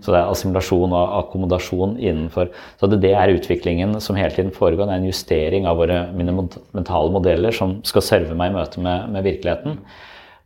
Så 0.00 0.12
det 0.12 0.18
er 0.20 0.32
assimilasjon 0.32 0.96
og 0.96 1.14
akkommodasjon 1.20 1.96
innenfor 2.00 2.50
Så 2.80 2.88
det, 2.90 3.02
det 3.04 3.14
er 3.18 3.34
utviklingen 3.36 3.96
som 4.02 4.18
hele 4.18 4.32
tiden 4.34 4.52
foregår. 4.54 4.88
Det 4.88 4.96
er 4.96 5.04
en 5.04 5.10
justering 5.10 5.68
av 5.68 5.80
våre 5.82 6.02
mentale 6.16 7.12
modeller 7.12 7.54
som 7.54 7.78
skal 7.86 8.04
serve 8.04 8.36
meg 8.38 8.52
i 8.52 8.56
møte 8.56 8.82
med, 8.82 9.10
med 9.12 9.26
virkeligheten. 9.26 9.80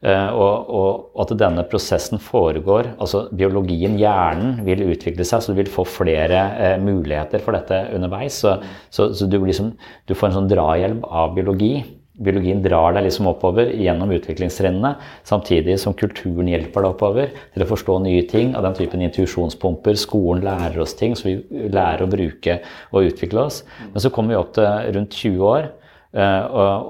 Uh, 0.00 0.32
og, 0.32 0.68
og, 0.72 1.00
at 1.20 1.34
denne 1.36 1.60
prosessen 1.68 2.16
foregår 2.24 2.94
altså 2.94 3.26
Biologien, 3.36 3.98
hjernen, 4.00 4.62
vil 4.64 4.86
utvikle 4.88 5.26
seg, 5.28 5.42
så 5.44 5.52
du 5.52 5.58
vil 5.58 5.68
få 5.68 5.84
flere 5.84 6.38
eh, 6.56 6.76
muligheter 6.80 7.42
for 7.44 7.52
dette 7.52 7.82
underveis. 7.92 8.38
Så, 8.40 8.54
så, 8.88 9.10
så 9.12 9.28
du, 9.28 9.36
liksom, 9.44 9.74
du, 10.08 10.14
får 10.16 10.30
en 10.30 10.38
sånn 10.38 10.48
drahjelp 10.48 11.04
av 11.04 11.34
biologi. 11.36 11.74
Biologien 12.20 12.62
drar 12.64 12.96
deg 12.96 13.04
liksom 13.10 13.28
oppover 13.28 13.74
gjennom 13.76 14.14
utviklingstrinnene, 14.16 14.94
samtidig 15.28 15.76
som 15.80 15.96
kulturen 15.96 16.48
hjelper 16.48 16.86
deg 16.86 16.94
oppover 16.94 17.34
til 17.52 17.64
å 17.64 17.68
forstå 17.68 17.98
nye 18.06 18.24
ting 18.28 18.54
av 18.56 18.64
den 18.64 18.78
typen 18.80 19.04
intuisjonspumper. 19.04 20.00
Skolen 20.00 20.46
lærer 20.48 20.80
oss 20.80 20.96
ting, 20.96 21.12
så 21.12 21.28
vi 21.28 21.36
lærer 21.68 22.06
å 22.06 22.12
bruke 22.12 22.62
og 22.88 23.12
utvikle 23.12 23.44
oss. 23.50 23.60
Men 23.92 24.00
så 24.00 24.12
kommer 24.12 24.32
vi 24.32 24.40
opp 24.40 24.56
til 24.56 24.96
rundt 24.96 25.20
20 25.20 25.46
år. 25.52 25.70
Uh, 26.10 26.42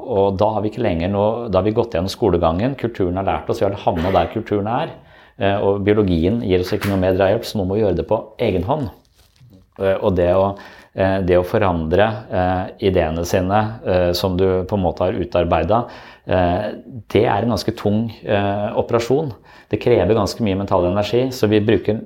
og, 0.08 0.38
da 0.40 0.46
har 0.54 0.64
noe, 1.12 1.48
da 1.52 1.60
har 1.60 1.66
vi 1.66 1.76
gått 1.76 1.92
gjennom 1.92 2.08
skolegangen, 2.08 2.76
kulturen 2.80 3.20
har 3.20 3.26
lært 3.26 3.50
oss, 3.52 3.60
vi 3.60 3.66
har 3.66 3.76
havna 3.82 4.12
der 4.14 4.30
kulturen 4.32 4.70
er. 4.72 4.94
Uh, 5.40 5.58
og 5.60 5.82
biologien 5.84 6.40
gir 6.44 6.64
oss 6.64 6.72
ikke 6.72 6.88
noe 6.88 7.00
mer 7.02 7.18
drahjelp, 7.18 7.44
så 7.44 7.60
nå 7.60 7.66
må 7.68 7.76
vi 7.76 7.84
gjøre 7.84 7.98
det 8.00 8.08
på 8.08 8.20
egen 8.40 8.64
hånd. 8.68 8.88
Uh, 9.76 9.96
og 9.98 10.14
det 10.16 10.30
å, 10.36 10.54
det 10.90 11.36
å, 11.38 11.44
forandre 11.46 12.06
ideene 12.82 13.22
sine 13.22 13.60
som 14.18 14.34
du 14.34 14.64
på 14.66 14.74
en 14.74 14.82
måte 14.82 15.04
har 15.06 15.14
utarbeida, 15.14 15.84
det 16.26 17.22
er 17.22 17.46
en 17.46 17.54
ganske 17.54 17.74
tung 17.78 18.08
operasjon. 18.82 19.30
Det 19.70 19.78
krever 19.78 20.18
ganske 20.18 20.42
mye 20.42 20.58
mental 20.58 20.88
energi, 20.88 21.28
så 21.30 21.46
vi 21.46 21.62
bruker 21.62 22.02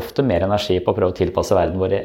ofte 0.00 0.24
mer 0.24 0.48
energi 0.48 0.78
på 0.80 0.94
å 0.94 0.96
prøve 0.96 1.12
å 1.12 1.18
tilpasse 1.20 1.58
verden 1.60 1.76
vår 1.84 1.98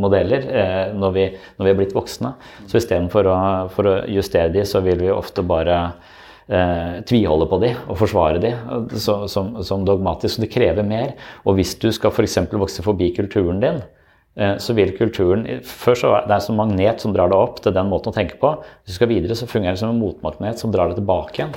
modeller 0.00 0.44
eh, 0.50 0.94
når, 0.96 1.14
vi, 1.14 1.24
når, 1.58 1.66
vi, 1.66 1.70
er 1.70 1.78
blitt 1.78 1.94
voksne. 1.96 2.34
Så 2.66 2.80
istedenfor 2.80 3.30
å, 3.30 3.38
for 3.74 3.90
å 3.90 3.94
justere 4.10 4.52
de, 4.54 4.64
så 4.66 4.82
vil 4.84 5.00
vi 5.04 5.12
ofte 5.14 5.44
bare 5.46 5.78
eh, 6.48 7.02
tviholde 7.06 7.48
på 7.50 7.60
de 7.62 7.72
og 7.78 7.98
forsvare 8.00 8.40
de 8.42 8.54
så, 9.00 9.22
som, 9.30 9.54
som, 9.66 9.84
dogmatisk. 9.86 10.36
Så 10.36 10.46
det 10.46 10.52
krever 10.54 10.86
mer. 10.86 11.14
Og 11.44 11.58
hvis 11.58 11.76
du 11.82 11.90
skal 11.94 12.14
f.eks. 12.14 12.40
vokse 12.54 12.84
forbi 12.86 13.12
kulturen 13.16 13.62
din, 13.62 13.82
eh, 14.40 14.56
så 14.62 14.76
vil 14.76 14.96
kulturen 14.98 15.46
Før 15.68 16.00
så 16.00 16.16
er 16.18 16.26
det 16.30 16.40
en 16.42 16.58
magnet 16.58 17.04
som 17.04 17.14
drar 17.14 17.30
deg 17.32 17.38
opp 17.38 17.62
til 17.64 17.76
den 17.76 17.92
måten 17.92 18.14
å 18.14 18.16
tenke 18.16 18.40
på. 18.42 18.56
Hvis 18.82 18.96
du 18.96 18.98
skal 18.98 19.12
videre, 19.12 19.38
så 19.38 19.50
fungerer 19.50 19.78
det 19.78 19.84
som 19.84 19.94
en 19.94 20.02
motmagnet 20.02 20.60
som 20.62 20.74
drar 20.74 20.90
deg 20.90 21.02
tilbake 21.02 21.40
igjen. 21.42 21.56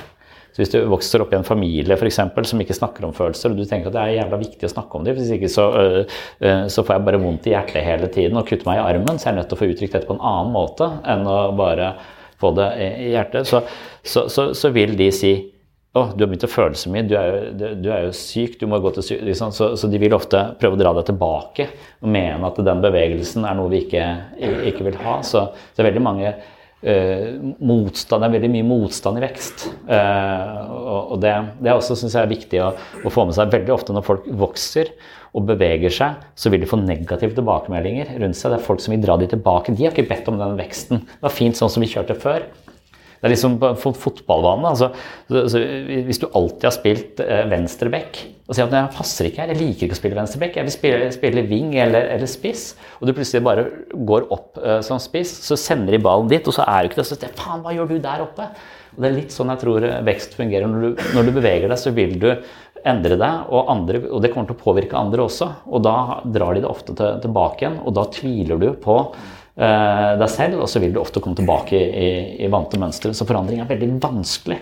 Så 0.58 0.64
hvis 0.64 0.72
du 0.72 0.78
vokser 0.90 1.22
opp 1.22 1.30
i 1.30 1.36
en 1.38 1.46
familie 1.46 1.94
for 1.94 2.08
eksempel, 2.08 2.42
som 2.48 2.58
ikke 2.58 2.74
snakker 2.74 3.04
om 3.06 3.12
følelser, 3.14 3.52
og 3.52 3.60
du 3.60 3.62
tenker 3.62 3.92
at 3.92 3.94
det 3.94 4.00
er 4.02 4.14
jævla 4.16 4.40
viktig 4.40 4.66
å 4.66 4.72
snakke 4.72 4.98
om 4.98 5.04
dem, 5.06 5.14
hvis 5.14 5.28
ikke 5.36 5.50
så, 5.52 5.66
øh, 5.70 6.16
øh, 6.42 6.64
så, 6.66 6.82
får 6.82 6.96
jeg 6.96 7.04
bare 7.06 7.20
vondt 7.22 7.46
i 7.46 7.52
hjertet 7.52 7.86
hele 7.86 8.08
tiden 8.10 8.40
og 8.40 8.48
kutter 8.48 8.66
meg 8.66 8.80
i 8.80 8.82
armen, 8.82 9.20
så 9.22 9.28
er 9.28 9.36
jeg 9.36 9.38
nødt 9.38 9.52
til 9.52 9.54
å 9.54 9.60
få 9.60 9.68
uttrykt 9.70 9.94
dette 9.94 10.10
på 10.10 10.16
en 10.18 10.26
annen 10.32 10.50
måte 10.56 10.90
enn 11.14 11.22
å 11.30 11.38
bare 11.62 11.92
få 12.42 12.50
det 12.58 12.66
i 12.82 13.12
hjertet. 13.12 13.46
Så, 13.46 13.62
så, 14.02 14.26
så, 14.26 14.48
så 14.58 14.72
vil 14.74 14.98
de 14.98 15.08
si 15.14 15.32
å, 15.94 16.08
du 16.10 16.26
har 16.26 16.26
begynt 16.26 16.50
å 16.50 16.50
føle 16.50 16.82
så 16.82 16.90
mye, 16.90 17.06
du 17.06 17.14
er, 17.22 17.30
jo, 17.30 17.72
du 17.78 17.88
er 17.94 18.08
jo 18.08 18.12
syk, 18.18 18.58
du 18.58 18.66
må 18.66 18.82
gå 18.82 18.96
til 18.98 19.06
syk 19.12 19.24
liksom. 19.30 19.54
så, 19.54 19.72
så, 19.78 19.88
de 19.90 20.02
vil 20.02 20.18
ofte 20.18 20.42
prøve 20.58 20.74
å 20.74 20.82
dra 20.82 20.98
deg 20.98 21.06
tilbake 21.12 21.70
og 22.02 22.10
mene 22.18 22.50
at 22.50 22.58
den 22.66 22.82
bevegelsen 22.82 23.46
er 23.46 23.56
noe 23.58 23.70
vi 23.72 23.84
ikke, 23.86 24.04
ikke 24.74 24.90
vil 24.90 24.98
ha. 25.06 25.20
Så 25.22 25.52
det 25.54 25.84
er 25.84 25.92
veldig 25.92 26.04
mange 26.04 26.34
Uh, 26.78 27.54
motstand, 27.58 28.22
det 28.22 28.28
er 28.28 28.34
veldig 28.36 28.50
mye 28.52 28.66
motstand 28.68 29.18
i 29.18 29.22
vekst. 29.24 29.64
Uh, 29.88 30.60
og, 31.10 31.16
det, 31.24 31.32
det, 31.58 31.72
er 31.72 31.74
også 31.74 31.96
synes 31.98 32.14
jeg 32.14 32.30
viktig 32.30 32.60
å, 32.62 32.68
å, 33.02 33.10
få 33.10 33.24
med 33.26 33.34
seg. 33.34 33.50
Veldig 33.50 33.74
ofte 33.74 33.96
når 33.96 34.06
folk 34.06 34.28
vokser 34.38 34.92
og 35.34 35.48
beveger 35.48 35.92
seg, 35.92 36.22
så 36.38 36.52
vil 36.54 36.62
de 36.62 36.70
få 36.70 36.78
negative 36.80 37.34
tilbakemeldinger 37.34 38.14
rundt 38.22 38.38
seg. 38.38 38.54
Det 38.54 38.60
er 38.60 38.68
folk 38.68 38.84
som 38.84 38.94
vil 38.94 39.02
dra 39.02 39.18
de 39.18 39.26
tilbake. 39.34 39.74
De 39.74 39.88
har 39.88 39.96
ikke 39.96 40.06
bedt 40.12 40.30
om 40.30 40.38
den 40.38 40.54
veksten. 40.60 41.02
Det 41.02 41.26
var 41.26 41.34
fint 41.34 41.58
sånn 41.58 41.72
som 41.72 41.82
vi 41.82 41.90
kjørte 41.90 42.16
før. 42.22 42.46
Det 43.18 43.26
er 43.26 43.32
liksom 43.34 43.56
på 43.58 43.70
fot- 43.82 43.98
fotballbanen. 43.98 44.66
Altså, 44.70 44.88
så, 45.28 45.44
så, 45.50 45.62
hvis 46.06 46.20
du 46.22 46.28
alltid 46.30 46.68
har 46.68 46.74
spilt 46.76 47.22
eh, 47.24 47.44
venstreback 47.50 48.20
og 48.48 48.56
sier 48.56 48.64
at 48.64 48.72
jeg 48.78 48.92
passer 48.96 49.26
ikke 49.28 49.42
her, 49.42 49.50
jeg 49.52 49.58
liker 49.60 49.84
ikke 49.88 49.96
å 49.96 49.98
spille 49.98 50.16
venstreback, 50.16 50.54
jeg 50.56 50.64
vil 50.64 50.72
spille, 50.72 51.08
spille 51.12 51.42
wing 51.50 51.74
eller, 51.82 52.06
eller 52.14 52.30
spiss, 52.30 52.70
og 52.96 53.04
du 53.04 53.12
plutselig 53.18 53.42
bare 53.44 53.66
går 54.08 54.28
opp 54.32 54.56
eh, 54.62 54.78
som 54.86 55.02
spiss, 55.02 55.34
så 55.44 55.58
sender 55.60 55.92
de 55.98 56.00
ballen 56.06 56.30
dit, 56.30 56.46
og 56.48 56.56
så 56.56 56.64
er 56.64 56.86
du 56.86 56.88
ikke 56.92 57.02
det. 57.02 57.08
Så 57.10 57.18
sier 57.18 57.34
faen, 57.36 57.60
hva 57.66 57.74
gjør 57.76 57.90
du 57.90 57.98
der 58.06 58.22
oppe? 58.24 58.46
Og 58.94 59.02
Det 59.04 59.10
er 59.10 59.18
litt 59.18 59.34
sånn 59.34 59.52
jeg 59.52 59.60
tror 59.66 59.84
vekst 60.06 60.32
fungerer. 60.38 60.70
Når 60.70 60.80
du, 60.86 61.04
når 61.18 61.28
du 61.28 61.34
beveger 61.36 61.68
deg, 61.68 61.78
så 61.82 61.92
vil 61.94 62.16
du 62.22 62.30
endre 62.88 63.18
deg, 63.20 63.50
og, 63.52 63.68
andre, 63.74 64.00
og 64.08 64.22
det 64.24 64.30
kommer 64.32 64.48
til 64.48 64.56
å 64.56 64.62
påvirke 64.62 64.96
andre 64.96 65.26
også. 65.26 65.50
Og 65.68 65.82
da 65.84 65.94
drar 66.24 66.56
de 66.56 66.62
det 66.64 66.70
ofte 66.70 66.94
til, 66.96 67.18
tilbake 67.26 67.66
igjen, 67.66 67.76
og 67.84 67.94
da 67.98 68.06
tviler 68.16 68.62
du 68.64 68.68
på 68.80 68.96
eh, 69.02 69.37
deg 69.58 70.28
selv, 70.30 70.60
og 70.62 70.68
så 70.70 70.78
vil 70.78 70.92
du 70.94 71.00
ofte 71.00 71.18
komme 71.18 71.34
tilbake 71.34 71.74
i, 71.74 72.10
i 72.44 72.50
vante 72.52 72.78
mønstre. 72.78 73.10
Så 73.10 73.26
forandring 73.26 73.58
er 73.58 73.66
veldig 73.66 73.88
vanskelig. 74.04 74.60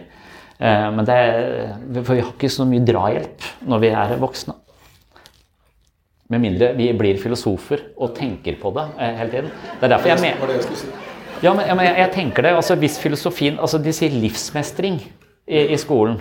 Eh, 0.59 0.87
men 0.93 1.05
det 1.05 1.17
er, 1.17 1.75
for 1.99 2.15
vi 2.15 2.23
har 2.23 2.31
ikke 2.33 2.53
så 2.53 2.65
mye 2.69 2.85
drahjelp 2.87 3.49
når 3.69 3.83
vi 3.83 3.91
er 3.93 4.15
voksne. 4.21 4.57
Med 6.33 6.43
mindre 6.43 6.73
vi 6.75 6.89
blir 6.97 7.21
filosofer 7.23 7.85
og 8.03 8.17
tenker 8.17 8.57
på 8.61 8.73
det 8.75 8.87
eh, 8.97 9.13
hele 9.21 9.35
tiden. 9.35 9.53
Det 9.53 9.87
er 9.87 9.93
derfor 9.95 10.13
jeg 10.15 10.25
mener 10.25 10.51
det 10.51 10.65
ja, 11.45 11.53
men, 11.53 11.69
jeg, 11.85 11.93
jeg 12.01 12.11
tenker 12.15 12.47
det. 12.47 12.55
altså 12.57 12.79
Hvis 12.81 12.95
filosofien 12.97 13.59
altså 13.61 13.79
De 13.79 13.93
sier 13.93 14.15
livsmestring 14.15 14.97
i, 14.97 15.59
i 15.61 15.77
skolen. 15.77 16.17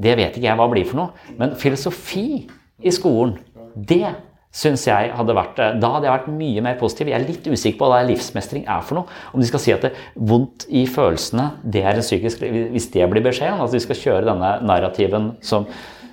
Det 0.00 0.14
vet 0.16 0.38
ikke 0.38 0.46
jeg 0.46 0.60
hva 0.60 0.68
blir 0.70 0.86
for 0.86 1.00
noe. 1.00 1.34
Men 1.40 1.56
filosofi 1.58 2.46
i 2.80 2.92
skolen, 2.94 3.34
det 3.74 4.06
syns 4.50 4.82
jeg 4.88 5.12
hadde 5.14 5.36
vært 5.36 5.60
eh, 5.62 5.76
Da 5.78 5.92
hadde 5.94 6.08
jeg 6.08 6.16
vært 6.16 6.34
mye 6.34 6.64
mer 6.66 6.76
positiv. 6.80 7.12
Jeg 7.12 7.20
er 7.20 7.28
litt 7.28 7.46
usikker 7.46 7.78
på 7.78 7.92
hva 7.92 8.02
livsmestring 8.08 8.66
er 8.66 8.82
for 8.86 9.00
noe. 9.00 9.20
Om 9.30 9.42
de 9.42 9.48
skal 9.50 9.62
si 9.62 9.74
at 9.74 9.86
det 9.86 9.92
er 9.92 10.10
vondt 10.32 10.66
i 10.68 10.84
følelsene, 10.90 11.46
det 11.62 11.84
er 11.86 12.00
en 12.00 12.06
psykisk 12.06 12.42
Hvis 12.74 12.90
det 12.94 13.06
blir 13.12 13.24
beskjeden, 13.24 13.62
at 13.62 13.72
de 13.74 13.82
skal 13.82 14.02
kjøre 14.02 14.28
denne 14.32 14.52
narrativen 14.66 15.34
som 15.46 15.68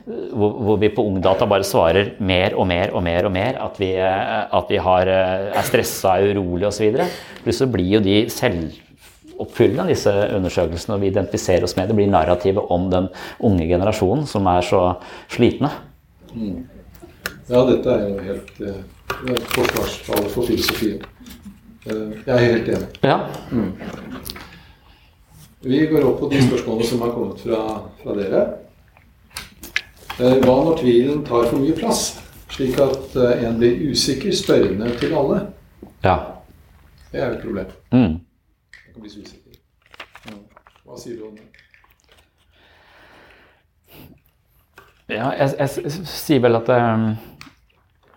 hvor, 0.08 0.54
hvor 0.64 0.78
vi 0.80 0.88
på 0.94 1.04
Ungdata 1.04 1.44
bare 1.50 1.66
svarer 1.68 2.14
mer 2.24 2.54
og 2.56 2.68
mer 2.70 2.94
og 2.96 3.04
mer 3.04 3.28
og 3.28 3.34
mer 3.36 3.58
at 3.66 3.80
vi, 3.82 3.90
eh, 4.00 4.44
at 4.56 4.70
vi 4.72 4.80
har, 4.80 5.10
eh, 5.12 5.50
er 5.52 5.68
stressa, 5.68 6.16
er 6.16 6.38
urolige 6.38 6.70
osv. 6.70 7.02
Plutselig 7.44 7.74
blir 7.74 7.90
jo 7.98 8.04
de 8.06 8.16
selvoppfyllende, 8.32 9.90
disse 9.92 10.14
undersøkelsene, 10.38 10.96
og 10.96 11.04
vi 11.04 11.12
identifiserer 11.12 11.68
oss 11.68 11.76
med 11.76 11.90
det. 11.90 11.98
blir 12.00 12.08
narrativet 12.08 12.72
om 12.72 12.90
den 12.90 13.10
unge 13.42 13.68
generasjonen 13.68 14.26
som 14.28 14.48
er 14.48 14.62
så 14.62 14.96
slitne. 15.28 15.72
Mm. 16.34 16.77
Ja, 17.50 17.62
dette 17.70 17.89
er 17.93 18.08
jo 18.10 18.18
helt 18.24 18.62
eh, 18.62 18.80
et 19.32 19.45
forsvarsfall 19.56 20.26
for 20.34 20.48
filosofien. 20.50 21.02
Eh, 21.88 22.16
jeg 22.26 22.34
er 22.34 22.39
helt 22.43 22.70
enig. 22.74 22.88
Ja. 23.04 23.18
Mm. 23.52 23.74
Vi 25.68 25.80
går 25.89 26.06
opp 26.10 26.20
på 26.20 26.30
de 26.32 26.41
spørsmålene 26.43 26.88
som 26.89 27.02
har 27.06 27.14
kommet 27.16 27.39
fra, 27.43 27.62
fra 28.02 28.16
dere. 28.18 28.41
Eh, 30.18 30.36
Hva 30.43 30.56
når 30.68 30.80
tvilen 30.82 31.24
tar 31.28 31.48
for 31.48 31.62
mye 31.62 31.76
plass, 31.78 32.02
slik 32.52 32.76
at 32.84 33.16
eh, 33.16 33.45
en 33.48 33.58
blir 33.62 33.80
usikker, 33.93 34.36
spørrende 34.36 34.91
til 35.00 35.16
alle? 35.16 35.39
Ja. 36.04 36.18
Det 37.12 37.22
er 37.22 37.30
jo 37.32 37.38
et 37.38 37.45
problem. 37.45 37.72
Mm. 37.95 38.18
Man 38.20 38.91
kan 38.93 39.02
bli 39.06 39.14
så 39.14 39.24
usikker. 39.24 39.56
Ja. 40.28 40.36
Hva 40.84 41.00
sier 41.00 41.16
du 41.22 41.30
om 41.32 41.39
det? 41.39 41.48
Ja, 45.08 45.30
jeg, 45.39 45.54
jeg, 45.62 45.70
jeg 45.86 45.91
sier 46.12 46.41
vel 46.43 46.60
at 46.60 46.68
eh, 46.76 47.04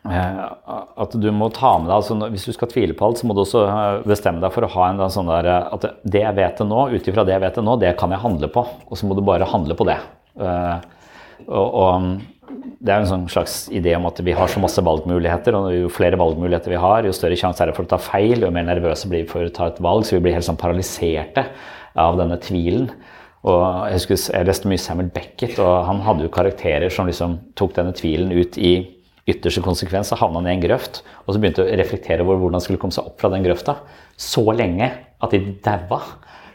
at 0.01 1.15
du 1.21 1.27
må 1.35 1.51
ta 1.53 1.75
med 1.77 1.91
deg 1.91 1.99
altså 1.99 2.15
Hvis 2.33 2.47
du 2.49 2.55
skal 2.57 2.71
tvile 2.71 2.95
på 2.97 3.05
alt, 3.05 3.21
så 3.21 3.29
må 3.29 3.35
du 3.37 3.43
også 3.43 3.67
eh, 3.69 4.07
bestemme 4.09 4.41
deg 4.41 4.55
for 4.55 4.65
å 4.65 4.71
ha 4.73 4.87
en 4.89 5.03
sånn 5.13 5.29
der 5.29 5.49
eh, 5.53 5.67
At 5.77 5.85
det 6.09 6.23
jeg 6.25 6.37
vet 6.39 6.63
nå, 6.65 6.87
ut 6.95 7.11
ifra 7.13 7.25
det 7.29 7.35
jeg 7.37 7.45
vet 7.45 7.61
nå, 7.61 7.77
det 7.83 7.93
kan 8.01 8.15
jeg 8.15 8.23
handle 8.23 8.49
på. 8.53 8.65
Og 8.89 8.97
så 8.97 9.09
må 9.09 9.17
du 9.19 9.21
bare 9.27 9.49
handle 9.51 9.77
på 9.77 9.85
det. 9.91 9.99
Eh, 10.41 10.79
og, 11.51 11.77
og 11.83 12.09
det 12.81 12.95
er 12.95 13.03
en 13.03 13.11
sånn 13.11 13.29
slags 13.31 13.59
idé 13.77 13.93
om 13.99 14.09
at 14.09 14.23
vi 14.25 14.35
har 14.37 14.49
så 14.51 14.63
masse 14.63 14.83
valgmuligheter, 14.85 15.57
og 15.57 15.69
jo 15.75 15.93
flere 15.93 16.19
valgmuligheter 16.21 16.73
vi 16.73 16.81
har, 16.81 17.05
jo 17.05 17.15
større 17.15 17.39
sjanse 17.39 17.63
er 17.63 17.71
det 17.71 17.77
for 17.77 17.87
å 17.87 17.93
ta 17.93 18.01
feil, 18.01 18.41
jo 18.43 18.51
mer 18.55 18.67
nervøse 18.67 19.09
blir 19.11 19.27
vi 19.27 19.31
for 19.31 19.47
å 19.47 19.55
ta 19.55 19.69
et 19.71 19.83
valg, 19.85 20.07
så 20.07 20.17
vi 20.17 20.25
blir 20.25 20.37
helt 20.37 20.49
sånn 20.49 20.59
paralyserte 20.61 21.45
av 22.01 22.19
denne 22.19 22.41
tvilen. 22.43 22.89
Og 23.49 23.61
jeg 23.89 24.01
husker 24.01 24.25
jeg 24.35 24.49
leste 24.49 24.69
mye 24.69 24.81
Samuel 24.81 25.13
Beckett, 25.15 25.61
og 25.63 25.85
han 25.89 26.03
hadde 26.05 26.27
jo 26.27 26.33
karakterer 26.33 26.93
som 26.93 27.09
liksom 27.09 27.39
tok 27.57 27.77
denne 27.79 27.95
tvilen 27.97 28.33
ut 28.35 28.59
i 28.61 28.75
ytterste 29.33 29.63
konsekvens, 29.65 30.11
så 30.11 30.19
havna 30.21 30.43
han 30.43 30.51
i 30.51 30.57
en 30.57 30.65
grøft, 30.65 31.03
og 31.25 31.35
så 31.35 31.43
begynte 31.43 31.65
å 31.65 31.79
reflektere 31.81 32.25
over 32.27 32.41
hvordan 32.41 32.59
han 32.59 32.65
skulle 32.65 32.81
komme 32.83 32.97
seg 32.97 33.09
opp 33.09 33.21
fra 33.23 33.31
den 33.33 33.47
grøfta. 33.47 33.79
Så 34.21 34.45
lenge 34.53 34.91
at 35.21 35.35
de 35.35 35.55
daua. 35.65 36.01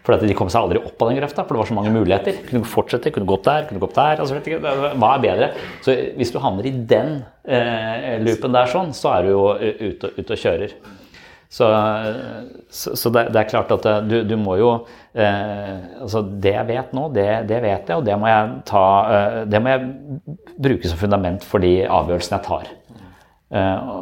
For 0.06 0.22
de 0.22 0.36
kom 0.38 0.52
seg 0.54 0.62
aldri 0.62 0.82
opp 0.86 1.02
av 1.02 1.10
den 1.10 1.18
grøfta, 1.18 1.44
for 1.48 1.56
det 1.56 1.62
var 1.64 1.70
så 1.72 1.76
mange 1.80 1.94
muligheter. 1.96 2.44
Kunne 2.46 2.68
fortsette, 2.70 3.10
kunne 3.14 3.26
gå 3.26 3.40
opp 3.40 3.48
der, 3.48 3.64
kunne 3.66 3.82
gått 3.82 3.96
der. 3.98 4.20
altså 4.22 4.38
ikke, 4.38 4.60
Hva 4.62 5.16
er 5.16 5.24
bedre? 5.24 5.48
Så 5.82 5.96
hvis 6.20 6.34
du 6.34 6.38
havner 6.44 6.68
i 6.70 6.74
den 6.94 7.16
eh, 7.42 8.20
loopen 8.22 8.54
der 8.54 8.70
sånn, 8.70 8.94
så 8.94 9.16
er 9.16 9.26
du 9.26 9.32
jo 9.34 9.48
eh, 9.58 9.82
ute, 9.82 10.14
ute 10.20 10.38
og 10.38 10.44
kjører. 10.44 10.78
Så, 11.50 11.68
så, 12.74 13.12
det, 13.14 13.28
det 13.32 13.40
er 13.40 13.50
klart 13.50 13.72
at 13.72 13.86
eh, 13.88 14.02
du, 14.10 14.16
du 14.28 14.34
må 14.40 14.58
jo 14.60 14.70
eh, 15.14 16.02
altså 16.02 16.24
Det 16.26 16.52
jeg 16.56 16.68
vet 16.68 16.96
nå, 16.98 17.06
det, 17.16 17.28
det 17.48 17.62
vet 17.64 17.92
jeg, 17.92 18.00
og 18.00 18.06
det 18.08 18.18
må 18.20 18.28
jeg, 18.28 18.56
ta, 18.68 18.86
eh, 19.14 19.38
det 19.48 19.62
må 19.62 19.72
jeg 19.72 19.86
bruke 20.66 20.92
som 20.92 21.00
fundament 21.00 21.46
for 21.46 21.64
de 21.64 21.78
avgjørelsene 21.86 22.40
jeg 22.40 22.48
tar. 22.50 22.72
Eh, 23.56 23.94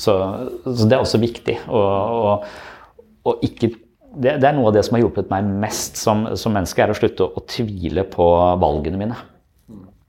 så, 0.00 0.16
så 0.64 0.88
det 0.88 0.96
er 0.96 1.04
også 1.04 1.20
viktig. 1.22 1.58
Og 1.68 3.44
ikke 3.44 3.70
det, 4.16 4.38
det 4.40 4.48
er 4.48 4.54
noe 4.56 4.70
av 4.70 4.76
det 4.76 4.84
som 4.86 4.96
har 4.96 5.04
hjulpet 5.04 5.30
meg 5.32 5.46
mest 5.62 5.98
som, 6.00 6.24
som 6.40 6.54
menneske, 6.56 6.80
er 6.82 6.92
å 6.92 6.96
slutte 6.96 7.26
å, 7.26 7.32
å 7.36 7.44
tvile 7.48 8.06
på 8.08 8.26
valgene 8.62 9.00
mine. 9.00 9.18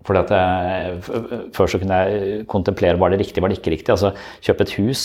Fordi 0.07 0.21
at 0.23 0.31
jeg, 0.31 1.01
Før 1.55 1.67
så 1.67 1.79
kunne 1.81 1.97
jeg 1.99 2.45
kontemplere 2.47 2.99
var 2.99 3.11
det 3.11 3.19
riktig, 3.19 3.43
var 3.43 3.51
det 3.51 3.59
ikke 3.59 3.73
riktig. 3.75 3.91
altså 3.91 4.13
Kjøpe 4.45 4.63
et 4.63 4.75
hus, 4.79 5.01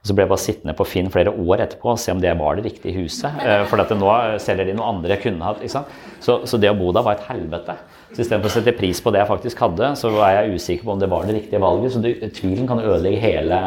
og 0.00 0.08
så 0.08 0.14
ble 0.16 0.24
jeg 0.24 0.30
bare 0.32 0.44
sittende 0.44 0.76
på 0.78 0.86
Finn 0.88 1.10
flere 1.12 1.34
år 1.34 1.64
etterpå 1.66 1.92
og 1.92 2.00
se 2.00 2.14
om 2.14 2.22
det 2.22 2.32
var 2.38 2.56
det 2.56 2.64
riktige 2.70 2.96
huset. 3.02 3.36
Fordi 3.68 3.68
For 3.70 3.84
at 3.84 3.92
nå 4.00 4.14
selger 4.42 4.70
de 4.70 4.78
noe 4.78 4.88
andre 4.94 5.16
jeg 5.16 5.26
kunne 5.26 5.44
hatt. 5.44 5.60
ikke 5.60 5.76
sant? 5.76 5.92
Så, 6.24 6.40
så 6.48 6.60
det 6.62 6.72
å 6.72 6.78
bo 6.78 6.92
der 6.96 7.04
var 7.06 7.18
et 7.18 7.28
helvete. 7.28 7.76
Så 8.14 8.22
istedenfor 8.22 8.48
å 8.48 8.54
sette 8.54 8.72
pris 8.78 9.00
på 9.02 9.12
det 9.12 9.20
jeg 9.20 9.28
faktisk 9.28 9.60
hadde, 9.60 9.90
så 10.00 10.08
er 10.24 10.38
jeg 10.38 10.56
usikker 10.56 10.86
på 10.86 10.94
om 10.94 11.00
det 11.02 11.10
var 11.12 11.26
det 11.28 11.34
riktige 11.36 11.60
valget. 11.60 11.92
Så 11.92 12.00
du, 12.00 12.08
tvilen 12.38 12.68
kan 12.70 12.80
ødelegge 12.80 13.20
hele, 13.20 13.58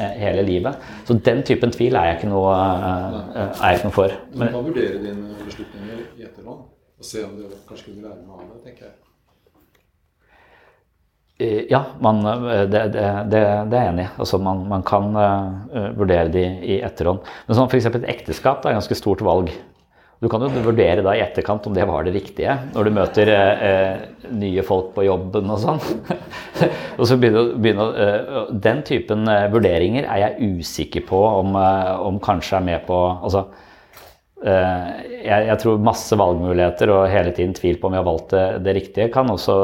eh, 0.00 0.16
hele 0.18 0.42
livet. 0.48 0.88
Så 1.06 1.18
den 1.28 1.44
typen 1.46 1.74
tvil 1.74 1.94
er 2.00 2.10
jeg 2.10 2.18
ikke 2.18 2.32
noe, 2.32 2.56
eh, 2.58 3.44
er 3.44 3.74
jeg 3.74 3.82
ikke 3.82 3.90
noe 3.90 3.98
for. 4.00 4.16
Du 4.32 4.42
må 4.42 4.64
vurdere 4.70 4.98
dine 5.04 5.36
beslutninger 5.44 6.02
i 6.18 6.26
etterhånd 6.26 6.64
og 6.64 7.06
se 7.06 7.22
om 7.22 7.36
du 7.36 7.44
kanskje 7.68 7.90
kunne 7.92 8.08
lære 8.08 8.22
noe 8.24 8.40
av 8.40 8.48
det, 8.50 8.62
tenker 8.70 8.88
jeg. 8.88 9.13
Ja, 11.38 11.84
man, 11.98 12.26
eh, 12.26 12.62
det, 12.62 12.80
det, 12.94 13.04
det, 13.26 13.38
er 13.38 13.66
jeg 13.66 13.90
enig 13.90 14.06
i. 14.06 14.10
Altså, 14.22 14.38
man, 14.38 14.60
man 14.70 14.84
kan 14.86 15.08
uh, 15.18 15.88
vurdere 15.98 16.30
de 16.30 16.44
i 16.62 16.76
etterhånd. 16.86 17.24
Men 17.48 17.58
sånn, 17.58 17.70
f.eks. 17.70 17.88
et 17.90 18.10
ekteskap 18.12 18.62
det 18.62 18.70
er 18.70 18.76
et 18.76 18.78
ganske 18.78 18.98
stort 19.00 19.24
valg. 19.26 19.50
Du 20.22 20.28
kan 20.30 20.44
jo 20.46 20.62
vurdere 20.62 21.02
da 21.04 21.16
i 21.16 21.24
etterkant 21.24 21.66
om 21.66 21.74
det 21.74 21.88
var 21.90 22.06
det 22.06 22.14
riktige, 22.14 22.54
når 22.72 22.86
du 22.86 22.92
møter 22.94 23.30
eh, 23.34 24.04
nye 24.30 24.62
folk 24.64 24.94
på 24.94 25.04
jobben 25.04 25.50
og 25.52 25.58
sånn. 25.60 25.82
og 27.00 27.02
så 27.10 27.18
begynner, 27.18 27.50
begynner, 27.58 27.98
eh, 27.98 28.54
Den 28.68 28.84
typen 28.86 29.26
vurderinger 29.52 30.06
er 30.06 30.22
jeg 30.22 30.54
usikker 30.62 31.04
på 31.10 31.18
om, 31.42 31.58
om 31.58 32.22
kanskje 32.24 32.60
er 32.60 32.66
med 32.70 32.86
på 32.86 33.00
altså, 33.10 33.48
jeg, 34.44 35.44
jeg 35.48 35.60
tror 35.60 35.82
masse 35.82 36.16
valgmuligheter 36.20 36.90
og 36.92 37.06
hele 37.08 37.30
tiden 37.34 37.54
tvil 37.56 37.78
på 37.80 37.88
om 37.88 37.94
vi 37.94 38.00
har 38.00 38.06
valgt 38.06 38.34
det, 38.36 38.46
det 38.64 38.74
riktige, 38.78 39.12
kan 39.12 39.30
også 39.32 39.54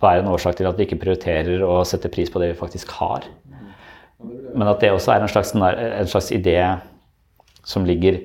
være 0.00 0.22
en 0.22 0.32
årsak 0.32 0.58
til 0.58 0.68
at 0.68 0.78
vi 0.78 0.86
ikke 0.88 1.00
prioriterer 1.02 1.64
å 1.64 1.80
sette 1.88 2.10
pris 2.12 2.30
på 2.32 2.40
det 2.42 2.52
vi 2.52 2.60
faktisk 2.60 2.92
har. 3.00 3.26
Men 4.20 4.68
at 4.68 4.80
det 4.82 4.92
også 4.92 5.14
er 5.14 5.24
en 5.24 5.32
slags, 5.32 5.54
en 5.56 6.10
slags 6.10 6.30
idé 6.36 6.58
som 7.64 7.84
ligger 7.88 8.20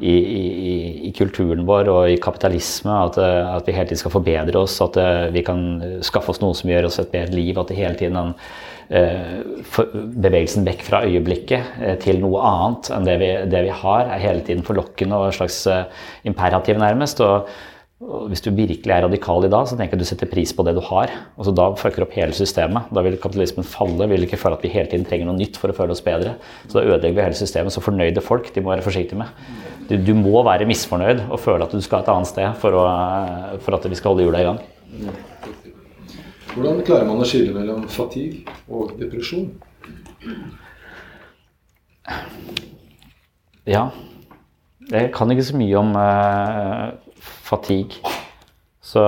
i, 0.00 0.12
i, 0.12 1.08
i 1.08 1.10
kulturen 1.16 1.66
vår 1.68 1.90
og 1.92 2.10
i 2.10 2.20
kapitalisme, 2.22 2.92
at, 3.08 3.18
at 3.20 3.66
vi 3.68 3.74
hele 3.76 3.90
tiden 3.90 4.00
skal 4.00 4.14
forbedre 4.14 4.62
oss, 4.62 4.78
at 4.84 4.96
eh, 5.00 5.26
vi 5.34 5.42
kan 5.44 5.64
skaffe 6.04 6.32
oss 6.32 6.40
noe 6.40 6.56
som 6.56 6.70
gjør 6.72 6.88
oss 6.88 7.00
et 7.02 7.12
bedre 7.12 7.36
liv, 7.36 7.58
at 7.60 7.68
det 7.68 7.76
hele 7.76 7.98
tiden 8.00 8.16
den 8.16 8.32
eh, 8.88 9.42
bevegelsen 10.24 10.64
vekk 10.68 10.86
fra 10.86 11.02
øyeblikket 11.04 11.82
eh, 11.82 11.98
til 12.02 12.22
noe 12.24 12.40
annet 12.48 12.88
enn 12.96 13.10
det 13.10 13.18
vi, 13.20 13.30
det 13.52 13.66
vi 13.68 13.76
har, 13.82 14.08
er 14.08 14.24
hele 14.24 14.46
tiden 14.46 14.64
forlokkende 14.66 15.18
og 15.18 15.28
en 15.28 15.38
slags 15.42 15.60
imperativ 16.28 16.80
nærmest. 16.80 17.20
Og 17.20 17.52
hvis 18.02 18.42
du 18.42 18.48
virkelig 18.50 18.90
er 18.90 19.04
radikal 19.04 19.44
i 19.46 19.50
dag, 19.52 19.66
så 19.68 19.76
tenker 19.78 19.94
jeg 19.94 20.00
at 20.00 20.02
du 20.02 20.08
setter 20.08 20.30
pris 20.30 20.50
på 20.56 20.64
det 20.66 20.74
du 20.74 20.80
har. 20.82 21.10
og 21.36 21.46
så 21.46 21.52
Da 21.54 21.68
fucker 21.78 22.02
opp 22.02 22.16
hele 22.16 22.34
systemet. 22.34 22.90
Da 22.90 23.02
vil 23.04 23.18
kapitalismen 23.20 23.64
falle. 23.64 24.08
vil 24.10 24.26
ikke 24.26 24.40
føle 24.40 24.58
at 24.58 24.64
vi 24.64 24.72
hele 24.72 24.90
tiden 24.90 25.06
trenger 25.06 25.28
noe 25.28 25.38
nytt 25.38 25.56
for 25.60 25.70
å 25.70 25.76
føle 25.76 25.94
oss 25.94 26.02
bedre. 26.02 26.34
Så 26.66 26.80
da 26.80 26.84
ødelegger 26.84 27.14
vi 27.20 27.26
hele 27.28 27.38
systemet. 27.38 27.72
Så 27.72 27.84
fornøyde 27.84 28.24
folk 28.24 28.50
de 28.54 28.60
må 28.60 28.72
være 28.74 28.82
forsiktige 28.82 29.20
med. 29.22 29.30
Du, 29.88 29.96
du 29.96 30.14
må 30.18 30.42
være 30.42 30.66
misfornøyd 30.66 31.28
og 31.28 31.38
føle 31.40 31.62
at 31.62 31.70
du 31.70 31.80
skal 31.84 32.02
et 32.02 32.10
annet 32.10 32.30
sted 32.32 32.58
for, 32.58 32.74
å, 32.74 32.86
for 33.62 33.78
at 33.78 33.86
vi 33.86 33.98
skal 33.98 34.14
holde 34.16 34.26
hjula 34.26 34.42
i 34.42 34.48
gang. 34.50 34.58
Hvordan 36.52 36.82
klarer 36.84 37.06
man 37.06 37.22
å 37.22 37.28
skille 37.28 37.54
mellom 37.54 37.86
fatigue 37.88 38.42
og 38.68 38.96
depresjon? 38.98 39.46
Ja. 43.68 43.86
Jeg 44.90 45.12
kan 45.14 45.30
ikke 45.30 45.46
så 45.46 45.56
mye 45.56 45.78
om 45.78 45.94
eh, 45.96 46.86
fatigue. 47.22 48.00
Så, 48.82 49.02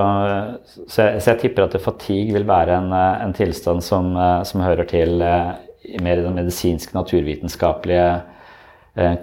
så, 0.65 1.03
jeg, 1.03 1.21
så, 1.21 1.33
jeg, 1.33 1.41
tipper 1.43 1.67
at 1.67 1.81
fatigue 1.83 2.37
vil 2.37 2.47
være 2.49 2.79
en, 2.79 2.93
en 2.95 3.35
tilstand 3.37 3.83
som, 3.85 4.13
som, 4.47 4.63
hører 4.63 4.87
til 4.89 5.19
mer 5.19 6.21
i 6.21 6.25
den 6.25 6.39
medisinske, 6.39 6.95
naturvitenskapelige 6.95 8.07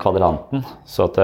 kvadranten. 0.01 0.65
Så 0.83 1.07
at 1.07 1.21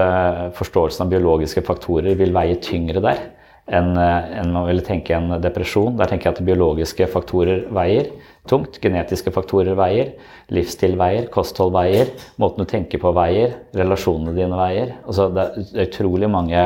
forståelsen 0.56 1.04
av 1.04 1.12
biologiske 1.12 1.62
faktorer 1.66 2.16
vil 2.18 2.32
veie 2.34 2.56
tyngre 2.64 3.04
der 3.04 3.20
enn 3.68 3.92
en 4.00 4.52
man 4.54 4.64
ville 4.64 4.84
tenke 4.84 5.12
en 5.12 5.36
depresjon. 5.44 5.96
Der 5.98 6.08
tenker 6.08 6.30
jeg 6.30 6.38
at 6.38 6.46
biologiske 6.48 7.08
faktorer 7.12 7.66
veier 7.76 8.08
tungt. 8.48 8.80
Genetiske 8.82 9.32
faktorer 9.34 9.76
veier. 9.78 10.14
Livsstil 10.54 10.96
veier. 11.00 11.28
Kosthold 11.32 11.74
veier. 11.76 12.12
Måten 12.40 12.64
du 12.64 12.70
tenker 12.70 13.02
på 13.02 13.12
veier. 13.16 13.58
Relasjonene 13.76 14.34
dine 14.36 14.58
veier. 14.58 14.94
Altså, 15.04 15.28
det 15.34 15.44
er 15.44 15.88
utrolig 15.88 16.30
mange 16.32 16.62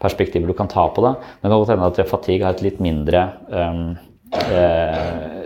perspektiver 0.00 0.50
du 0.50 0.56
kan 0.56 0.70
ta 0.70 0.86
på 0.88 1.04
det. 1.04 1.14
Men 1.20 1.48
det 1.48 1.52
kan 1.52 1.62
godt 1.62 1.74
hende 1.74 1.90
at 1.92 2.10
fatigue 2.10 2.46
har 2.46 2.56
et 2.56 2.64
litt 2.64 2.80
mindre 2.82 3.24
um, 3.52 3.82
eh, 4.50 5.40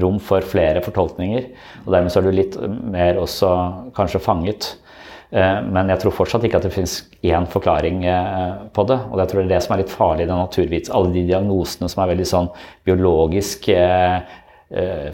rom 0.00 0.20
for 0.22 0.44
flere 0.46 0.82
fortolkninger. 0.84 1.50
Og 1.84 1.92
dermed 1.94 2.12
så 2.12 2.20
er 2.20 2.28
du 2.28 2.36
litt 2.36 2.56
mer 2.92 3.20
også 3.20 3.50
kanskje 3.96 4.22
fanget. 4.22 4.72
Eh, 5.30 5.58
men 5.62 5.90
jeg 5.92 6.02
tror 6.02 6.14
fortsatt 6.14 6.44
ikke 6.46 6.58
at 6.58 6.66
det 6.66 6.74
finnes 6.74 6.96
én 7.22 7.46
forklaring 7.50 8.02
eh, 8.08 8.66
på 8.74 8.84
det. 8.90 8.98
Og 9.10 9.22
jeg 9.22 9.30
tror 9.30 9.40
det 9.40 9.46
er 9.46 9.54
det 9.54 9.62
som 9.66 9.74
er 9.74 9.82
litt 9.84 9.94
farlig 9.94 10.26
i 10.26 10.30
den 10.30 10.42
naturvits. 10.42 10.92
Alle 10.94 11.14
de 11.14 11.24
diagnosene 11.28 11.90
som 11.90 12.02
er 12.02 12.12
veldig 12.14 12.28
sånn 12.28 12.52
biologisk 12.88 13.70
eh, 13.74 14.38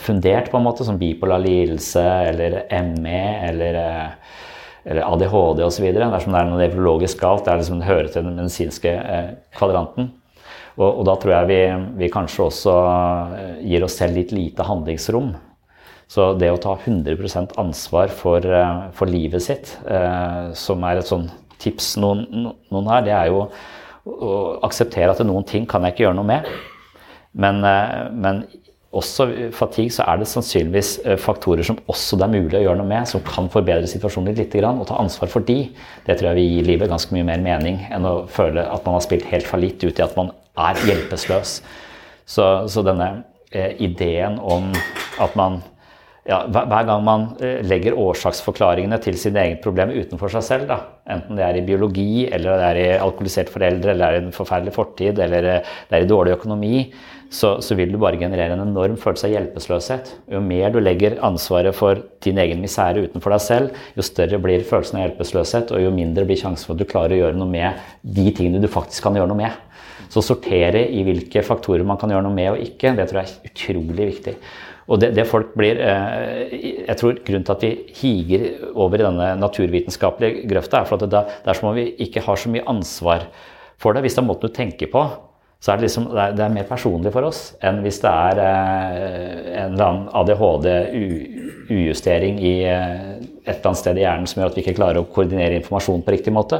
fundert, 0.04 0.50
på 0.52 0.58
en 0.58 0.66
måte, 0.66 0.84
som 0.84 0.98
bipolar 1.00 1.40
lidelse 1.40 2.02
eller 2.28 2.58
ME 2.90 3.22
eller, 3.48 3.78
eller 4.86 5.06
ADHD 5.06 5.64
osv. 5.66 5.88
Dersom 5.96 6.34
det 6.34 6.40
er 6.40 6.48
noe 6.50 6.60
nevrologisk 6.60 7.20
galt. 7.22 7.44
Det, 7.44 7.52
er 7.52 7.62
liksom, 7.62 7.82
hører 7.84 8.10
til 8.12 8.26
den 8.26 8.38
medisinske 8.38 8.92
eh, 8.94 9.32
kvadranten. 9.58 10.12
Og, 10.76 10.86
og, 10.90 11.02
da 11.08 11.16
tror 11.18 11.32
jeg 11.32 11.48
vi, 11.50 11.60
vi, 12.02 12.12
kanskje 12.12 12.46
også 12.46 12.74
gir 13.64 13.84
oss 13.86 13.96
selv 13.98 14.18
litt 14.18 14.34
lite 14.36 14.66
handlingsrom. 14.68 15.32
Så 16.06 16.28
det 16.38 16.52
å 16.52 16.60
ta 16.62 16.76
100% 16.76 17.56
ansvar 17.58 18.12
for, 18.14 18.44
for 18.94 19.10
livet 19.10 19.42
sitt, 19.42 19.72
eh, 19.90 20.52
som 20.54 20.84
er 20.86 21.00
et 21.00 21.10
sånn 21.10 21.26
tips 21.62 21.96
noen, 21.98 22.52
noen 22.70 22.92
har, 22.92 23.02
det 23.02 23.14
er 23.16 23.32
jo 23.32 23.46
å 24.06 24.32
akseptere 24.68 25.10
at 25.10 25.24
noen 25.26 25.46
ting 25.48 25.64
kan 25.66 25.82
jeg 25.82 25.96
ikke 25.96 26.04
gjøre 26.04 26.18
noe 26.20 26.28
med. 26.28 26.46
Men, 27.36 27.58
men 28.14 28.44
også 28.94 29.26
fatigue, 29.52 29.90
så 29.92 30.04
er 30.06 30.20
det 30.20 30.28
sannsynligvis 30.30 30.92
eh, 31.04 31.18
faktorer 31.20 31.66
som 31.66 31.78
også 31.90 32.18
det 32.18 32.26
er 32.26 32.34
mulig 32.36 32.58
å 32.58 32.62
gjøre 32.62 32.80
noe 32.80 32.88
med, 32.88 33.08
som 33.10 33.24
kan 33.26 33.50
forbedre 33.52 33.88
situasjonen 33.90 34.36
litt. 34.36 34.54
Og 34.56 34.86
ta 34.88 34.98
ansvar 35.00 35.30
for 35.32 35.46
de, 35.46 35.58
det 36.06 36.18
tror 36.18 36.30
jeg 36.30 36.38
vil 36.38 36.52
gi 36.54 36.66
livet 36.70 36.92
ganske 36.92 37.14
mye 37.16 37.26
mer 37.26 37.42
mening 37.42 37.80
enn 37.90 38.06
å 38.06 38.14
føle 38.30 38.64
at 38.64 38.86
man 38.86 38.96
har 38.96 39.04
spilt 39.04 39.26
helt 39.32 39.48
fallitt 39.48 39.84
ut 39.84 39.98
i 39.98 40.04
at 40.06 40.16
man 40.18 40.32
er 40.56 40.78
hjelpeløs. 40.86 41.58
Så, 42.26 42.46
så 42.70 42.84
denne 42.86 43.10
eh, 43.52 43.74
ideen 43.82 44.38
om 44.40 44.70
at 45.22 45.36
man 45.38 45.60
ja, 46.26 46.40
hver 46.50 46.86
gang 46.88 47.02
man 47.06 47.26
eh, 47.44 47.60
legger 47.66 47.96
årsaksforklaringene 48.02 48.98
til 49.02 49.18
sine 49.20 49.42
egne 49.44 49.60
problemer 49.62 49.94
utenfor 49.94 50.32
seg 50.32 50.46
selv, 50.46 50.70
da, 50.70 50.78
enten 51.14 51.38
det 51.38 51.44
er 51.46 51.58
i 51.60 51.66
biologi, 51.66 52.26
eller 52.26 52.58
det 52.58 52.70
er 52.70 52.80
i 52.80 52.86
alkoholiserte 52.98 53.54
foreldre, 53.54 53.92
eller 53.92 54.16
det 54.16 54.20
er 54.22 54.24
en 54.24 54.34
forferdelig 54.34 54.74
fortid, 54.74 55.20
eller 55.22 55.50
eh, 55.52 55.76
det 55.86 55.98
er 55.98 56.06
i 56.06 56.10
dårlig 56.10 56.34
økonomi, 56.34 56.80
så, 57.30 57.56
så, 57.62 57.74
vil 57.78 57.90
du 57.90 57.98
bare 57.98 58.18
generere 58.20 58.54
en 58.54 58.62
enorm 58.62 58.94
følelse 59.00 59.26
av 59.26 59.32
hjelpeløshet. 59.34 60.12
Jo 60.30 60.40
mer 60.42 60.70
du 60.74 60.78
legger 60.82 61.18
ansvaret 61.26 61.74
for 61.74 61.98
din 62.22 62.38
egen 62.42 62.62
misere 62.62 63.02
utenfor 63.06 63.34
deg 63.34 63.42
selv, 63.42 63.80
jo 63.98 64.06
større 64.06 64.40
blir 64.42 64.66
følelsen 64.66 65.00
av 65.00 65.06
hjelpeløshet, 65.06 65.74
og 65.74 65.82
jo 65.82 65.94
mindre 65.94 66.26
blir 66.28 66.38
sjansen 66.40 66.68
for 66.68 66.76
at 66.76 66.82
du 66.82 66.90
klarer 66.90 67.16
å 67.16 67.22
gjøre 67.24 67.38
noe 67.38 67.50
med 67.50 67.86
de 68.02 68.28
tingene 68.30 68.62
du 68.62 68.70
faktisk 68.70 69.06
kan 69.06 69.18
gjøre 69.18 69.30
noe 69.32 69.42
med. 69.42 69.62
Så 70.12 70.22
sortere 70.22 70.84
i 70.92 71.02
hvilke 71.06 71.42
faktorer 71.44 71.86
man 71.86 71.98
kan 71.98 72.12
gjøre 72.12 72.26
noe 72.28 72.36
med 72.36 72.52
og 72.52 72.62
ikke, 72.62 72.94
det 72.94 73.08
tror 73.10 73.22
jeg 73.22 73.32
er 73.32 73.50
utrolig 73.50 74.10
viktig. 74.12 74.36
Og 74.86 75.00
det, 75.02 75.08
det, 75.16 75.24
folk 75.26 75.48
blir 75.58 75.80
eh, 75.82 76.52
Jeg 76.86 76.96
tror 77.00 77.18
grunnen 77.26 77.46
til 77.46 77.56
at 77.56 77.64
vi 77.64 77.70
higer 77.98 78.42
over 78.74 78.96
i 79.00 79.06
denne 79.06 79.28
naturvitenskapelige 79.40 80.34
grøfta, 80.50 80.74
er 80.80 80.86
for 80.88 80.96
at 81.00 81.04
det, 81.10 81.22
det 81.42 81.50
er 81.50 81.56
som 81.58 81.70
om 81.72 81.78
vi 81.78 81.86
ikke 82.06 82.24
har 82.26 82.36
så 82.38 82.48
mye 82.52 82.68
ansvar 82.70 83.20
for 83.82 83.90
det. 83.92 84.02
Hvis 84.06 84.16
det 84.16 84.22
er 84.22 84.30
måten 84.30 84.46
du 84.46 84.52
tenker 84.54 84.88
på, 84.92 85.02
så 85.58 85.66
er 85.72 85.76
det, 85.80 85.86
liksom, 85.88 86.04
det, 86.12 86.20
er, 86.22 86.44
er 86.44 86.52
mer 86.52 86.66
personlig 86.68 87.12
for 87.14 87.22
oss 87.26 87.54
enn 87.64 87.80
hvis 87.82 88.00
det 88.02 88.10
er 88.12 88.36
eh, 88.44 89.62
en 89.62 89.72
eller 89.72 89.86
annen 89.86 90.08
ADHD-ujustering 90.20 92.34
i 92.38 92.64
eh, 92.68 93.16
et 93.46 93.56
eller 93.56 93.68
annet 93.70 93.80
sted 93.80 93.96
i 93.98 94.04
hjernen 94.04 94.28
som 94.30 94.40
gjør 94.42 94.50
at 94.52 94.58
vi 94.58 94.62
ikke 94.66 94.78
klarer 94.78 94.98
å 95.00 95.10
koordinere 95.10 95.58
informasjon 95.62 96.04
på 96.04 96.12
riktig 96.14 96.32
måte. 96.36 96.56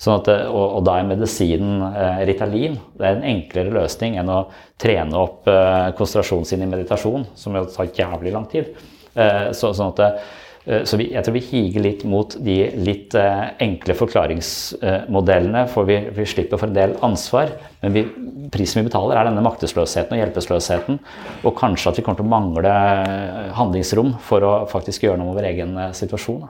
Sånn 0.00 0.18
at, 0.18 0.30
og, 0.50 0.64
og, 0.64 0.80
da 0.86 0.98
er 0.98 1.08
medisinen 1.08 1.82
eh, 1.88 2.22
Ritalin 2.28 2.78
det 2.98 3.06
er 3.06 3.18
en 3.18 3.28
enklere 3.34 3.74
løsning 3.74 4.18
enn 4.20 4.32
å 4.32 4.40
trene 4.80 5.20
opp 5.20 5.50
eh, 5.50 5.90
konsentrasjonen 5.98 6.48
sin 6.48 6.64
i 6.66 6.70
meditasjon, 6.70 7.28
som 7.38 7.56
jo 7.56 7.66
tar 7.72 7.92
jævlig 7.94 8.34
lang 8.34 8.48
tid. 8.50 8.72
Eh, 9.14 9.52
så, 9.54 9.72
sånn 9.76 9.94
at 9.94 10.24
Eh, 10.64 10.84
så 10.88 10.96
vi, 10.96 11.10
jeg 11.12 11.24
tror 11.24 11.36
vi 11.36 11.44
higer 11.44 11.84
litt 11.84 12.04
mot 12.08 12.36
de 12.40 12.56
litt 12.80 13.14
eh, 13.18 13.42
enkle 13.64 13.96
forklaringsmodellene, 13.98 15.66
for 15.72 15.88
vi, 15.88 15.98
vi, 16.16 16.26
slipper 16.28 16.60
for 16.60 16.70
en 16.70 16.76
del 16.76 16.96
ansvar. 17.04 17.52
Men 17.82 17.96
vi, 17.96 18.04
prisen 18.52 18.80
vi 18.80 18.88
betaler, 18.88 19.18
er 19.18 19.28
denne 19.28 19.44
maktesløsheten 19.44 20.16
og 20.16 20.22
hjelpeløsheten. 20.22 21.00
Og 21.44 21.56
kanskje 21.58 21.92
at 21.92 22.00
vi 22.00 22.06
kommer 22.06 22.20
til 22.20 22.28
å 22.28 22.32
mangle 22.32 22.74
eh, 22.74 23.50
handlingsrom 23.58 24.16
for 24.24 24.46
å 24.46 24.54
faktisk 24.70 25.04
gjøre 25.06 25.20
noe 25.20 25.32
med 25.32 25.42
vår 25.42 25.50
egen 25.52 25.76
situasjon. 25.96 26.46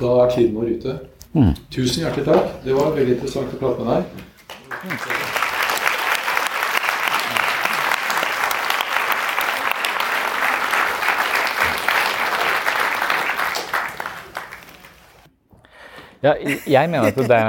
Da 0.00 0.12
er 0.22 0.30
tiden 0.34 0.54
vår 0.56 0.76
ute. 0.78 1.00
Mm. 1.32 1.54
Tusen 1.72 2.04
hjertelig 2.04 2.26
takk. 2.28 2.48
Det 2.64 2.74
var 2.76 2.92
veldig 2.92 3.14
interessant 3.16 3.54
å 3.54 3.60
prate 3.60 3.80
med 3.80 3.94
deg. 3.96 4.02
Ja, 16.22 16.36
jeg 16.70 16.90
mener 16.92 17.08
at 17.08 17.16
det, 17.16 17.40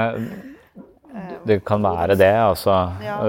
det 1.46 1.58
kan 1.68 1.84
være 1.84 2.16
det. 2.18 2.32
altså. 2.40 2.78
Ja. 3.04 3.20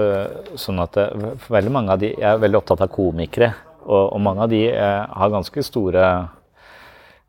sånn 0.58 0.80
at 0.82 0.96
det, 0.96 1.04
veldig 1.52 1.74
mange 1.74 1.92
av 1.92 2.00
de, 2.00 2.14
Jeg 2.16 2.30
er 2.32 2.40
veldig 2.42 2.58
opptatt 2.62 2.82
av 2.88 2.90
komikere, 2.96 3.52
og, 3.84 4.16
og 4.16 4.24
mange 4.24 4.42
av 4.42 4.50
de 4.50 4.64
eh, 4.72 5.04
har 5.20 5.30
ganske 5.36 5.62
store 5.62 6.08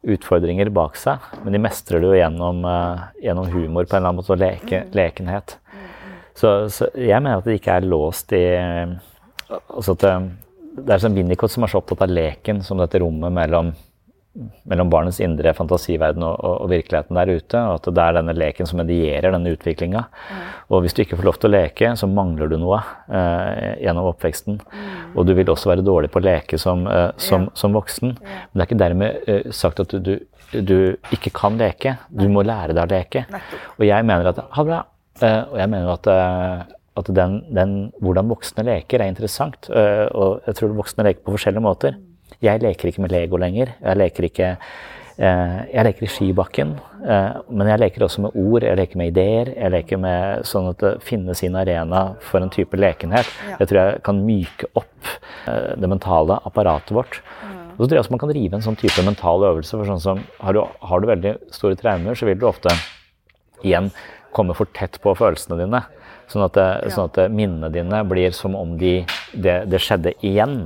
utfordringer 0.06 0.70
bak 0.74 0.98
seg, 1.00 1.24
men 1.44 1.56
de 1.56 1.62
mestrer 1.62 2.04
det 2.04 2.12
jo 2.12 2.18
gjennom, 2.20 2.62
uh, 2.68 3.08
gjennom 3.24 3.50
humor 3.52 3.88
på 3.88 3.96
en 3.96 4.02
eller 4.02 4.12
annen 4.12 4.20
måte 4.22 4.36
og 4.36 4.42
leke, 4.42 4.84
lekenhet. 4.96 5.58
Så, 6.38 6.52
så, 6.70 6.92
jeg 6.94 7.18
mener 7.24 7.40
at 7.40 7.48
det 7.48 7.58
ikke 7.58 7.80
er 7.80 7.90
låst 7.90 8.34
i 8.38 8.44
altså 9.48 9.96
at 9.96 10.04
det, 10.04 10.14
det 10.78 10.94
er 10.94 11.02
sånn 11.02 11.16
Winnicott 11.18 11.54
som 11.54 11.66
er 11.66 11.72
så 11.72 11.80
opptatt 11.82 12.04
av 12.06 12.14
leken 12.14 12.62
som 12.66 12.78
dette 12.78 13.02
rommet 13.02 13.34
mellom 13.34 13.72
mellom 14.70 14.90
barnets 14.92 15.20
indre 15.24 15.54
fantasiverden 15.58 16.24
og, 16.26 16.36
og, 16.36 16.56
og, 16.64 16.70
virkeligheten 16.72 17.18
der 17.18 17.32
ute. 17.34 17.62
Og 17.62 17.80
at 17.80 17.90
det 17.90 18.04
er 18.04 18.18
denne 18.20 18.36
leken 18.38 18.70
som 18.70 18.82
medierer 18.82 19.34
denne 19.34 19.54
utviklinga. 19.56 20.04
Mm. 20.08 20.46
Og 20.74 20.84
hvis 20.84 20.98
du 20.98 21.04
ikke 21.04 21.20
får 21.20 21.30
lov 21.30 21.40
til 21.42 21.50
å 21.50 21.54
leke, 21.56 21.92
så 22.00 22.10
mangler 22.12 22.52
du 22.52 22.58
noe 22.62 22.80
eh, 23.08 23.78
gjennom 23.86 24.10
oppveksten. 24.12 24.60
Mm. 24.62 25.12
Og 25.16 25.28
du 25.28 25.34
vil 25.38 25.54
også 25.54 25.72
være 25.74 25.86
dårlig 25.88 26.12
på 26.14 26.22
å 26.22 26.28
leke 26.28 26.62
som, 26.62 26.86
eh, 26.92 27.10
som, 27.22 27.50
som 27.58 27.78
voksen. 27.78 28.16
Men 28.18 28.54
det 28.54 28.66
er 28.66 28.70
ikke 28.70 28.82
dermed 28.84 29.30
eh, 29.30 29.52
sagt 29.56 29.84
at 29.84 29.94
du, 29.94 30.00
du, 30.52 30.62
du, 30.62 30.78
ikke 31.16 31.34
kan 31.36 31.60
leke. 31.60 31.98
Du 32.10 32.28
må 32.32 32.46
lære 32.48 32.78
deg 32.78 32.86
å 32.86 32.94
leke. 32.94 33.28
Og 33.78 33.88
jeg 33.90 34.08
mener 34.08 34.34
at 34.34 34.44
ha 34.58 34.68
bra. 34.68 34.82
Eh, 35.22 35.44
og 35.50 35.62
jeg 35.62 35.74
mener 35.74 35.96
at 35.96 36.12
eh, 36.14 36.66
at 36.98 37.10
den, 37.14 37.42
den, 37.54 37.74
hvordan 38.02 38.30
voksne 38.32 38.66
leker, 38.66 39.02
er 39.02 39.12
interessant. 39.12 39.70
Eh, 39.70 40.06
og 40.18 40.42
jeg 40.48 40.58
tror 40.58 40.78
voksne 40.78 41.06
leker 41.08 41.26
på 41.26 41.36
forskjellige 41.36 41.66
måter. 41.66 41.98
Jeg 42.44 42.62
leker 42.62 42.92
ikke 42.92 43.02
med 43.02 43.14
Lego 43.14 43.40
lenger. 43.42 43.74
Jeg 43.82 43.98
leker 43.98 44.28
ikke 44.28 44.50
eh, 44.52 45.58
jeg 45.72 45.86
leker 45.88 46.06
i 46.06 46.10
skibakken, 46.12 46.76
eh, 47.02 47.40
men 47.50 47.72
jeg 47.72 47.82
leker 47.82 48.06
også 48.06 48.28
med 48.28 48.38
ord, 48.38 48.66
jeg 48.68 48.78
leker 48.78 49.02
med 49.02 49.12
ideer. 49.14 49.54
Jeg 49.56 49.74
leker 49.74 50.02
med 50.02 50.46
sånn 50.46 50.70
at 50.70 50.84
det 50.84 50.94
finnes 51.06 51.42
sin 51.42 51.58
arena 51.58 52.04
for 52.22 52.44
en 52.44 52.54
type 52.54 52.78
lekenhet. 52.78 53.30
Jeg 53.58 53.72
tror 53.72 53.82
jeg 53.82 54.04
kan 54.06 54.22
myke 54.28 54.70
opp 54.78 55.14
eh, 55.50 55.74
det 55.82 55.90
mentale 55.90 56.38
apparatet 56.46 56.94
vårt. 56.98 57.22
Og 57.78 57.84
så 57.84 57.90
tror 57.90 57.98
jeg 57.98 58.06
også 58.06 58.14
man 58.16 58.22
kan 58.22 58.34
rive 58.34 58.58
en 58.58 58.66
sånn 58.66 58.78
type 58.78 59.06
mental 59.06 59.44
øvelse. 59.46 59.78
for 59.78 59.86
sånn 59.86 60.02
som 60.02 60.22
Har 60.42 60.54
du, 60.54 60.62
har 60.62 61.02
du 61.02 61.10
veldig 61.10 61.34
store 61.54 61.78
traumer, 61.78 62.18
så 62.18 62.26
vil 62.26 62.40
du 62.42 62.48
ofte 62.50 62.74
igjen 63.66 63.92
komme 64.34 64.54
for 64.58 64.70
tett 64.78 64.98
på 65.02 65.14
følelsene 65.18 65.58
dine. 65.62 65.82
Sånn 66.28 66.44
at, 66.44 66.58
sånn 66.92 67.08
at 67.08 67.20
minnene 67.32 67.72
dine 67.72 68.04
blir 68.08 68.34
som 68.36 68.56
om 68.60 68.76
de, 68.80 69.00
det, 69.32 69.62
det 69.72 69.80
skjedde 69.84 70.16
igjen. 70.26 70.66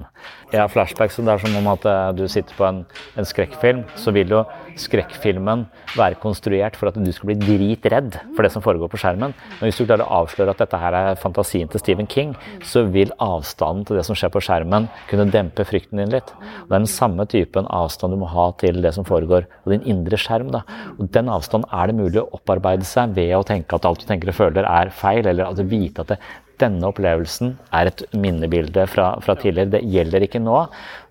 Jeg 0.52 0.60
har 0.60 0.72
flashbacks. 0.72 1.16
Det 1.16 1.32
er 1.32 1.40
som 1.40 1.54
om 1.62 1.68
at 1.72 1.86
eh, 1.88 2.10
du 2.18 2.26
sitter 2.28 2.56
på 2.58 2.66
en, 2.68 2.82
en, 3.16 3.28
skrekkfilm. 3.28 3.86
Så 3.96 4.12
vil 4.12 4.34
jo 4.34 4.42
skrekkfilmen 4.80 5.64
være 5.96 6.20
konstruert 6.20 6.76
for 6.80 6.90
at 6.90 6.98
du 7.00 7.08
skal 7.16 7.32
bli 7.32 7.38
dritredd 7.40 8.18
for 8.36 8.44
det 8.44 8.52
som 8.52 8.64
foregår 8.64 8.92
på 8.92 9.00
skjermen. 9.00 9.32
Men 9.32 9.64
hvis 9.64 9.80
du 9.80 9.86
klarer 9.86 10.04
å 10.04 10.22
avsløre 10.22 10.52
at 10.52 10.64
dette 10.64 10.82
her 10.82 10.98
er 10.98 11.20
fantasien 11.22 11.72
til 11.72 11.80
Stephen 11.84 12.10
King, 12.12 12.34
så 12.68 12.84
vil 12.92 13.14
avstanden 13.24 13.86
til 13.88 14.00
det 14.00 14.04
som 14.08 14.18
skjer 14.18 14.34
på 14.34 14.42
skjermen, 14.44 14.90
kunne 15.08 15.30
dempe 15.32 15.64
frykten 15.68 16.04
din 16.04 16.12
litt. 16.12 16.34
Og 16.36 16.68
det 16.68 16.76
er 16.76 16.84
den 16.84 16.92
samme 16.92 17.28
typen 17.32 17.70
avstand 17.72 18.12
du 18.12 18.20
må 18.20 18.32
ha 18.34 18.50
til 18.60 18.82
det 18.84 18.92
som 18.98 19.08
foregår 19.08 19.48
på 19.64 19.72
din 19.72 19.88
indre 19.94 20.20
skjerm. 20.20 20.52
Da. 20.52 20.66
Og 20.98 21.08
den 21.16 21.32
avstanden 21.32 21.72
er 21.72 21.88
det 21.88 22.00
mulig 22.02 22.20
å 22.26 22.28
opparbeide 22.36 22.88
seg 22.88 23.16
ved 23.16 23.38
å 23.38 23.46
tenke 23.48 23.80
at 23.80 23.88
alt 23.88 24.04
du 24.04 24.10
tenker 24.10 24.34
og 24.34 24.40
føler 24.42 24.68
er 24.68 24.92
feil, 24.92 25.24
eller 25.24 25.48
altså 25.52 25.68
vite 25.68 26.04
at 26.04 26.14
det, 26.14 26.18
denne 26.62 26.90
opplevelsen 26.90 27.56
er 27.74 27.90
et 27.90 28.04
minnebilde 28.14 28.86
fra, 28.90 29.14
fra, 29.24 29.36
tidligere. 29.40 29.74
Det 29.76 29.84
gjelder 29.90 30.26
ikke 30.26 30.42
nå. 30.44 30.58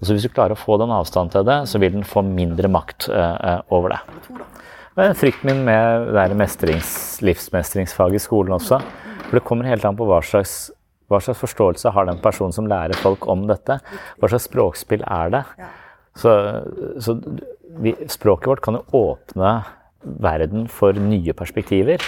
Så 0.01 0.15
Hvis 0.15 0.27
du 0.27 0.33
klarer 0.33 0.55
å 0.55 0.61
få 0.61 0.79
den 0.81 0.93
avstand 0.95 1.35
til 1.35 1.47
det, 1.49 1.59
så 1.71 1.81
vil 1.83 1.97
den 1.97 2.07
få 2.07 2.23
mindre 2.27 2.71
makt 2.71 3.09
uh, 3.11 3.61
over 3.75 3.97
det. 3.97 4.01
Er 5.01 5.17
frykten 5.17 5.49
min 5.49 5.63
med 5.65 6.11
det 6.15 6.37
mestrings, 6.37 6.93
livsmestringsfaget 7.25 8.21
i 8.21 8.23
skolen 8.23 8.59
også. 8.59 8.81
For 9.29 9.39
det 9.39 9.47
kommer 9.47 9.71
helt 9.71 9.87
an 9.87 9.99
på 9.99 10.07
hva 10.09 10.21
slags, 10.27 10.71
hva 11.11 11.21
slags 11.23 11.41
forståelse 11.41 11.95
har 11.95 12.09
den 12.09 12.21
personen 12.23 12.55
som 12.55 12.69
lærer 12.71 12.99
folk 13.01 13.27
om 13.31 13.47
dette. 13.51 13.79
Hva 14.21 14.31
slags 14.31 14.49
språkspill 14.51 15.07
er 15.07 15.35
det? 15.37 15.45
Så, 16.19 16.33
så 17.01 17.17
vi, 17.81 17.95
språket 18.11 18.51
vårt 18.51 18.65
kan 18.65 18.81
jo 18.81 19.05
åpne 19.13 19.61
verden 20.21 20.67
for 20.73 20.97
nye 20.97 21.35
perspektiver. 21.37 22.03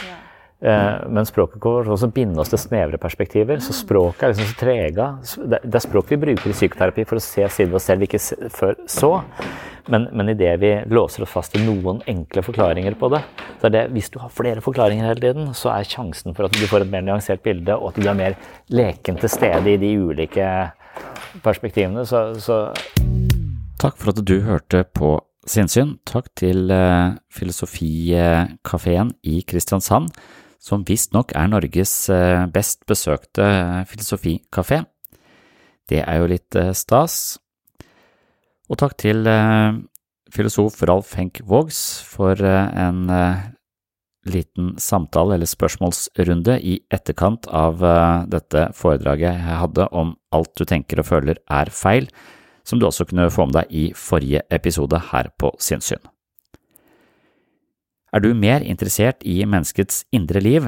Eh, 0.63 1.09
men 1.09 1.27
språket 1.27 1.59
kan 1.61 1.89
også 1.91 2.07
binde 2.15 2.39
oss 2.39 2.53
til 2.53 2.61
snevre 2.63 2.99
perspektiver. 3.03 3.59
Så 3.59 3.75
språket 3.75 4.23
er 4.23 4.33
liksom 4.33 4.51
så 4.53 4.59
trega. 4.61 5.09
Det 5.51 5.75
er 5.75 5.83
språk 5.83 6.13
vi 6.13 6.21
bruker 6.23 6.53
i 6.53 6.55
psykoterapi 6.55 7.07
for 7.09 7.19
å 7.19 7.25
se 7.25 7.49
sider 7.51 7.73
ved 7.73 7.81
oss 7.81 7.89
selv 7.91 8.05
vi 8.05 8.11
ikke 8.11 8.51
før 8.55 8.79
så. 8.87 9.11
Men, 9.91 10.07
men 10.15 10.31
idet 10.31 10.53
vi 10.63 10.71
låser 10.95 11.25
oss 11.25 11.33
fast 11.33 11.57
i 11.59 11.65
noen 11.65 11.99
enkle 12.07 12.45
forklaringer 12.47 12.95
på 13.01 13.09
det, 13.11 13.19
så 13.59 13.67
er 13.67 13.73
det 13.75 13.81
hvis 13.97 14.13
du 14.15 14.21
har 14.23 14.31
flere 14.31 14.63
forklaringer 14.63 15.09
hele 15.09 15.25
tiden, 15.25 15.49
så 15.59 15.73
er 15.75 15.89
sjansen 15.91 16.37
for 16.37 16.47
at 16.47 16.55
du 16.55 16.69
får 16.71 16.85
et 16.85 16.93
mer 16.93 17.03
nyansert 17.03 17.43
bilde, 17.43 17.75
og 17.75 17.91
at 17.91 17.99
du 17.99 18.07
er 18.07 18.15
mer 18.21 18.37
leken 18.71 19.19
til 19.19 19.33
stede 19.33 19.73
i 19.73 19.81
de 19.83 19.91
ulike 19.99 20.47
perspektivene. 21.43 22.07
Så, 22.07 22.23
så 22.39 22.61
Takk 23.83 23.99
for 23.99 24.13
at 24.15 24.23
du 24.23 24.37
hørte 24.47 24.85
på 24.95 25.17
Sinnssyn. 25.51 25.97
Takk 26.07 26.29
til 26.39 26.71
uh, 26.71 27.19
Filosofikafeen 27.35 29.11
i 29.27 29.41
Kristiansand 29.43 30.13
som 30.63 30.85
visstnok 30.87 31.35
er 31.35 31.51
Norges 31.51 31.93
eh, 32.13 32.47
best 32.55 32.85
besøkte 32.89 33.45
eh, 33.45 33.79
filosofikafé. 33.91 34.85
Det 35.91 36.03
er 36.05 36.21
jo 36.21 36.29
litt 36.31 36.59
eh, 36.59 36.71
stas. 36.77 37.39
Og 38.71 38.79
takk 38.81 38.95
til 39.03 39.27
filosof 40.33 40.79
Ralf 40.89 41.11
Henk 41.19 41.43
Vågs 41.45 42.01
for 42.09 42.41
en 42.41 43.03
liten 44.25 44.71
samtale 44.81 45.35
eller 45.37 45.51
spørsmålsrunde 45.51 46.57
i 46.65 46.79
etterkant 46.95 47.51
av 47.53 47.85
dette 48.33 48.65
foredraget 48.79 49.29
jeg 49.29 49.61
hadde 49.61 49.91
om 49.93 50.15
alt 50.33 50.55
du 50.57 50.65
tenker 50.65 51.03
og 51.03 51.11
føler 51.11 51.43
er 51.53 51.75
feil, 51.75 52.09
som 52.65 52.81
du 52.81 52.89
også 52.89 53.11
kunne 53.11 53.29
få 53.35 53.51
med 53.51 53.61
deg 53.61 53.77
i 53.77 53.87
forrige 53.93 54.47
episode 54.49 55.05
her 55.11 55.29
på 55.37 55.53
Sinnssyn. 55.61 56.12
Er 58.13 58.21
du 58.21 58.35
mer 58.37 58.61
interessert 58.61 59.25
i 59.25 59.41
menneskets 59.49 60.03
indre 60.13 60.43
liv, 60.45 60.67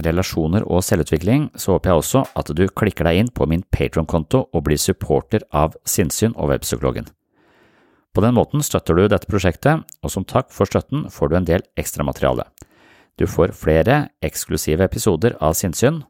relasjoner 0.00 0.64
og 0.64 0.84
selvutvikling, 0.84 1.50
så 1.56 1.76
håper 1.76 1.90
jeg 1.90 2.00
også 2.00 2.22
at 2.40 2.52
du 2.56 2.64
klikker 2.68 3.04
deg 3.08 3.20
inn 3.20 3.28
på 3.32 3.46
min 3.48 3.64
Patron-konto 3.72 4.46
og 4.52 4.64
blir 4.64 4.80
supporter 4.80 5.44
av 5.52 5.76
Sinnsyn 5.88 6.34
og 6.36 6.52
Webpsykologen. 6.52 7.08
På 8.16 8.24
den 8.24 8.32
måten 8.36 8.64
støtter 8.64 8.96
du 8.96 9.04
dette 9.12 9.28
prosjektet, 9.28 9.84
og 10.00 10.12
som 10.12 10.24
takk 10.24 10.48
for 10.56 10.68
støtten 10.68 11.04
får 11.12 11.28
du 11.28 11.36
en 11.36 11.48
del 11.48 11.64
ekstramateriale. 11.76 12.46
Du 13.20 13.26
får 13.28 13.52
flere 13.56 14.06
eksklusive 14.24 14.84
episoder 14.84 15.36
av 15.40 15.56
Sinnsyn, 15.56 16.02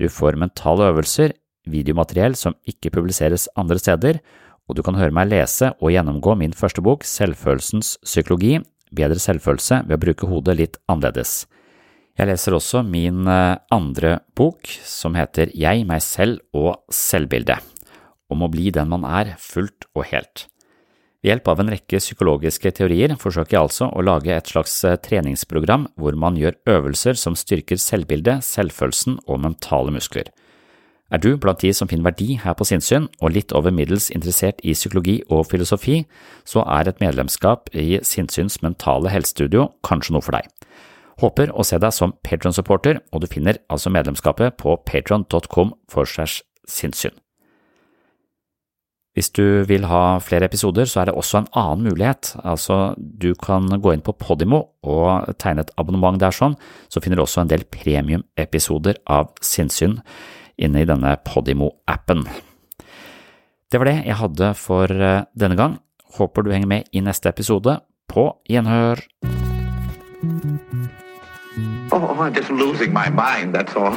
du 0.00 0.08
får 0.08 0.40
mentale 0.40 0.88
øvelser, 0.88 1.34
videomateriell 1.68 2.32
som 2.36 2.56
ikke 2.68 2.92
publiseres 2.94 3.48
andre 3.60 3.76
steder, 3.80 4.20
og 4.68 4.76
du 4.78 4.82
kan 4.86 4.96
høre 4.96 5.12
meg 5.12 5.28
lese 5.28 5.74
og 5.80 5.92
gjennomgå 5.92 6.36
min 6.40 6.56
første 6.56 6.80
bok, 6.84 7.04
Selvfølelsens 7.04 7.98
psykologi, 8.06 8.60
bedre 8.94 9.20
selvfølelse 9.22 9.84
ved 9.86 9.96
å 9.96 10.02
bruke 10.04 10.28
hodet 10.30 10.56
litt 10.58 10.78
annerledes. 10.90 11.44
Jeg 12.18 12.28
leser 12.28 12.56
også 12.56 12.82
min 12.84 13.24
eh, 13.30 13.56
andre 13.72 14.18
bok, 14.36 14.68
som 14.84 15.16
heter 15.16 15.52
Jeg, 15.56 15.86
meg 15.88 16.02
selv 16.04 16.42
og 16.56 16.82
selvbildet, 16.92 17.62
om 18.30 18.44
å 18.44 18.50
bli 18.52 18.68
den 18.74 18.90
man 18.92 19.06
er, 19.08 19.36
fullt 19.40 19.88
og 19.94 20.10
helt. 20.10 20.46
Ved 21.20 21.34
hjelp 21.34 21.48
av 21.52 21.60
en 21.60 21.70
rekke 21.72 21.98
psykologiske 22.00 22.70
teorier 22.78 23.12
forsøker 23.20 23.56
jeg 23.56 23.66
altså 23.66 23.90
å 23.92 24.04
lage 24.04 24.32
et 24.32 24.52
slags 24.52 24.78
eh, 24.88 24.98
treningsprogram 25.00 25.86
hvor 26.00 26.16
man 26.16 26.38
gjør 26.40 26.56
øvelser 26.76 27.18
som 27.20 27.36
styrker 27.36 27.80
selvbildet, 27.80 28.44
selvfølelsen 28.44 29.18
og 29.26 29.42
mentale 29.44 29.92
muskler. 29.96 30.32
Er 31.10 31.18
du 31.18 31.34
blant 31.36 31.58
de 31.58 31.72
som 31.74 31.88
finner 31.90 32.06
verdi 32.06 32.36
her 32.38 32.54
på 32.54 32.66
sinnssyn 32.68 33.08
og 33.18 33.34
litt 33.34 33.54
over 33.56 33.74
middels 33.74 34.10
interessert 34.14 34.62
i 34.62 34.76
psykologi 34.76 35.18
og 35.28 35.48
filosofi, 35.50 36.04
så 36.46 36.62
er 36.62 36.86
et 36.86 37.02
medlemskap 37.02 37.72
i 37.74 37.98
Sinnssyns 38.06 38.60
mentale 38.62 39.10
helsestudio 39.10 39.72
kanskje 39.86 40.14
noe 40.14 40.24
for 40.26 40.38
deg. 40.38 40.46
Håper 41.20 41.50
å 41.52 41.66
se 41.66 41.80
deg 41.82 41.92
som 41.92 42.14
Patron-supporter, 42.24 43.02
og 43.12 43.20
du 43.20 43.26
finner 43.28 43.58
altså 43.68 43.90
medlemskapet 43.92 44.56
på 44.60 44.78
patron.com 44.86 45.74
for 45.90 46.08
segs 46.08 46.40
sinnssyn. 46.70 47.18
Hvis 49.18 49.32
du 49.34 49.66
vil 49.66 49.88
ha 49.90 50.20
flere 50.22 50.46
episoder, 50.46 50.86
så 50.86 51.02
er 51.02 51.10
det 51.10 51.16
også 51.18 51.40
en 51.40 51.48
annen 51.58 51.88
mulighet. 51.90 52.30
Altså, 52.46 52.94
du 52.96 53.34
kan 53.34 53.66
gå 53.66 53.92
inn 53.92 54.04
på 54.06 54.14
Podimo 54.14 54.62
og 54.86 55.34
tegne 55.42 55.66
et 55.66 55.72
abonnement 55.76 56.20
der 56.22 56.32
sånn, 56.32 56.54
så 56.88 57.02
finner 57.02 57.18
du 57.18 57.24
også 57.26 57.42
en 57.42 57.50
del 57.50 57.66
premium-episoder 57.74 59.02
av 59.10 59.34
Sinnsyn 59.42 59.98
inne 60.60 60.84
i 60.84 60.88
denne 60.88 61.16
Podimo-appen. 61.26 62.24
Det 63.70 63.78
var 63.78 63.90
det 63.90 63.98
jeg 64.06 64.18
hadde 64.18 64.52
for 64.58 64.90
eh, 64.90 65.24
denne 65.38 65.56
gang. 65.58 65.78
Håper 66.18 66.42
du 66.42 66.50
henger 66.52 66.70
med 66.70 66.90
i 66.92 67.02
neste 67.04 67.30
episode. 67.30 67.78
På 68.10 68.42
gjenhør! 68.50 69.02
Oh, 71.92 72.10
I'm 72.18 72.34
just 72.34 72.50
losing 72.50 72.92
my 72.92 73.08
mind, 73.08 73.54
that's 73.54 73.76
all. 73.76 73.96